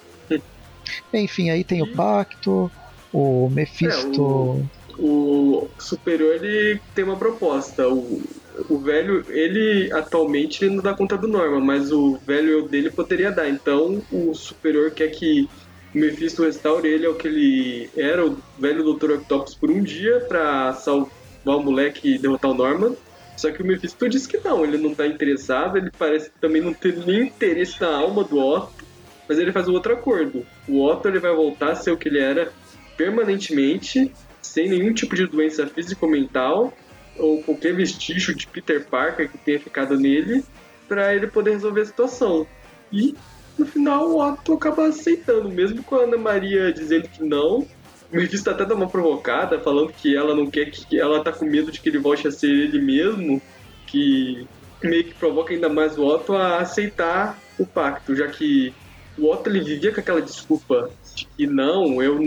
Enfim, 1.12 1.50
aí 1.50 1.62
tem 1.64 1.82
o 1.82 1.92
Pacto, 1.94 2.70
o 3.12 3.48
Mephisto. 3.50 4.66
O 4.98 5.68
superior 5.78 6.34
ele 6.34 6.80
tem 6.94 7.04
uma 7.04 7.16
proposta. 7.16 7.88
O, 7.88 8.22
o 8.68 8.78
velho, 8.78 9.24
ele 9.28 9.92
atualmente 9.92 10.68
não 10.68 10.82
dá 10.82 10.94
conta 10.94 11.16
do 11.16 11.28
Norma, 11.28 11.60
mas 11.60 11.92
o 11.92 12.16
velho 12.26 12.50
eu 12.50 12.68
dele 12.68 12.90
poderia 12.90 13.30
dar. 13.30 13.48
Então 13.48 14.02
o 14.10 14.34
superior 14.34 14.90
quer 14.90 15.08
que 15.08 15.48
o 15.94 15.98
Mephisto 15.98 16.42
restaure 16.44 16.88
ele 16.88 17.06
ao 17.06 17.14
que 17.14 17.28
ele 17.28 17.90
era, 17.96 18.26
o 18.26 18.36
velho 18.58 18.94
Dr. 18.94 19.12
Octopus, 19.12 19.54
por 19.54 19.70
um 19.70 19.82
dia 19.82 20.20
pra 20.20 20.72
salvar 20.72 21.56
o 21.56 21.62
moleque 21.62 22.14
e 22.14 22.18
derrotar 22.18 22.50
o 22.50 22.54
Norman. 22.54 22.94
Só 23.36 23.50
que 23.50 23.62
o 23.62 23.66
Mephisto 23.66 24.08
diz 24.08 24.26
que 24.26 24.38
não, 24.38 24.64
ele 24.64 24.78
não 24.78 24.94
tá 24.94 25.06
interessado, 25.06 25.76
ele 25.76 25.90
parece 25.98 26.30
também 26.40 26.62
não 26.62 26.72
ter 26.72 26.96
nem 27.06 27.24
interesse 27.24 27.80
na 27.80 27.96
alma 27.96 28.22
do 28.24 28.38
Otto, 28.38 28.84
mas 29.28 29.38
ele 29.38 29.52
faz 29.52 29.68
um 29.68 29.72
outro 29.72 29.92
acordo. 29.92 30.46
O 30.68 30.84
Otto 30.84 31.08
ele 31.08 31.18
vai 31.18 31.34
voltar 31.34 31.72
a 31.72 31.74
ser 31.74 31.90
o 31.90 31.96
que 31.96 32.08
ele 32.08 32.20
era 32.20 32.52
permanentemente, 32.96 34.12
sem 34.40 34.68
nenhum 34.68 34.92
tipo 34.92 35.14
de 35.16 35.26
doença 35.26 35.66
física 35.66 36.04
ou 36.04 36.12
mental, 36.12 36.72
ou 37.18 37.42
qualquer 37.42 37.74
vestígio 37.74 38.34
de 38.34 38.46
Peter 38.46 38.84
Parker 38.86 39.30
que 39.30 39.38
tenha 39.38 39.60
ficado 39.60 39.98
nele, 39.98 40.44
para 40.88 41.14
ele 41.14 41.26
poder 41.26 41.52
resolver 41.52 41.82
a 41.82 41.86
situação. 41.86 42.46
E 42.92 43.14
no 43.58 43.66
final 43.66 44.10
o 44.10 44.20
Otto 44.20 44.54
acaba 44.54 44.86
aceitando, 44.86 45.48
mesmo 45.48 45.82
com 45.82 45.96
a 45.96 46.02
Ana 46.02 46.16
Maria 46.16 46.72
dizendo 46.72 47.08
que 47.08 47.22
não. 47.22 47.66
O 48.12 48.16
Mephisto 48.16 48.50
até 48.50 48.64
dá 48.64 48.74
uma 48.74 48.88
provocada, 48.88 49.58
falando 49.58 49.92
que 49.92 50.14
ela 50.14 50.34
não 50.34 50.50
quer 50.50 50.70
que. 50.70 50.98
ela 50.98 51.22
tá 51.24 51.32
com 51.32 51.46
medo 51.46 51.70
de 51.70 51.80
que 51.80 51.88
ele 51.88 51.98
volte 51.98 52.28
a 52.28 52.30
ser 52.30 52.50
ele 52.50 52.80
mesmo, 52.80 53.40
que 53.86 54.46
meio 54.82 55.04
que 55.04 55.14
provoca 55.14 55.54
ainda 55.54 55.68
mais 55.68 55.96
o 55.96 56.04
Otto 56.04 56.34
a 56.34 56.58
aceitar 56.58 57.38
o 57.58 57.64
pacto, 57.64 58.14
já 58.14 58.26
que 58.26 58.74
o 59.16 59.30
Otto 59.30 59.48
ele 59.48 59.60
vivia 59.60 59.92
com 59.92 60.00
aquela 60.00 60.20
desculpa 60.20 60.90
de 61.14 61.26
que 61.26 61.46
não, 61.46 62.02
eu, 62.02 62.18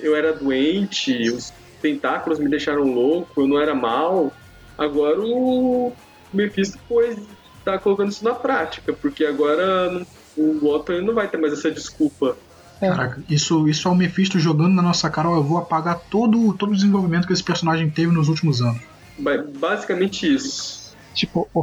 eu 0.00 0.14
era 0.14 0.32
doente, 0.32 1.30
os 1.30 1.52
tentáculos 1.80 2.38
me 2.38 2.48
deixaram 2.48 2.82
louco, 2.82 3.42
eu 3.42 3.48
não 3.48 3.60
era 3.60 3.74
mal. 3.74 4.32
Agora 4.78 5.20
o 5.20 5.92
Mephisto 6.32 6.78
pois 6.88 7.16
tá 7.64 7.78
colocando 7.78 8.10
isso 8.10 8.24
na 8.24 8.34
prática, 8.34 8.92
porque 8.92 9.24
agora 9.24 10.04
o 10.36 10.66
Otto 10.66 10.92
ele 10.92 11.06
não 11.06 11.14
vai 11.14 11.28
ter 11.28 11.36
mais 11.36 11.52
essa 11.52 11.70
desculpa. 11.70 12.36
Caraca, 12.80 13.22
isso, 13.28 13.68
isso 13.68 13.86
é 13.86 13.90
o 13.90 13.94
Mephisto 13.94 14.40
jogando 14.40 14.74
na 14.74 14.82
nossa 14.82 15.08
cara, 15.08 15.30
ó, 15.30 15.36
eu 15.36 15.44
vou 15.44 15.58
apagar 15.58 16.00
todo, 16.10 16.52
todo 16.54 16.70
o 16.70 16.74
desenvolvimento 16.74 17.26
que 17.26 17.32
esse 17.32 17.44
personagem 17.44 17.88
teve 17.90 18.12
nos 18.12 18.28
últimos 18.28 18.60
anos. 18.60 18.80
Ba- 19.18 19.44
Basicamente 19.54 20.34
isso. 20.34 20.82
Tipo, 21.14 21.48
o, 21.54 21.62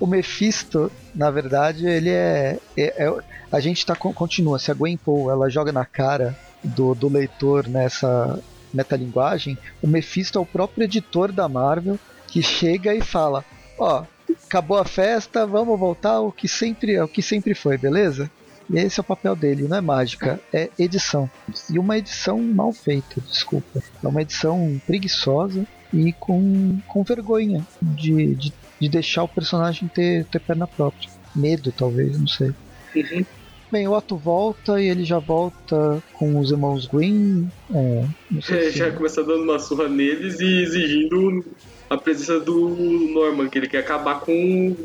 o 0.00 0.06
Mephisto, 0.06 0.90
na 1.14 1.30
verdade, 1.30 1.86
ele 1.86 2.10
é. 2.10 2.58
é- 2.76 3.06
é- 3.06 3.16
a 3.50 3.58
gente 3.60 3.86
tá, 3.86 3.96
con- 3.96 4.12
continua. 4.12 4.58
Se 4.58 4.70
a 4.70 4.74
Gwen 4.74 4.98
Poe 4.98 5.32
ela 5.32 5.48
joga 5.48 5.72
na 5.72 5.86
cara 5.86 6.36
do, 6.62 6.94
do 6.94 7.08
leitor 7.08 7.66
nessa, 7.68 8.38
metalinguagem, 8.72 9.58
o 9.82 9.88
Mephisto 9.88 10.38
é 10.38 10.42
o 10.42 10.46
próprio 10.46 10.84
editor 10.84 11.32
da 11.32 11.48
Marvel 11.48 11.98
que 12.30 12.42
chega 12.42 12.94
e 12.94 13.00
fala: 13.02 13.44
Ó, 13.78 14.04
acabou 14.46 14.78
a 14.78 14.84
festa, 14.84 15.46
vamos 15.46 15.78
voltar 15.78 16.12
ao 16.12 16.32
que 16.32 16.46
sempre, 16.48 16.96
ao 16.96 17.08
que 17.08 17.22
sempre 17.22 17.54
foi, 17.54 17.76
beleza? 17.76 18.30
E 18.68 18.78
esse 18.78 19.00
é 19.00 19.02
o 19.02 19.04
papel 19.04 19.34
dele, 19.34 19.66
não 19.66 19.76
é 19.76 19.80
mágica, 19.80 20.38
é 20.52 20.70
edição. 20.78 21.28
E 21.68 21.76
uma 21.78 21.98
edição 21.98 22.40
mal 22.40 22.72
feita, 22.72 23.20
desculpa. 23.28 23.82
É 24.02 24.06
uma 24.06 24.22
edição 24.22 24.80
preguiçosa 24.86 25.66
e 25.92 26.12
com, 26.12 26.78
com 26.86 27.02
vergonha 27.02 27.66
de, 27.82 28.34
de, 28.36 28.52
de 28.80 28.88
deixar 28.88 29.24
o 29.24 29.28
personagem 29.28 29.88
ter, 29.88 30.24
ter 30.26 30.38
perna 30.38 30.68
própria. 30.68 31.08
Medo, 31.34 31.72
talvez, 31.72 32.16
não 32.18 32.28
sei. 32.28 32.52
Uhum. 32.94 33.24
Bem, 33.72 33.88
o 33.88 33.92
Otto 33.92 34.16
volta 34.16 34.80
e 34.80 34.86
ele 34.88 35.04
já 35.04 35.18
volta 35.18 36.00
com 36.12 36.38
os 36.38 36.52
irmãos 36.52 36.86
Green. 36.86 37.48
É, 37.74 38.04
não 38.30 38.40
sei 38.42 38.66
É, 38.68 38.70
se- 38.70 38.78
já 38.78 38.92
começa 38.92 39.22
dando 39.24 39.42
uma 39.42 39.58
surra 39.58 39.88
neles 39.88 40.38
e 40.38 40.62
exigindo 40.62 41.44
a 41.90 41.98
presença 41.98 42.38
do 42.38 42.68
Norman, 42.68 43.48
que 43.48 43.58
ele 43.58 43.68
quer 43.68 43.80
acabar 43.80 44.20
com 44.20 44.76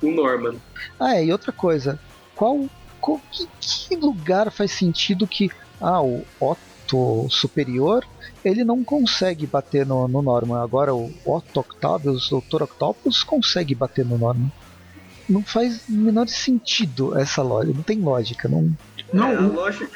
o 0.00 0.10
Norman. 0.10 0.54
Ah, 0.98 1.16
é, 1.16 1.24
e 1.24 1.32
outra 1.32 1.50
coisa. 1.50 1.98
Qual, 2.36 2.68
qual 3.00 3.20
que, 3.30 3.48
que 3.60 3.96
lugar 3.96 4.50
faz 4.52 4.70
sentido 4.70 5.26
que 5.26 5.50
ah, 5.80 6.00
o 6.00 6.24
Otto 6.40 7.26
superior 7.28 8.06
ele 8.44 8.64
não 8.64 8.82
consegue 8.84 9.46
bater 9.46 9.84
no, 9.84 10.06
no 10.06 10.22
Norman. 10.22 10.62
Agora 10.62 10.94
o 10.94 11.12
Otto 11.24 11.60
Octavius, 11.60 12.30
o 12.30 12.40
Dr. 12.40 12.62
Octopus, 12.62 13.22
consegue 13.22 13.74
bater 13.74 14.04
no 14.04 14.18
Norman. 14.18 14.50
Não 15.28 15.42
faz 15.42 15.88
o 15.88 15.92
menor 15.92 16.28
sentido 16.28 17.16
essa 17.18 17.42
lógica. 17.42 17.74
Não 17.74 17.82
tem 17.82 18.00
lógica. 18.00 18.48
Não... 18.48 18.70
Não, 19.12 19.28
É, 19.28 19.36
a, 19.36 19.40
lógica, 19.40 19.90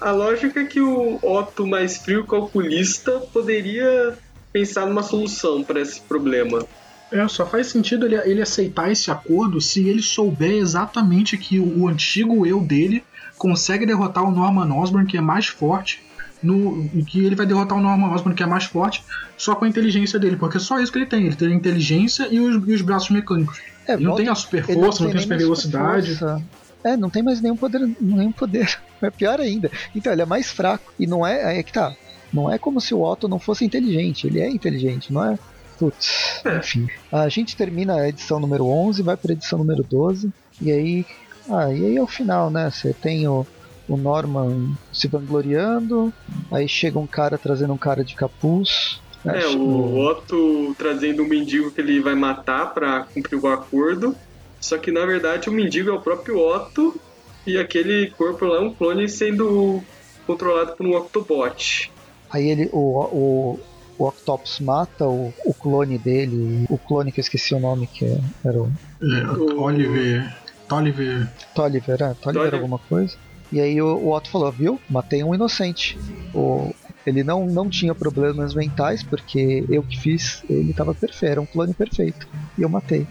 a 0.00 0.10
lógica 0.12 0.60
é 0.60 0.64
que 0.64 0.80
o 0.80 1.18
Otto 1.22 1.66
mais 1.66 1.96
frio 1.98 2.26
calculista 2.26 3.12
poderia 3.32 4.16
pensar 4.52 4.86
numa 4.86 5.02
solução 5.02 5.62
para 5.62 5.80
esse 5.80 6.00
problema. 6.00 6.64
É, 7.10 7.26
só 7.26 7.46
faz 7.46 7.68
sentido 7.68 8.04
ele, 8.06 8.16
ele 8.16 8.42
aceitar 8.42 8.90
esse 8.92 9.10
acordo 9.10 9.60
se 9.60 9.88
ele 9.88 10.02
souber 10.02 10.52
exatamente 10.52 11.38
que 11.38 11.58
o, 11.58 11.80
o 11.82 11.88
antigo 11.88 12.46
eu 12.46 12.60
dele 12.60 13.02
consegue 13.38 13.86
derrotar 13.86 14.24
o 14.24 14.30
Norman 14.30 14.74
Osborn, 14.74 15.06
que 15.06 15.16
é 15.16 15.20
mais 15.20 15.46
forte, 15.46 16.02
no, 16.42 16.88
que 17.06 17.24
ele 17.24 17.34
vai 17.34 17.46
derrotar 17.46 17.78
o 17.78 17.80
Norman 17.80 18.10
Osborn, 18.12 18.34
que 18.36 18.42
é 18.42 18.46
mais 18.46 18.64
forte, 18.64 19.02
só 19.36 19.54
com 19.54 19.64
a 19.64 19.68
inteligência 19.68 20.18
dele, 20.18 20.36
porque 20.36 20.58
é 20.58 20.60
só 20.60 20.78
isso 20.80 20.92
que 20.92 20.98
ele 20.98 21.06
tem. 21.06 21.26
Ele 21.26 21.36
tem 21.36 21.48
a 21.48 21.54
inteligência 21.54 22.28
e 22.30 22.38
os, 22.40 22.68
e 22.68 22.74
os 22.74 22.82
braços 22.82 23.10
mecânicos. 23.10 23.58
É, 23.86 23.94
Ele 23.94 24.02
não 24.04 24.10
volta- 24.10 24.22
tem 24.24 24.32
a 24.32 24.34
super 24.34 24.64
força, 24.64 25.04
não 25.04 25.10
tem 25.10 25.18
a 25.18 25.22
super 25.22 25.38
velocidade. 25.38 26.08
força. 26.16 26.42
É, 26.84 26.96
não 26.96 27.10
tem 27.10 27.22
mais 27.22 27.40
nenhum 27.40 27.56
poder. 27.56 27.80
Nenhum 28.00 28.32
poder. 28.32 28.78
É 29.00 29.10
pior 29.10 29.40
ainda. 29.40 29.70
Então, 29.94 30.12
ele 30.12 30.22
é 30.22 30.26
mais 30.26 30.50
fraco. 30.50 30.92
E 30.98 31.06
não 31.06 31.24
é. 31.24 31.44
Aí 31.44 31.58
é 31.58 31.62
que 31.62 31.72
tá. 31.72 31.94
Não 32.32 32.52
é 32.52 32.58
como 32.58 32.80
se 32.80 32.94
o 32.94 33.02
Otto 33.02 33.28
não 33.28 33.38
fosse 33.38 33.64
inteligente. 33.64 34.26
Ele 34.26 34.40
é 34.40 34.48
inteligente, 34.48 35.12
não 35.12 35.24
é? 35.24 35.38
Putz, 35.78 36.42
É. 36.44 36.58
enfim. 36.58 36.88
A 37.10 37.28
gente 37.28 37.56
termina 37.56 37.94
a 37.94 38.08
edição 38.08 38.40
número 38.40 38.66
11, 38.66 39.02
vai 39.02 39.16
pra 39.16 39.32
edição 39.32 39.58
número 39.58 39.82
12. 39.82 40.30
E 40.60 40.70
aí. 40.72 41.06
Ah, 41.50 41.72
e 41.72 41.86
aí 41.86 41.96
é 41.96 42.02
o 42.02 42.06
final, 42.06 42.50
né? 42.50 42.70
Você 42.70 42.92
tem 42.92 43.26
o, 43.26 43.46
o 43.88 43.96
Norman 43.96 44.76
se 44.92 45.08
vangloriando. 45.08 46.12
Aí 46.50 46.68
chega 46.68 46.98
um 46.98 47.06
cara 47.06 47.38
trazendo 47.38 47.72
um 47.72 47.78
cara 47.78 48.04
de 48.04 48.14
capuz. 48.14 49.00
É, 49.24 49.46
o 49.48 49.96
Otto 49.98 50.74
trazendo 50.78 51.22
um 51.22 51.28
mendigo 51.28 51.70
que 51.70 51.80
ele 51.80 52.00
vai 52.00 52.14
matar 52.14 52.72
para 52.74 53.04
cumprir 53.14 53.36
o 53.36 53.46
acordo. 53.48 54.14
Só 54.60 54.76
que 54.78 54.90
na 54.90 55.06
verdade 55.06 55.48
o 55.48 55.52
mendigo 55.52 55.90
é 55.90 55.92
o 55.92 56.00
próprio 56.00 56.38
Otto 56.38 57.00
e 57.46 57.56
aquele 57.56 58.10
corpo 58.10 58.44
lá 58.44 58.56
é 58.56 58.60
um 58.60 58.72
clone 58.72 59.08
sendo 59.08 59.82
controlado 60.26 60.72
por 60.76 60.84
um 60.84 60.94
Octobot. 60.96 61.90
Aí 62.30 62.48
ele, 62.48 62.68
o, 62.72 62.78
o, 62.78 63.58
o 63.98 64.08
Octopus 64.08 64.60
mata 64.60 65.06
o, 65.06 65.32
o 65.46 65.54
clone 65.54 65.98
dele, 65.98 66.64
o 66.68 66.78
clone 66.78 67.10
que 67.12 67.20
eu 67.20 67.22
esqueci 67.22 67.54
o 67.54 67.60
nome, 67.60 67.86
que 67.86 68.04
era 68.44 68.60
o 68.60 68.70
É, 69.02 69.26
O- 69.38 69.62
Oliver. 69.62 70.22
Tolliver. 70.68 71.26
Tolliver, 71.54 71.94
é, 71.94 71.96
Tolliver 71.96 72.16
Tolliver. 72.20 72.54
alguma 72.54 72.78
coisa. 72.78 73.16
E 73.50 73.58
aí 73.60 73.80
o, 73.80 73.86
o 73.86 74.14
Otto 74.14 74.30
falou, 74.30 74.52
viu? 74.52 74.78
Matei 74.90 75.24
um 75.24 75.34
inocente. 75.34 75.98
O, 76.34 76.70
ele 77.06 77.24
não, 77.24 77.46
não 77.46 77.70
tinha 77.70 77.94
problemas 77.94 78.54
mentais, 78.54 79.02
porque 79.02 79.64
eu 79.70 79.82
que 79.82 79.98
fiz, 79.98 80.42
ele 80.50 80.74
tava 80.74 80.94
perfeito, 80.94 81.32
era 81.32 81.40
um 81.40 81.46
clone 81.46 81.72
perfeito. 81.72 82.26
E 82.58 82.62
eu 82.62 82.68
matei. 82.68 83.06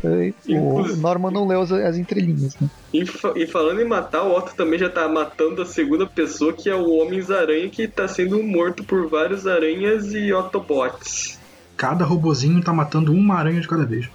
Foi- 0.00 0.34
o 0.48 0.96
Norman 0.96 1.30
não 1.32 1.46
leu 1.46 1.60
as, 1.60 1.70
as 1.72 1.96
entrelinhas, 1.96 2.56
né? 2.60 2.68
E, 2.92 3.04
fa- 3.04 3.32
e 3.36 3.46
falando 3.46 3.80
em 3.80 3.84
matar, 3.88 4.22
o 4.22 4.34
Otto 4.36 4.54
também 4.54 4.78
já 4.78 4.88
tá 4.88 5.08
matando 5.08 5.62
a 5.62 5.66
segunda 5.66 6.06
pessoa, 6.06 6.52
que 6.52 6.68
é 6.70 6.74
o 6.74 6.90
Homens-Aranha, 7.00 7.68
que 7.68 7.86
tá 7.88 8.06
sendo 8.08 8.42
morto 8.42 8.82
por 8.84 9.08
vários 9.08 9.46
aranhas 9.46 10.12
e 10.12 10.30
Autobots. 10.32 11.38
Cada 11.76 12.04
robozinho 12.04 12.62
tá 12.62 12.72
matando 12.72 13.12
uma 13.12 13.34
aranha 13.36 13.60
de 13.60 13.68
cada 13.68 13.84
vez. 13.84 14.08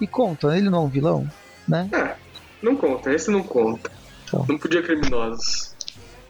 E 0.00 0.06
conta, 0.06 0.56
ele 0.56 0.70
não 0.70 0.78
é 0.78 0.82
um 0.86 0.88
vilão, 0.88 1.26
né? 1.68 1.88
É, 1.92 2.14
não 2.62 2.74
conta, 2.76 3.12
esse 3.12 3.30
não 3.30 3.42
conta. 3.42 3.90
Então. 4.24 4.46
Não 4.48 4.58
podia 4.58 4.82
criminosos. 4.82 5.74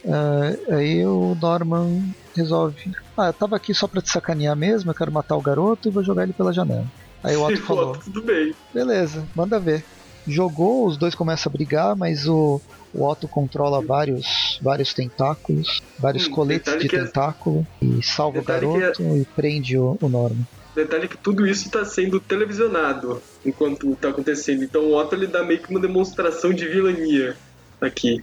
É, 0.05 0.74
aí 0.74 1.07
o 1.07 1.37
Norman 1.41 2.03
resolve. 2.35 2.91
Ah, 3.16 3.26
eu 3.28 3.33
tava 3.35 3.57
aqui 3.57 3.72
só 3.74 3.87
pra 3.87 4.01
te 4.01 4.11
sacanear 4.11 4.57
mesmo, 4.57 4.91
eu 4.91 4.95
quero 4.95 5.12
matar 5.12 5.37
o 5.37 5.43
garoto 5.43 5.89
e 5.89 5.93
vou 5.93 6.03
jogar 6.03 6.22
ele 6.24 6.33
pela 6.33 6.53
janela. 6.53 6.87
Aí 7.25 7.37
o 7.37 7.43
Otto 7.47 7.61
falou: 7.62 7.91
Otto, 7.91 8.01
tudo 8.05 8.23
bem. 8.23 8.55
beleza, 8.73 9.29
manda 9.35 9.61
ver. 9.61 9.85
Jogou, 10.27 10.87
os 10.87 10.99
dois 10.99 11.14
começam 11.14 11.51
a 11.51 11.53
brigar, 11.53 11.97
mas 11.97 12.27
o, 12.27 12.61
o 12.93 13.09
Otto 13.11 13.27
controla 13.29 13.83
vários, 13.85 14.59
vários 14.62 14.93
tentáculos, 14.93 15.81
vários 15.99 16.27
Hum, 16.29 16.33
coletes 16.33 16.79
de 16.79 16.87
é- 16.87 16.89
tentáculo, 16.89 17.66
e 17.83 18.03
salva 18.03 18.39
o 18.39 18.43
é- 18.43 18.45
garoto 18.45 19.03
e 19.16 19.25
prende 19.35 19.79
o, 19.79 19.97
o 20.01 20.09
Norman. 20.09 20.45
Detalhe 20.75 21.09
que 21.09 21.18
tudo 21.18 21.47
isso 21.47 21.66
está 21.66 21.85
sendo 21.85 22.21
televisionado 22.21 23.21
enquanto 23.45 23.97
tá 23.97 24.11
acontecendo. 24.11 24.62
Então 24.62 24.83
o 24.85 24.97
Otto 24.97 25.14
ele 25.16 25.27
dá 25.27 25.43
meio 25.43 25.61
que 25.61 25.71
uma 25.71 25.81
demonstração 25.81 26.53
de 26.53 26.68
vilania 26.68 27.37
aqui. 27.81 28.23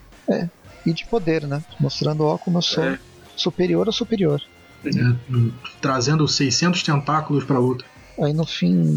E 0.85 0.93
de 0.93 1.05
poder, 1.09 1.45
né? 1.45 1.61
Mostrando, 1.79 2.23
ó, 2.23 2.37
como 2.37 2.59
eu 2.59 2.61
sou 2.61 2.83
É. 2.83 2.97
superior 3.35 3.89
a 3.89 3.91
superior. 3.91 4.39
É, 4.85 4.89
trazendo 5.81 6.25
600 6.27 6.81
tentáculos 6.83 7.43
pra 7.43 7.59
luta. 7.59 7.83
Aí 8.23 8.33
no 8.33 8.45
fim, 8.45 8.95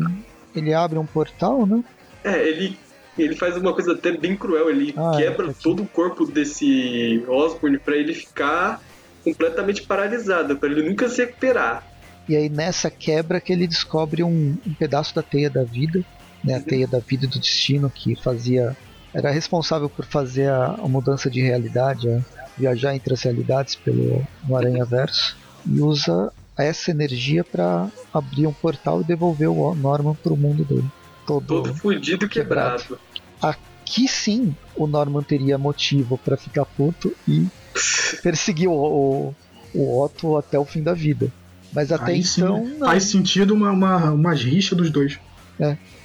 ele 0.55 0.73
abre 0.73 0.99
um 0.99 1.07
portal, 1.07 1.67
né? 1.67 1.83
É, 2.25 2.47
ele, 2.49 2.77
ele 3.19 3.37
faz 3.37 3.57
uma 3.57 3.73
coisa 3.73 3.93
até 3.93 4.13
bem 4.17 4.37
cruel. 4.37 4.71
Ele 4.71 4.95
Ah, 4.97 5.17
quebra 5.17 5.47
é, 5.47 5.51
aqui. 5.51 5.63
todo 5.63 5.83
o 5.83 5.89
corpo 5.89 6.27
desse 6.27 7.23
Osborn 7.29 7.79
para 7.79 7.97
ele 7.97 8.15
ficar 8.15 8.81
completamente 9.25 9.87
paralisado, 9.87 10.57
para 10.57 10.71
ele 10.71 10.89
nunca 10.89 11.09
se 11.09 11.25
recuperar. 11.25 11.85
E 12.29 12.37
aí 12.37 12.49
nessa 12.49 12.91
quebra 12.91 13.41
que 13.41 13.53
ele 13.53 13.67
descobre 13.67 14.23
um, 14.23 14.57
um 14.67 14.75
pedaço 14.79 15.15
da 15.15 15.23
teia 15.23 15.51
da 15.51 15.65
vida, 15.65 16.01
né, 16.45 16.55
a 16.55 16.59
Uhum. 16.59 16.65
teia 16.65 16.87
da 16.89 16.99
vida 17.01 17.27
e 17.27 17.29
do 17.29 17.39
destino 17.41 17.91
que 17.91 18.15
fazia 18.23 18.75
era 19.15 19.31
responsável 19.31 19.91
por 19.91 20.07
fazer 20.07 20.49
a, 20.49 20.67
a 20.67 20.89
mudança 20.89 21.29
de 21.29 21.43
realidade, 21.43 22.09
a 22.09 22.21
viajar 22.57 22.95
entre 22.95 23.13
as 23.13 23.23
realidades 23.23 23.75
pelo 23.75 24.23
no 24.49 24.57
Aranha 24.57 24.85
Verso 24.85 25.37
e 25.67 25.81
usa 25.83 26.31
essa 26.63 26.91
energia 26.91 27.45
para 27.45 27.89
abrir 28.13 28.47
um 28.47 28.53
portal 28.53 29.01
e 29.01 29.05
devolver 29.05 29.49
o 29.51 29.75
Norman 29.75 30.15
pro 30.15 30.37
mundo 30.37 30.65
dele. 30.65 30.89
Todo, 31.27 31.47
Todo 31.47 31.75
fudido 31.75 32.27
e 32.27 32.29
quebrado. 32.29 32.83
quebrado. 32.83 33.01
Aqui 33.41 34.09
sim 34.09 34.55
o 34.77 34.87
Norman 34.87 35.23
teria 35.23 35.57
motivo 35.59 36.19
para 36.19 36.37
ficar 36.37 36.65
puto 36.65 37.15
e 37.27 37.47
perseguir 38.23 38.69
o, 38.69 38.73
o, 38.75 39.35
o 39.75 40.03
Otto 40.05 40.37
até 40.37 40.59
o 40.59 40.65
fim 40.65 40.83
da 40.83 40.93
vida. 40.95 41.33
Mas 41.73 41.93
até 41.93 42.13
Aí 42.13 42.25
sim, 42.25 42.43
então 42.43 42.65
não. 42.65 42.79
faz 42.87 43.05
sentido 43.05 43.55
uma, 43.55 43.71
uma, 43.71 44.11
uma 44.11 44.35
rixa 44.35 44.75
dos 44.75 44.91
dois. 44.91 45.19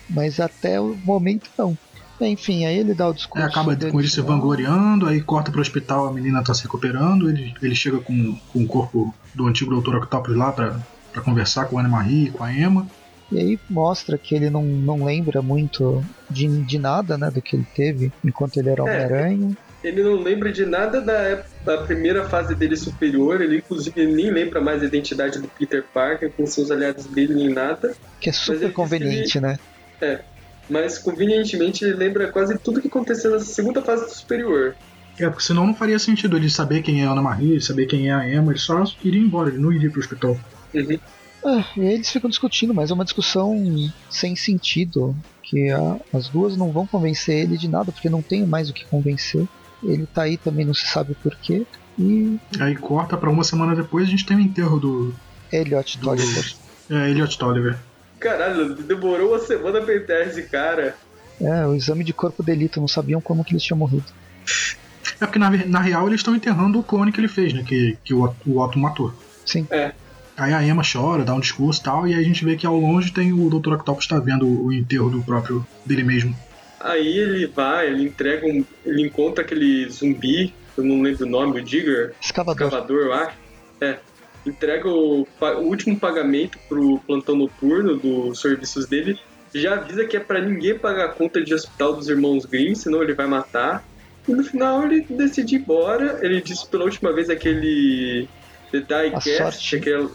Mas 0.10 0.40
até 0.40 0.80
o 0.80 0.96
momento 1.04 1.50
não. 1.58 1.76
Enfim, 2.22 2.66
aí 2.66 2.78
ele 2.78 2.94
dá 2.94 3.10
o 3.10 3.14
discurso. 3.14 3.46
acaba 3.46 3.76
dele 3.76 3.92
com 3.92 4.00
ele 4.00 4.08
se 4.08 4.22
vangloriando, 4.22 5.08
aí 5.08 5.22
corta 5.22 5.52
pro 5.52 5.62
hospital, 5.62 6.08
a 6.08 6.14
menina 6.14 6.44
tá 6.44 6.54
se 6.54 6.64
recuperando, 6.64 7.30
ele, 7.30 7.54
ele 7.62 7.76
chega 7.76 8.00
com, 8.00 8.38
com 8.54 8.64
o 8.64 8.68
corpo 8.68 9.14
do 9.34 9.48
antigo 9.48 9.80
Dr. 9.82 9.96
Octopus 9.98 10.36
lá 10.36 10.52
pra, 10.52 10.80
pra 11.12 11.22
conversar 11.22 11.66
com 11.66 11.78
a 11.78 11.82
Anne 11.82 11.90
Marie, 11.90 12.30
com 12.30 12.44
a 12.44 12.54
Emma. 12.54 12.88
E 13.32 13.40
aí 13.40 13.60
mostra 13.70 14.18
que 14.18 14.36
ele 14.36 14.50
não, 14.50 14.64
não 14.64 15.04
lembra 15.04 15.42
muito 15.42 16.04
de, 16.30 16.48
de 16.64 16.80
nada, 16.80 17.18
né, 17.18 17.30
do 17.30 17.42
que 17.42 17.56
ele 17.56 17.68
teve 17.76 18.12
enquanto 18.24 18.58
ele 18.58 18.70
era 18.70 18.84
Homem-Aranha. 18.84 19.58
Ele 19.84 20.04
não 20.04 20.16
lembra 20.16 20.52
de 20.52 20.66
nada 20.66 21.00
da, 21.00 21.44
da 21.64 21.84
primeira 21.84 22.28
fase 22.28 22.56
dele 22.56 22.76
superior. 22.76 23.40
Ele, 23.42 23.58
inclusive, 23.58 24.06
nem 24.08 24.32
lembra 24.32 24.60
mais 24.60 24.82
a 24.82 24.86
identidade 24.86 25.40
do 25.40 25.48
Peter 25.48 25.84
Parker 25.94 26.32
com 26.32 26.48
seus 26.48 26.72
aliados 26.72 27.06
dele 27.06 27.36
nem 27.36 27.50
nada. 27.50 27.94
Que 28.20 28.30
é 28.30 28.34
super 28.34 28.74
conveniente, 28.74 29.40
né? 29.40 29.60
Mas, 30.70 30.98
convenientemente, 30.98 31.84
ele 31.86 31.94
lembra 31.96 32.32
quase 32.32 32.58
tudo 32.58 32.82
que 32.82 32.88
aconteceu 32.88 33.32
nessa 33.32 33.46
segunda 33.46 33.82
fase 33.82 34.06
do 34.06 34.12
superior. 34.12 34.76
É, 35.20 35.30
porque 35.30 35.44
senão 35.44 35.66
não 35.68 35.74
faria 35.76 35.98
sentido 36.00 36.36
ele 36.36 36.50
saber 36.50 36.82
quem 36.82 37.02
é 37.02 37.06
a 37.06 37.12
Ana 37.12 37.22
Marie, 37.22 37.62
saber 37.62 37.86
quem 37.86 38.10
é 38.10 38.14
a 38.14 38.28
Emma, 38.30 38.52
ele 38.52 38.60
só 38.60 38.84
iria 39.04 39.22
embora, 39.22 39.50
ele 39.50 39.60
não 39.60 39.72
iria 39.72 39.90
pro 39.90 40.00
hospital. 40.02 40.38
Uhum. 40.74 41.00
Ah, 41.46 41.64
e 41.78 41.82
aí 41.82 41.94
eles 41.94 42.10
ficam 42.10 42.30
discutindo, 42.30 42.74
mas 42.74 42.90
é 42.90 42.94
uma 42.94 43.04
discussão 43.06 43.56
sem 44.10 44.36
sentido. 44.36 45.16
Que 45.44 45.70
a- 45.70 46.00
as 46.12 46.28
duas 46.28 46.58
não 46.58 46.72
vão 46.72 46.88
convencer 46.88 47.44
ele 47.44 47.56
de 47.56 47.68
nada, 47.70 47.92
porque 47.92 48.10
não 48.10 48.22
tem 48.24 48.44
mais 48.46 48.68
o 48.70 48.74
que 48.74 48.84
convencer. 48.86 49.48
Ele 49.84 50.08
tá 50.08 50.24
aí 50.24 50.38
também, 50.38 50.66
não 50.66 50.74
se 50.74 50.88
sabe 50.88 51.12
o 51.12 51.16
porquê. 51.16 51.66
E 52.00 52.38
Aí 52.60 52.76
corta 52.76 53.16
pra 53.16 53.30
uma 53.30 53.44
semana 53.44 53.76
depois 53.76 54.08
a 54.08 54.10
gente 54.10 54.26
tem 54.26 54.36
o 54.36 54.40
enterro 54.40 54.80
do. 54.80 55.14
Elliot 55.54 56.00
Tolliver. 56.00 56.54
É, 56.90 57.10
Elliot 57.12 57.38
Tolliver. 57.38 57.78
Caralho, 58.30 58.74
demorou 58.74 59.30
uma 59.30 59.40
semana 59.40 59.82
pra 59.82 59.96
enterrar 59.96 60.28
esse 60.28 60.42
cara. 60.44 60.96
É, 61.40 61.66
o 61.68 61.76
exame 61.76 62.04
de 62.04 62.12
corpo 62.12 62.42
delito, 62.42 62.80
não 62.80 62.88
sabiam 62.88 63.22
como 63.22 63.44
que 63.46 63.54
eles 63.54 63.62
tinham 63.64 63.78
morrido. 63.78 64.06
É 65.22 65.26
porque 65.28 65.38
na, 65.38 65.50
na 65.50 65.80
real 65.80 66.08
eles 66.08 66.22
estão 66.22 66.36
enterrando 66.36 66.80
o 66.80 66.84
clone 66.84 67.12
que 67.12 67.20
ele 67.20 67.28
fez, 67.28 67.54
né? 67.54 67.64
Que, 67.64 67.98
que 68.04 68.14
o, 68.16 68.24
Otto- 68.24 68.36
o 68.50 68.60
Otto 68.60 68.80
matou. 68.80 69.14
Sim. 69.46 69.68
É. 69.70 69.92
Aí 70.36 70.54
a 70.54 70.64
Emma 70.66 70.82
chora, 70.82 71.24
dá 71.24 71.36
um 71.36 71.40
discurso 71.40 71.80
e 71.80 71.84
tal, 71.84 72.08
e 72.08 72.14
aí 72.16 72.20
a 72.20 72.24
gente 72.24 72.44
vê 72.44 72.56
que 72.58 72.66
ao 72.66 72.76
longe 72.78 73.12
tem 73.14 73.32
o 73.32 73.48
Dr. 73.48 73.74
Octopus 73.74 74.08
tá 74.08 74.18
vendo 74.20 74.48
o 74.48 74.74
enterro 74.74 75.10
do 75.10 75.22
próprio 75.22 75.66
dele 75.86 76.04
mesmo. 76.04 76.36
Aí 76.80 77.18
ele 77.18 77.46
vai, 77.48 77.88
ele 77.88 78.06
entrega 78.06 78.46
um. 78.48 78.66
Ele 78.86 79.04
encontra 79.06 79.44
aquele 79.44 79.88
zumbi, 79.90 80.52
eu 80.76 80.84
não 80.84 81.02
lembro 81.02 81.26
o 81.26 81.30
nome, 81.30 81.60
o 81.62 81.64
Digger, 81.64 82.14
Escavador. 82.20 82.68
escavador, 82.68 83.02
eu 83.06 83.14
acho. 83.14 83.45
É. 84.46 84.50
Entrega 84.50 84.88
o, 84.90 85.28
o 85.42 85.48
último 85.62 86.00
pagamento 86.00 86.58
pro 86.70 87.00
plantão 87.00 87.36
noturno 87.36 87.96
dos 87.98 88.40
serviços 88.42 88.86
dele. 88.86 89.20
Já 89.54 89.76
avisa 89.76 90.04
que 90.06 90.18
é 90.18 90.20
pra 90.20 90.42
ninguém 90.42 90.78
pagar 90.78 91.06
a 91.06 91.10
conta 91.10 91.42
de 91.42 91.54
hospital 91.54 91.94
dos 91.96 92.10
irmãos 92.10 92.46
Grimm, 92.46 92.76
senão 92.76 93.02
ele 93.02 93.14
vai 93.14 93.26
matar. 93.28 93.84
E 94.28 94.32
no 94.34 94.44
final 94.44 94.84
ele 94.84 95.02
decide 95.10 95.56
ir 95.56 95.60
embora. 95.60 96.20
Ele 96.22 96.42
disse 96.42 96.68
pela 96.68 96.84
última 96.84 97.14
vez 97.14 97.30
aquele. 97.30 98.28
The 98.72 98.78
A 98.80 98.82
Diecast, 99.02 99.38
sorte. 99.38 99.76
aquele. 99.78 100.10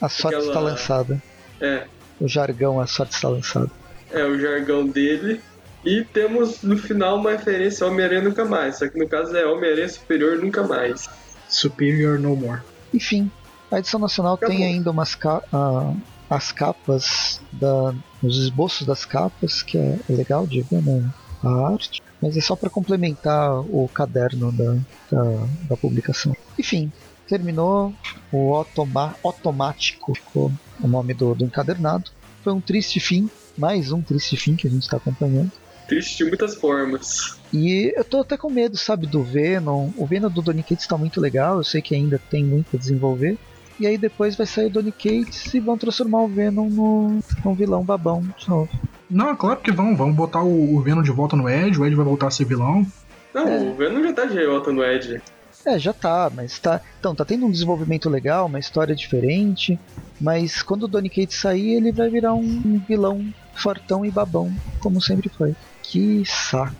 A 0.00 0.08
sorte 0.08 0.36
Aquela- 0.36 0.48
está 0.50 0.60
lançada. 0.60 1.22
É, 1.60 1.84
O 2.20 2.28
jargão, 2.28 2.80
a 2.80 2.86
sorte 2.86 3.14
está 3.14 3.28
lançada. 3.28 3.70
é 4.10 4.24
o 4.24 4.38
jargão 4.38 4.86
dele. 4.86 5.40
E 5.84 6.02
temos 6.04 6.62
no 6.62 6.76
final 6.78 7.16
uma 7.16 7.30
referência 7.32 7.84
ao 7.84 7.92
Homem-Aranha 7.92 8.22
Nunca 8.22 8.44
Mais. 8.44 8.78
Só 8.78 8.88
que 8.88 8.98
no 8.98 9.08
caso 9.08 9.36
é 9.36 9.44
Homem-Aranha 9.46 9.88
Superior 9.88 10.38
Nunca 10.38 10.62
Mais. 10.62 11.08
Superior 11.48 12.18
No 12.18 12.34
More. 12.36 12.60
Enfim, 12.94 13.30
a 13.70 13.78
edição 13.78 14.00
nacional 14.00 14.34
Acabou. 14.34 14.54
tem 14.54 14.64
ainda 14.64 14.90
umas 14.90 15.14
ca 15.14 15.42
ah, 15.52 15.94
as 16.28 16.50
capas, 16.50 17.40
da, 17.52 17.94
os 18.22 18.38
esboços 18.38 18.86
das 18.86 19.04
capas, 19.04 19.62
que 19.62 19.78
é 19.78 19.98
legal 20.08 20.46
de 20.46 20.60
ver, 20.62 20.82
né? 20.82 21.08
A 21.42 21.72
arte. 21.72 22.02
Mas 22.20 22.36
é 22.36 22.40
só 22.40 22.56
para 22.56 22.70
complementar 22.70 23.60
o 23.60 23.88
caderno 23.92 24.50
da, 24.50 24.76
da, 25.10 25.46
da 25.68 25.76
publicação. 25.76 26.34
Enfim, 26.58 26.90
terminou 27.28 27.94
o 28.32 28.54
automa 28.54 29.14
automático, 29.22 30.14
ficou 30.14 30.50
o 30.80 30.88
nome 30.88 31.14
do, 31.14 31.34
do 31.34 31.44
encadernado. 31.44 32.10
Foi 32.42 32.52
um 32.52 32.60
triste 32.60 32.98
fim, 32.98 33.30
mais 33.56 33.92
um 33.92 34.00
triste 34.00 34.36
fim 34.36 34.56
que 34.56 34.66
a 34.66 34.70
gente 34.70 34.82
está 34.82 34.96
acompanhando. 34.96 35.52
Triste 35.86 36.16
de 36.16 36.24
muitas 36.24 36.56
formas. 36.56 37.38
E 37.52 37.92
eu 37.94 38.02
tô 38.02 38.20
até 38.20 38.36
com 38.36 38.50
medo, 38.50 38.76
sabe, 38.76 39.06
do 39.06 39.22
Venom. 39.22 39.90
O 39.96 40.06
Venom 40.06 40.28
do 40.28 40.42
Donny 40.42 40.62
Cates 40.62 40.86
tá 40.86 40.98
muito 40.98 41.20
legal, 41.20 41.58
eu 41.58 41.64
sei 41.64 41.80
que 41.80 41.94
ainda 41.94 42.18
tem 42.18 42.44
muito 42.44 42.74
a 42.74 42.78
desenvolver. 42.78 43.38
E 43.78 43.86
aí 43.86 43.98
depois 43.98 44.36
vai 44.36 44.46
sair 44.46 44.66
o 44.66 44.70
Donny 44.70 44.92
Cates 44.92 45.52
e 45.52 45.60
vão 45.60 45.76
transformar 45.76 46.22
o 46.22 46.28
Venom 46.28 46.68
no, 46.70 47.18
num 47.44 47.54
vilão 47.54 47.84
babão 47.84 48.22
de 48.38 48.48
novo. 48.48 48.70
Não, 49.08 49.30
é 49.30 49.36
claro 49.36 49.60
que 49.60 49.70
vão, 49.70 49.94
vão 49.96 50.12
botar 50.12 50.42
o, 50.42 50.74
o 50.76 50.80
Venom 50.80 51.02
de 51.02 51.10
volta 51.12 51.36
no 51.36 51.48
Edge, 51.48 51.78
o 51.78 51.84
Edge 51.84 51.94
vai 51.94 52.04
voltar 52.04 52.28
a 52.28 52.30
ser 52.30 52.44
vilão. 52.44 52.86
Não, 53.34 53.46
É. 53.46 53.58
o 53.58 53.74
Venom 53.74 54.02
já 54.02 54.12
tá 54.12 54.24
de 54.24 54.46
volta 54.46 54.72
no 54.72 54.82
Ed. 54.82 55.20
É, 55.64 55.78
já 55.78 55.92
tá, 55.92 56.30
mas 56.34 56.58
tá. 56.58 56.80
Então, 57.00 57.14
tá 57.14 57.24
tendo 57.24 57.44
um 57.44 57.50
desenvolvimento 57.50 58.08
legal, 58.08 58.46
uma 58.46 58.58
história 58.58 58.94
diferente. 58.94 59.78
Mas 60.20 60.62
quando 60.62 60.84
o 60.84 60.88
Donny 60.88 61.10
Cates 61.10 61.38
sair, 61.40 61.74
ele 61.74 61.92
vai 61.92 62.08
virar 62.08 62.34
um, 62.34 62.40
um 62.44 62.80
vilão 62.88 63.26
fortão 63.54 64.04
e 64.06 64.10
babão, 64.10 64.54
como 64.80 65.02
sempre 65.02 65.28
foi. 65.28 65.54
Que 65.82 66.22
saco. 66.24 66.74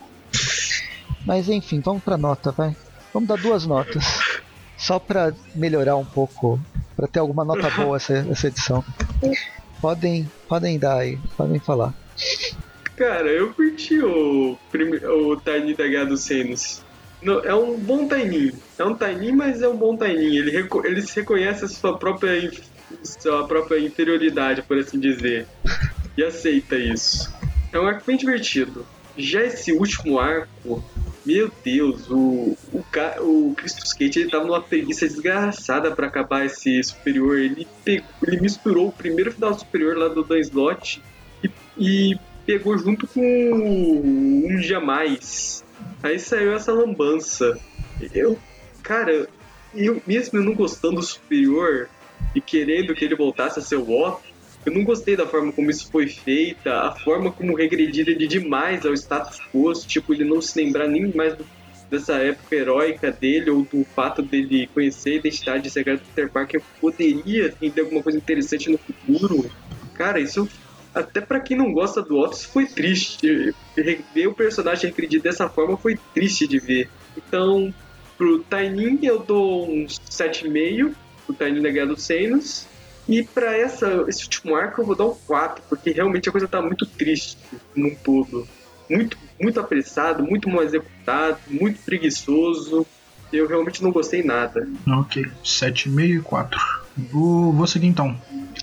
Mas 1.26 1.48
enfim, 1.48 1.80
vamos 1.80 2.02
pra 2.02 2.16
nota, 2.16 2.52
vai. 2.52 2.76
Vamos 3.12 3.28
dar 3.28 3.38
duas 3.38 3.66
notas. 3.66 4.04
Só 4.76 4.98
pra 4.98 5.32
melhorar 5.54 5.96
um 5.96 6.04
pouco, 6.04 6.60
pra 6.94 7.06
ter 7.06 7.18
alguma 7.18 7.44
nota 7.44 7.70
boa 7.70 7.96
essa, 7.96 8.18
essa 8.30 8.48
edição. 8.48 8.84
Podem, 9.80 10.30
podem 10.48 10.78
dar 10.78 10.98
aí, 10.98 11.18
podem 11.36 11.58
falar. 11.60 11.94
Cara, 12.96 13.28
eu 13.28 13.52
curti 13.52 14.00
o, 14.00 14.56
o 14.72 15.36
Tiny 15.36 15.74
da 15.74 16.04
dos. 16.04 16.82
Não, 17.22 17.40
é 17.40 17.54
um 17.54 17.78
bom 17.78 18.08
Tiny. 18.08 18.54
É 18.78 18.84
um 18.84 18.94
Tiny, 18.94 19.32
mas 19.32 19.62
é 19.62 19.68
um 19.68 19.76
bom 19.76 19.96
Tiny. 19.96 20.38
Ele, 20.38 20.68
ele 20.84 21.02
se 21.02 21.20
reconhece 21.20 21.64
a 21.64 21.68
sua 21.68 21.98
própria, 21.98 22.50
sua 23.02 23.46
própria 23.46 23.78
inferioridade, 23.78 24.62
por 24.62 24.78
assim 24.78 24.98
dizer. 24.98 25.46
E 26.16 26.24
aceita 26.24 26.76
isso. 26.76 27.30
É 27.72 27.78
um 27.78 27.86
arco 27.86 28.04
bem 28.06 28.16
divertido. 28.16 28.86
Já 29.16 29.42
esse 29.42 29.72
último 29.72 30.18
arco, 30.18 30.82
meu 31.24 31.50
Deus, 31.62 32.10
o, 32.10 32.56
o 33.20 33.54
Christus 33.56 33.92
Kate 33.92 34.18
ele 34.20 34.30
tava 34.30 34.44
numa 34.44 34.60
preguiça 34.62 35.06
desgraçada 35.06 35.90
pra 35.90 36.06
acabar 36.06 36.44
esse 36.44 36.82
superior. 36.82 37.38
Ele, 37.38 37.66
pegou, 37.84 38.08
ele 38.26 38.40
misturou 38.40 38.88
o 38.88 38.92
primeiro 38.92 39.32
final 39.32 39.58
superior 39.58 39.96
lá 39.96 40.08
do 40.08 40.24
Dan 40.24 40.38
Slot 40.38 41.02
e, 41.42 41.50
e 41.78 42.16
pegou 42.44 42.76
junto 42.78 43.06
com 43.06 43.20
um 43.22 44.58
jamais. 44.60 45.64
Aí 46.02 46.18
saiu 46.18 46.54
essa 46.54 46.72
lambança. 46.72 47.58
Eu, 48.12 48.38
cara, 48.82 49.28
eu 49.74 50.00
mesmo 50.06 50.38
eu 50.38 50.44
não 50.44 50.54
gostando 50.54 50.96
do 50.96 51.02
superior 51.02 51.88
e 52.34 52.40
querendo 52.40 52.94
que 52.94 53.04
ele 53.04 53.14
voltasse 53.14 53.58
a 53.58 53.62
ser 53.62 53.76
o 53.76 53.90
Otto, 53.90 54.22
eu 54.64 54.72
não 54.72 54.82
gostei 54.84 55.14
da 55.16 55.26
forma 55.26 55.52
como 55.52 55.70
isso 55.70 55.88
foi 55.90 56.08
feita, 56.08 56.72
a 56.80 56.92
forma 56.92 57.30
como 57.30 57.54
regrediram 57.54 58.12
ele 58.12 58.26
demais 58.26 58.84
ao 58.84 58.92
status 58.94 59.38
quo, 59.52 59.72
tipo, 59.86 60.12
ele 60.12 60.24
não 60.24 60.40
se 60.40 60.60
lembrar 60.60 60.88
nem 60.88 61.06
mais 61.14 61.36
do- 61.36 61.46
dessa 61.90 62.14
época 62.14 62.54
heróica 62.54 63.12
dele 63.12 63.50
ou 63.50 63.62
do 63.62 63.84
fato 63.84 64.22
dele 64.22 64.68
conhecer 64.72 65.10
a 65.10 65.14
identidade 65.14 65.70
secreta 65.70 66.02
do 66.02 66.08
Peter 66.08 66.30
Parker 66.30 66.62
poderia 66.80 67.54
render 67.60 67.82
alguma 67.82 68.02
coisa 68.02 68.18
interessante 68.18 68.70
no 68.70 68.78
futuro. 68.78 69.50
Cara, 69.94 70.20
isso 70.20 70.48
até 70.96 71.20
pra 71.20 71.40
quem 71.40 71.56
não 71.56 71.72
gosta 71.72 72.00
do 72.02 72.16
Otto, 72.16 72.34
isso 72.34 72.48
foi 72.48 72.66
triste. 72.66 73.54
Ver 74.14 74.26
o 74.26 74.34
personagem 74.34 74.88
regredido 74.90 75.24
dessa 75.24 75.46
forma 75.46 75.76
foi 75.76 75.98
triste 76.14 76.48
de 76.48 76.58
ver. 76.58 76.88
Então, 77.14 77.72
pro 78.16 78.38
Tainin 78.40 78.98
eu 79.02 79.18
dou 79.18 79.70
uns 79.70 80.00
7,5, 80.10 80.94
pro 81.26 81.34
Tainin 81.34 81.60
da 81.60 81.70
Guerra 81.70 81.88
dos 81.88 82.02
Seinos. 82.02 82.66
E 83.06 83.28
essa, 83.36 84.06
esse 84.08 84.24
último 84.24 84.56
arco 84.56 84.80
eu 84.80 84.86
vou 84.86 84.96
dar 84.96 85.04
um 85.04 85.14
4, 85.14 85.62
porque 85.68 85.90
realmente 85.90 86.28
a 86.28 86.32
coisa 86.32 86.48
tá 86.48 86.62
muito 86.62 86.86
triste 86.86 87.36
num 87.74 87.94
todo. 87.94 88.48
Muito, 88.88 89.16
muito 89.40 89.60
apressado, 89.60 90.22
muito 90.22 90.48
mal 90.48 90.62
executado, 90.62 91.38
muito 91.48 91.80
preguiçoso. 91.80 92.86
Eu 93.32 93.48
realmente 93.48 93.82
não 93.82 93.90
gostei 93.90 94.22
nada. 94.22 94.68
Ok, 94.86 95.26
7,5 95.44 96.00
e 96.00 96.20
4. 96.20 96.60
Vou, 96.96 97.52
vou 97.52 97.66
seguir 97.66 97.88
então. 97.88 98.16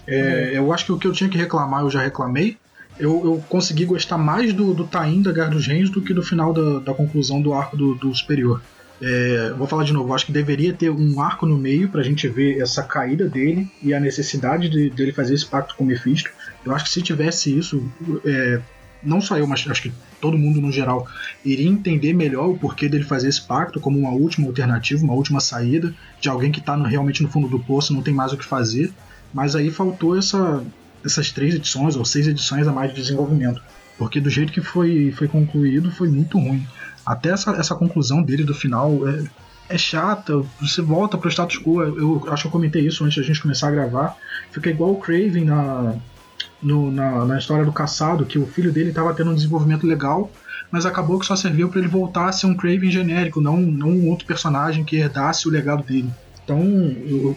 É, 0.07 0.53
eu 0.55 0.71
acho 0.71 0.85
que 0.85 0.91
o 0.91 0.97
que 0.97 1.07
eu 1.07 1.11
tinha 1.11 1.29
que 1.29 1.37
reclamar 1.37 1.81
eu 1.81 1.89
já 1.89 2.01
reclamei. 2.01 2.57
Eu, 2.97 3.21
eu 3.25 3.43
consegui 3.49 3.85
gostar 3.85 4.17
mais 4.17 4.53
do, 4.53 4.73
do 4.73 4.85
Tain 4.85 5.21
da 5.21 5.31
Guerra 5.31 5.49
dos 5.49 5.67
Reis 5.67 5.89
do 5.89 6.01
que 6.01 6.13
do 6.13 6.21
final 6.21 6.53
da, 6.53 6.79
da 6.79 6.93
conclusão 6.93 7.41
do 7.41 7.53
arco 7.53 7.75
do, 7.75 7.95
do 7.95 8.13
Superior. 8.13 8.61
É, 9.01 9.51
vou 9.57 9.67
falar 9.67 9.83
de 9.83 9.91
novo, 9.91 10.13
acho 10.13 10.27
que 10.27 10.31
deveria 10.31 10.73
ter 10.73 10.89
um 10.89 11.19
arco 11.19 11.45
no 11.45 11.57
meio 11.57 11.89
pra 11.89 12.03
gente 12.03 12.27
ver 12.27 12.61
essa 12.61 12.83
caída 12.83 13.27
dele 13.27 13.69
e 13.81 13.93
a 13.93 13.99
necessidade 13.99 14.69
de, 14.69 14.89
dele 14.89 15.11
fazer 15.11 15.33
esse 15.33 15.45
pacto 15.45 15.75
com 15.75 15.83
o 15.83 15.87
Mephisto. 15.87 16.29
Eu 16.63 16.73
acho 16.73 16.85
que 16.85 16.91
se 16.91 17.01
tivesse 17.01 17.57
isso, 17.57 17.83
é, 18.23 18.61
não 19.03 19.21
só 19.21 19.37
eu, 19.37 19.45
mas 19.47 19.65
acho 19.67 19.81
que 19.81 19.93
todo 20.21 20.37
mundo 20.37 20.61
no 20.61 20.71
geral 20.71 21.07
iria 21.43 21.67
entender 21.67 22.13
melhor 22.13 22.49
o 22.49 22.57
porquê 22.57 22.87
dele 22.87 23.03
fazer 23.03 23.29
esse 23.29 23.41
pacto 23.41 23.79
como 23.79 23.99
uma 23.99 24.11
última 24.11 24.47
alternativa, 24.47 25.03
uma 25.03 25.13
última 25.13 25.39
saída 25.39 25.93
de 26.19 26.29
alguém 26.29 26.51
que 26.51 26.59
está 26.59 26.75
realmente 26.75 27.21
no 27.21 27.29
fundo 27.29 27.47
do 27.47 27.59
poço, 27.59 27.93
não 27.93 28.01
tem 28.01 28.13
mais 28.13 28.31
o 28.31 28.37
que 28.37 28.45
fazer. 28.45 28.91
Mas 29.33 29.55
aí 29.55 29.71
faltou 29.71 30.17
essa, 30.17 30.63
essas 31.03 31.31
três 31.31 31.55
edições 31.55 31.95
ou 31.95 32.05
seis 32.05 32.27
edições 32.27 32.67
a 32.67 32.71
mais 32.71 32.91
de 32.91 33.01
desenvolvimento, 33.01 33.61
porque 33.97 34.19
do 34.19 34.29
jeito 34.29 34.53
que 34.53 34.61
foi, 34.61 35.11
foi 35.11 35.27
concluído 35.27 35.91
foi 35.91 36.07
muito 36.07 36.37
ruim. 36.37 36.65
Até 37.05 37.29
essa, 37.29 37.51
essa 37.51 37.75
conclusão 37.75 38.21
dele 38.21 38.43
do 38.43 38.53
final 38.53 39.07
é, 39.07 39.23
é 39.69 39.77
chata, 39.77 40.41
você 40.61 40.81
volta 40.81 41.17
pro 41.17 41.29
status 41.29 41.57
quo. 41.57 41.81
Eu, 41.81 41.97
eu 42.25 42.33
acho 42.33 42.43
que 42.43 42.47
eu 42.47 42.51
comentei 42.51 42.85
isso 42.85 43.03
antes 43.03 43.17
da 43.17 43.23
gente 43.23 43.41
começar 43.41 43.67
a 43.67 43.71
gravar. 43.71 44.15
Fica 44.51 44.69
igual 44.69 44.91
o 44.91 44.97
Craven 44.97 45.45
na, 45.45 45.95
no- 46.63 46.91
na, 46.91 47.25
na 47.25 47.37
história 47.37 47.65
do 47.65 47.71
caçado, 47.71 48.25
que 48.25 48.39
o 48.39 48.45
filho 48.47 48.71
dele 48.71 48.89
estava 48.89 49.13
tendo 49.13 49.31
um 49.31 49.35
desenvolvimento 49.35 49.85
legal, 49.85 50.31
mas 50.71 50.85
acabou 50.85 51.19
que 51.19 51.25
só 51.25 51.35
serviu 51.35 51.69
para 51.69 51.79
ele 51.79 51.87
voltar 51.87 52.27
a 52.29 52.31
ser 52.31 52.47
um 52.47 52.55
Craven 52.55 52.89
genérico, 52.89 53.39
não, 53.41 53.57
não 53.57 53.89
um 53.89 54.09
outro 54.09 54.25
personagem 54.25 54.83
que 54.83 54.95
herdasse 54.95 55.47
o 55.47 55.51
legado 55.51 55.83
dele. 55.83 56.09
Então, 56.43 56.59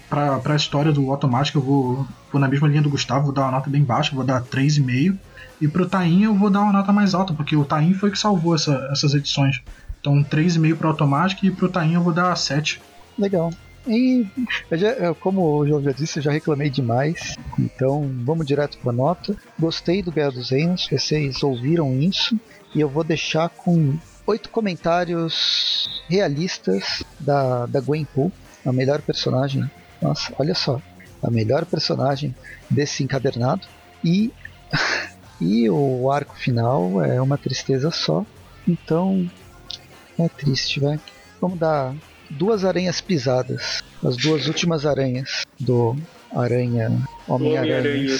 pra, 0.08 0.38
pra 0.38 0.56
história 0.56 0.90
do 0.92 1.10
Automático, 1.10 1.58
eu 1.58 1.62
vou, 1.62 2.06
vou 2.32 2.40
na 2.40 2.48
mesma 2.48 2.66
linha 2.66 2.82
do 2.82 2.90
Gustavo, 2.90 3.26
vou 3.26 3.32
dar 3.34 3.42
uma 3.42 3.52
nota 3.52 3.70
bem 3.70 3.82
baixa, 3.84 4.14
vou 4.14 4.24
dar 4.24 4.42
3,5. 4.42 5.16
E 5.60 5.68
pro 5.68 5.86
Tain 5.88 6.24
eu 6.24 6.34
vou 6.34 6.50
dar 6.50 6.60
uma 6.62 6.72
nota 6.72 6.92
mais 6.92 7.14
alta, 7.14 7.32
porque 7.32 7.54
o 7.56 7.64
Tain 7.64 7.94
foi 7.94 8.10
que 8.10 8.18
salvou 8.18 8.54
essa- 8.54 8.88
essas 8.90 9.14
edições. 9.14 9.60
Então 10.00 10.22
3,5 10.24 10.76
pro 10.76 10.88
Automático 10.88 11.46
e 11.46 11.50
pro 11.50 11.68
Tain 11.68 11.94
eu 11.94 12.02
vou 12.02 12.12
dar 12.12 12.36
7. 12.36 12.80
Legal. 13.18 13.50
E 13.86 14.26
já- 14.72 15.14
como 15.20 15.42
o 15.42 15.66
João 15.66 15.82
já 15.82 15.92
disse, 15.92 16.18
eu 16.18 16.22
já 16.22 16.32
reclamei 16.32 16.68
demais. 16.70 17.36
Então 17.58 18.10
vamos 18.24 18.46
direto 18.46 18.78
para 18.78 18.92
nota. 18.92 19.36
Gostei 19.58 20.02
do 20.02 20.10
Guerra 20.12 20.32
dos 20.32 20.50
Reinos, 20.50 20.88
vocês 20.90 21.42
ouviram 21.42 21.98
isso. 22.00 22.38
E 22.74 22.80
eu 22.80 22.88
vou 22.88 23.04
deixar 23.04 23.48
com 23.48 23.96
oito 24.26 24.48
comentários 24.50 26.02
realistas 26.08 27.02
da, 27.20 27.66
da 27.66 27.80
Gwenpool. 27.80 28.32
a 28.64 28.72
melhor 28.72 29.00
personagem. 29.00 29.70
Nossa, 30.02 30.32
olha 30.38 30.54
só. 30.54 30.80
A 31.22 31.30
melhor 31.30 31.64
personagem 31.64 32.34
desse 32.68 33.04
encadernado. 33.04 33.66
E, 34.04 34.32
e 35.40 35.70
o 35.70 36.10
arco 36.10 36.34
final 36.36 37.02
é 37.04 37.20
uma 37.22 37.38
tristeza 37.38 37.90
só. 37.92 38.26
Então, 38.66 39.30
é 40.18 40.28
triste, 40.28 40.80
vai. 40.80 40.98
Vamos 41.40 41.58
dar 41.58 41.94
duas 42.30 42.64
aranhas 42.64 43.00
pisadas. 43.00 43.82
As 44.04 44.16
duas 44.16 44.46
últimas 44.46 44.84
aranhas 44.84 45.44
do 45.58 45.96
Aranha 46.34 46.90
Homem-Aranha. 47.26 48.16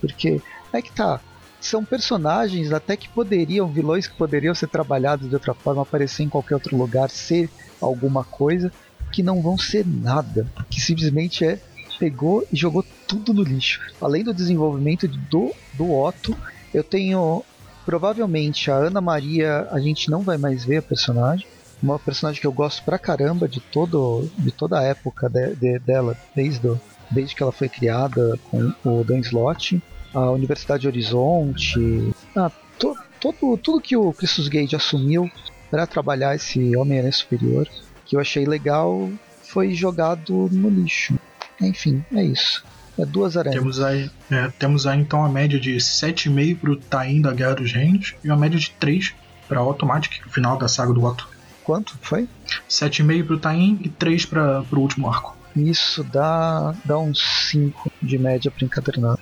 Porque 0.00 0.40
é 0.72 0.82
que 0.82 0.92
tá. 0.92 1.20
São 1.60 1.84
personagens 1.84 2.72
até 2.72 2.96
que 2.96 3.08
poderiam, 3.08 3.66
vilões 3.66 4.06
que 4.06 4.16
poderiam 4.16 4.54
ser 4.54 4.68
trabalhados 4.68 5.28
de 5.28 5.34
outra 5.34 5.54
forma, 5.54 5.82
aparecer 5.82 6.22
em 6.22 6.28
qualquer 6.28 6.54
outro 6.54 6.76
lugar, 6.76 7.10
ser 7.10 7.48
alguma 7.80 8.22
coisa, 8.24 8.70
que 9.10 9.22
não 9.22 9.40
vão 9.40 9.56
ser 9.56 9.86
nada. 9.86 10.46
Que 10.70 10.80
simplesmente 10.80 11.44
é 11.44 11.58
pegou 11.98 12.46
e 12.52 12.56
jogou 12.56 12.84
tudo 13.06 13.32
no 13.32 13.42
lixo. 13.42 13.80
Além 14.00 14.22
do 14.22 14.34
desenvolvimento 14.34 15.08
do, 15.08 15.52
do 15.74 15.92
Otto, 15.92 16.36
eu 16.72 16.84
tenho 16.84 17.42
provavelmente 17.84 18.70
a 18.70 18.74
Ana 18.74 19.00
Maria, 19.00 19.68
a 19.70 19.80
gente 19.80 20.10
não 20.10 20.20
vai 20.22 20.36
mais 20.36 20.64
ver 20.64 20.78
a 20.78 20.82
personagem. 20.82 21.46
Uma 21.82 21.98
personagem 21.98 22.40
que 22.40 22.46
eu 22.46 22.52
gosto 22.52 22.82
pra 22.82 22.98
caramba 22.98 23.46
de, 23.46 23.60
todo, 23.60 24.30
de 24.38 24.50
toda 24.50 24.78
a 24.78 24.82
época 24.82 25.28
de, 25.28 25.54
de, 25.54 25.78
dela, 25.78 26.16
desde, 26.34 26.66
o, 26.66 26.80
desde 27.10 27.34
que 27.34 27.42
ela 27.42 27.52
foi 27.52 27.68
criada 27.68 28.38
com 28.50 28.72
o 28.84 29.04
Dan 29.04 29.18
Slott, 29.20 29.82
a 30.14 30.30
Universidade 30.30 30.86
Horizonte, 30.86 32.14
ah, 32.34 32.50
to, 32.78 32.96
todo, 33.20 33.58
tudo 33.58 33.80
que 33.80 33.96
o 33.96 34.12
Christus 34.12 34.48
Gage 34.48 34.74
assumiu 34.74 35.30
para 35.70 35.86
trabalhar 35.86 36.34
esse 36.34 36.76
Homem-Aranha 36.76 37.12
Superior, 37.12 37.68
que 38.06 38.16
eu 38.16 38.20
achei 38.20 38.46
legal, 38.46 39.10
foi 39.42 39.74
jogado 39.74 40.48
no 40.50 40.70
lixo. 40.70 41.18
Enfim, 41.60 42.04
é 42.14 42.22
isso. 42.22 42.64
É 42.98 43.04
duas 43.04 43.36
aranhas. 43.36 43.58
Temos 43.58 43.80
aí, 43.80 44.10
é, 44.30 44.48
temos 44.58 44.86
aí 44.86 44.98
então 44.98 45.24
a 45.24 45.28
média 45.28 45.60
de 45.60 45.76
7,5 45.76 46.58
pro 46.58 46.76
Tain 46.76 47.20
da 47.20 47.32
Guerra 47.32 47.54
dos 47.54 47.72
Reinos 47.72 48.14
e 48.24 48.28
uma 48.28 48.36
média 48.36 48.58
de 48.58 48.70
3 48.70 49.14
para 49.46 49.60
Automatic, 49.60 50.24
o 50.26 50.30
final 50.30 50.56
da 50.56 50.66
saga 50.66 50.92
do 50.92 51.04
Otto. 51.04 51.28
Quanto 51.66 51.98
foi? 52.00 52.28
7,5 52.70 53.26
pro 53.26 53.40
Tain 53.40 53.80
e 53.82 53.88
3 53.88 54.24
para 54.26 54.62
pro 54.62 54.80
último 54.80 55.10
arco. 55.10 55.36
Isso 55.56 56.04
dá, 56.04 56.72
dá 56.84 56.96
uns 56.96 57.20
5 57.50 57.90
de 58.00 58.16
média 58.16 58.52
para 58.52 58.64
encadernado. 58.64 59.18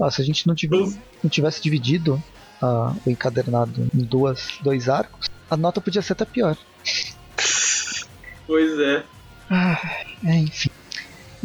Ah, 0.00 0.10
se 0.10 0.20
a 0.20 0.24
gente 0.24 0.48
não 0.48 0.54
tivesse, 0.56 0.98
não 1.22 1.30
tivesse 1.30 1.62
dividido 1.62 2.20
ah, 2.60 2.92
o 3.06 3.08
encadernado 3.08 3.88
em 3.94 4.02
duas, 4.02 4.58
dois 4.60 4.88
arcos, 4.88 5.30
a 5.48 5.56
nota 5.56 5.80
podia 5.80 6.02
ser 6.02 6.14
até 6.14 6.24
pior. 6.24 6.58
Pois 8.44 8.76
é. 8.80 9.04
Ah, 9.48 9.80
é, 10.24 10.38
enfim. 10.38 10.70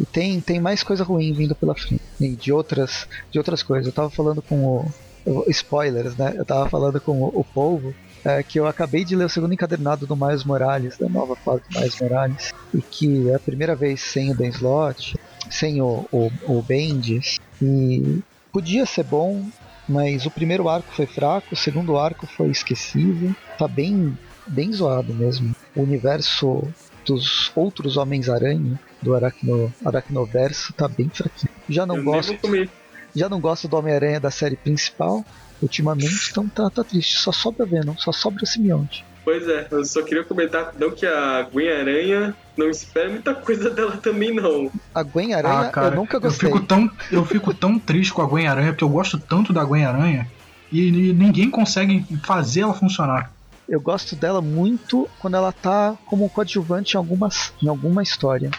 E 0.00 0.04
tem, 0.04 0.40
tem 0.40 0.58
mais 0.58 0.82
coisa 0.82 1.04
ruim 1.04 1.32
vindo 1.32 1.54
pela 1.54 1.76
frente. 1.76 2.02
E 2.20 2.30
de 2.30 2.52
outras, 2.52 3.06
de 3.30 3.38
outras 3.38 3.62
coisas. 3.62 3.86
Eu 3.86 3.92
tava 3.92 4.10
falando 4.10 4.42
com 4.42 4.90
o. 5.24 5.44
Spoilers, 5.46 6.16
né? 6.16 6.34
Eu 6.36 6.44
tava 6.44 6.68
falando 6.68 7.00
com 7.00 7.12
o, 7.22 7.28
o 7.28 7.44
Polvo 7.44 7.94
é, 8.24 8.42
que 8.42 8.58
eu 8.58 8.66
acabei 8.66 9.04
de 9.04 9.16
ler 9.16 9.24
o 9.24 9.28
segundo 9.28 9.52
encadernado 9.52 10.06
do 10.06 10.16
Miles 10.16 10.44
Morales, 10.44 10.96
da 10.96 11.08
nova 11.08 11.34
fase 11.36 11.62
do 11.68 11.78
Miles 11.78 12.00
Morales, 12.00 12.52
e 12.72 12.80
que 12.80 13.30
é 13.30 13.34
a 13.34 13.40
primeira 13.40 13.74
vez 13.74 14.00
sem 14.00 14.30
o 14.30 14.34
Dan 14.34 14.48
Slott, 14.48 15.16
sem 15.50 15.80
o, 15.80 16.06
o, 16.12 16.30
o 16.46 16.62
Bendis, 16.62 17.38
e 17.60 18.20
podia 18.52 18.86
ser 18.86 19.04
bom, 19.04 19.44
mas 19.88 20.26
o 20.26 20.30
primeiro 20.30 20.68
arco 20.68 20.92
foi 20.94 21.06
fraco, 21.06 21.48
o 21.52 21.56
segundo 21.56 21.96
arco 21.96 22.26
foi 22.26 22.48
esquecível, 22.48 23.34
tá 23.58 23.66
bem, 23.66 24.16
bem 24.46 24.72
zoado 24.72 25.12
mesmo. 25.12 25.54
O 25.74 25.82
universo 25.82 26.62
dos 27.04 27.50
outros 27.56 27.96
Homens-Aranha, 27.96 28.78
do 29.00 29.14
Aracno, 29.14 29.72
Aracnoverso, 29.84 30.72
tá 30.72 30.86
bem 30.86 31.08
fraquinho. 31.08 31.52
Já 31.68 31.84
não 31.84 31.96
Eu 31.96 32.04
gosto. 32.04 32.36
Já 33.14 33.28
não 33.28 33.40
gosto 33.40 33.68
do 33.68 33.76
Homem-Aranha 33.76 34.18
da 34.18 34.30
série 34.30 34.56
principal, 34.56 35.22
ultimamente, 35.62 36.28
então 36.30 36.48
tá, 36.48 36.68
tá 36.70 36.82
triste. 36.84 37.18
Só 37.18 37.32
sobra 37.32 37.64
Venom, 37.66 37.94
só 37.96 38.12
sobra 38.12 38.44
Simbionte. 38.46 39.04
Pois 39.24 39.46
é, 39.48 39.68
eu 39.70 39.84
só 39.84 40.02
queria 40.02 40.24
comentar 40.24 40.72
não 40.78 40.90
que 40.90 41.06
a 41.06 41.42
Gwen 41.52 41.70
Aranha 41.70 42.34
não 42.56 42.68
espera 42.68 43.08
muita 43.08 43.32
coisa 43.34 43.70
dela 43.70 43.96
também 43.96 44.34
não. 44.34 44.68
A 44.92 45.02
Gwen 45.04 45.32
Aranha 45.32 45.60
Ah, 45.60 45.70
cara, 45.70 45.94
eu 45.94 46.00
nunca 46.00 46.18
gostei. 46.18 46.48
Eu 46.50 46.54
fico, 46.54 46.66
tão, 46.66 46.90
eu 47.10 47.24
fico 47.24 47.54
tão 47.54 47.78
triste 47.78 48.12
com 48.12 48.20
a 48.22 48.26
Gwen 48.26 48.48
Aranha, 48.48 48.72
porque 48.72 48.82
eu 48.82 48.88
gosto 48.88 49.18
tanto 49.18 49.52
da 49.52 49.64
Gwen 49.64 49.84
Aranha 49.84 50.26
e, 50.72 50.88
e 50.88 51.12
ninguém 51.12 51.48
consegue 51.48 52.04
fazer 52.24 52.62
ela 52.62 52.74
funcionar. 52.74 53.30
Eu 53.68 53.80
gosto 53.80 54.16
dela 54.16 54.42
muito 54.42 55.08
quando 55.20 55.36
ela 55.36 55.52
tá 55.52 55.96
como 56.06 56.28
coadjuvante 56.28 56.94
em, 56.94 56.98
algumas, 56.98 57.52
em 57.62 57.68
alguma 57.68 58.02
história. 58.02 58.50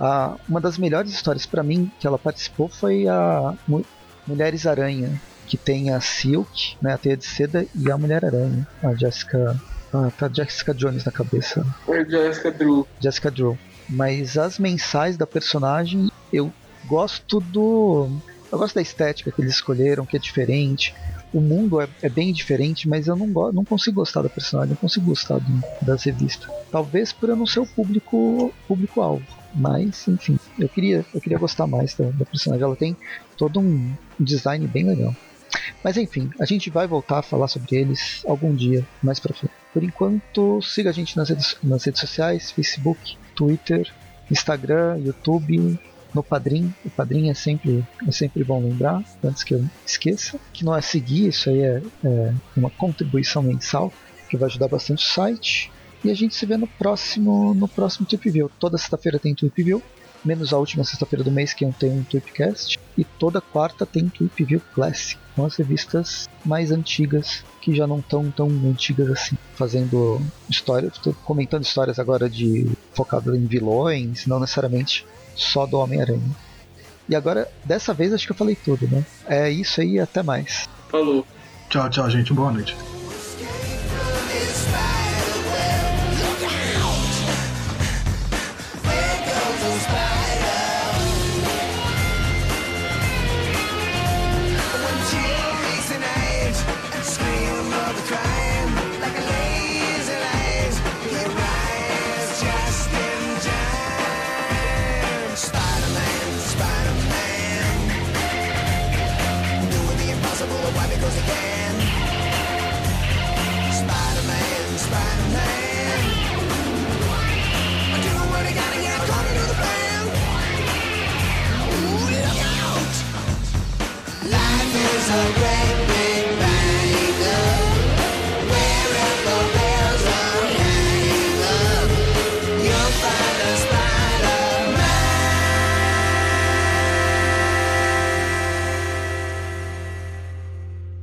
Ah, 0.00 0.34
uma 0.48 0.60
das 0.60 0.76
melhores 0.78 1.12
histórias 1.12 1.46
pra 1.46 1.62
mim 1.62 1.90
que 2.00 2.06
ela 2.08 2.18
participou 2.18 2.68
foi 2.68 3.06
a 3.06 3.54
Mu- 3.68 3.86
Mulheres 4.26 4.66
Aranha, 4.66 5.20
que 5.48 5.56
tem 5.58 5.90
a 5.92 6.00
Silk, 6.00 6.50
né, 6.82 6.92
a 6.92 6.98
Teia 6.98 7.16
de 7.16 7.24
Seda 7.26 7.66
e 7.74 7.90
a 7.90 7.96
Mulher 7.98 8.24
Aranha, 8.24 8.66
a 8.84 8.94
Jessica. 8.96 9.38
Ah, 9.94 10.10
tá 10.18 10.30
Jessica 10.32 10.74
Jones 10.74 11.04
na 11.04 11.12
cabeça. 11.12 11.62
É 11.88 12.04
Jessica 12.04 12.52
Drew. 12.52 12.86
Jessica 13.00 13.30
Drew. 13.30 13.56
Mas 13.88 14.36
as 14.36 14.58
mensais 14.58 15.16
da 15.16 15.26
personagem, 15.26 16.08
eu 16.30 16.52
gosto 16.86 17.40
do. 17.40 18.06
Eu 18.52 18.58
gosto 18.58 18.74
da 18.74 18.82
estética 18.82 19.30
que 19.34 19.40
eles 19.42 19.54
escolheram, 19.54 20.04
que 20.06 20.16
é 20.16 20.20
diferente. 20.20 20.92
O 21.32 21.40
mundo 21.40 21.80
é, 21.80 21.88
é 22.02 22.08
bem 22.10 22.32
diferente, 22.32 22.88
mas 22.88 23.06
eu 23.06 23.16
não, 23.16 23.30
go- 23.30 23.52
não 23.52 23.64
consigo 23.64 23.96
gostar 23.96 24.22
da 24.22 24.28
personagem, 24.30 24.70
não 24.70 24.76
consigo 24.76 25.06
gostar 25.06 25.38
do- 25.38 25.86
das 25.86 26.02
revistas. 26.04 26.48
Talvez 26.70 27.12
por 27.12 27.28
eu 27.30 27.36
não 27.36 27.46
ser 27.46 27.60
o 27.60 27.66
público 27.74 28.52
público 28.66 29.00
alvo. 29.00 29.24
Mas, 29.54 30.06
enfim, 30.08 30.36
eu 30.58 30.68
queria, 30.68 31.04
eu 31.14 31.20
queria 31.20 31.38
gostar 31.38 31.66
mais 31.66 31.94
da, 31.96 32.04
da 32.10 32.24
personagem. 32.26 32.64
Ela 32.64 32.76
tem 32.76 32.96
todo 33.38 33.60
um 33.60 33.94
design 34.20 34.66
bem 34.68 34.86
legal. 34.86 35.14
Mas 35.82 35.96
enfim, 35.96 36.30
a 36.40 36.44
gente 36.44 36.70
vai 36.70 36.86
voltar 36.86 37.18
a 37.18 37.22
falar 37.22 37.48
sobre 37.48 37.76
eles 37.76 38.22
algum 38.26 38.54
dia 38.54 38.86
mais 39.02 39.18
pra 39.18 39.34
frente. 39.34 39.54
Por 39.72 39.82
enquanto, 39.82 40.60
siga 40.62 40.90
a 40.90 40.92
gente 40.92 41.16
nas 41.16 41.28
redes, 41.28 41.56
nas 41.62 41.84
redes 41.84 42.00
sociais, 42.00 42.50
Facebook, 42.50 43.16
Twitter, 43.34 43.90
Instagram, 44.30 44.98
YouTube, 44.98 45.78
no 46.14 46.22
Padrim. 46.22 46.72
O 46.84 46.90
Padrim 46.90 47.30
é 47.30 47.34
sempre, 47.34 47.86
é 48.06 48.12
sempre 48.12 48.42
bom 48.44 48.60
lembrar, 48.62 49.02
antes 49.22 49.42
que 49.42 49.54
eu 49.54 49.64
esqueça. 49.86 50.38
Que 50.52 50.64
não 50.64 50.74
é 50.74 50.80
seguir, 50.80 51.28
isso 51.28 51.48
aí 51.50 51.60
é, 51.60 51.82
é 52.04 52.34
uma 52.56 52.70
contribuição 52.70 53.42
mensal 53.42 53.92
que 54.28 54.36
vai 54.36 54.48
ajudar 54.48 54.68
bastante 54.68 55.04
o 55.04 55.08
site. 55.08 55.70
E 56.04 56.10
a 56.10 56.14
gente 56.14 56.34
se 56.34 56.46
vê 56.46 56.56
no 56.56 56.66
próximo, 56.66 57.54
no 57.54 57.66
próximo 57.66 58.06
Tweep 58.06 58.30
View. 58.30 58.50
Toda 58.58 58.78
sexta-feira 58.78 59.18
tem 59.18 59.34
Tweep 59.34 59.62
View, 59.62 59.82
menos 60.24 60.52
a 60.52 60.58
última 60.58 60.84
sexta-feira 60.84 61.24
do 61.24 61.30
mês 61.30 61.52
que 61.52 61.64
não 61.64 61.72
tem 61.72 61.90
um 61.90 62.04
Tweepcast. 62.04 62.78
E 62.96 63.04
toda 63.04 63.40
quarta 63.40 63.84
tem 63.84 64.08
Tweep 64.08 64.44
View 64.44 64.62
Classic, 64.74 65.18
com 65.38 65.46
as 65.46 65.54
revistas 65.54 66.28
mais 66.44 66.72
antigas, 66.72 67.44
que 67.60 67.72
já 67.72 67.86
não 67.86 68.00
estão 68.00 68.28
tão 68.28 68.48
antigas 68.48 69.08
assim. 69.08 69.38
Fazendo 69.54 70.20
histórias, 70.50 70.98
tô 70.98 71.14
comentando 71.24 71.62
histórias 71.62 72.00
agora 72.00 72.28
de 72.28 72.66
focado 72.92 73.36
em 73.36 73.46
vilões, 73.46 74.26
não 74.26 74.40
necessariamente 74.40 75.06
só 75.36 75.64
do 75.64 75.78
Homem-Aranha. 75.78 76.28
E 77.08 77.14
agora, 77.14 77.48
dessa 77.64 77.94
vez 77.94 78.12
acho 78.12 78.26
que 78.26 78.32
eu 78.32 78.36
falei 78.36 78.56
tudo, 78.56 78.88
né? 78.88 79.04
É 79.26 79.48
isso 79.48 79.80
aí, 79.80 80.00
até 80.00 80.24
mais. 80.24 80.68
Falou. 80.88 81.24
Tchau, 81.70 81.88
tchau, 81.88 82.10
gente. 82.10 82.32
Boa 82.32 82.50
noite. 82.50 82.76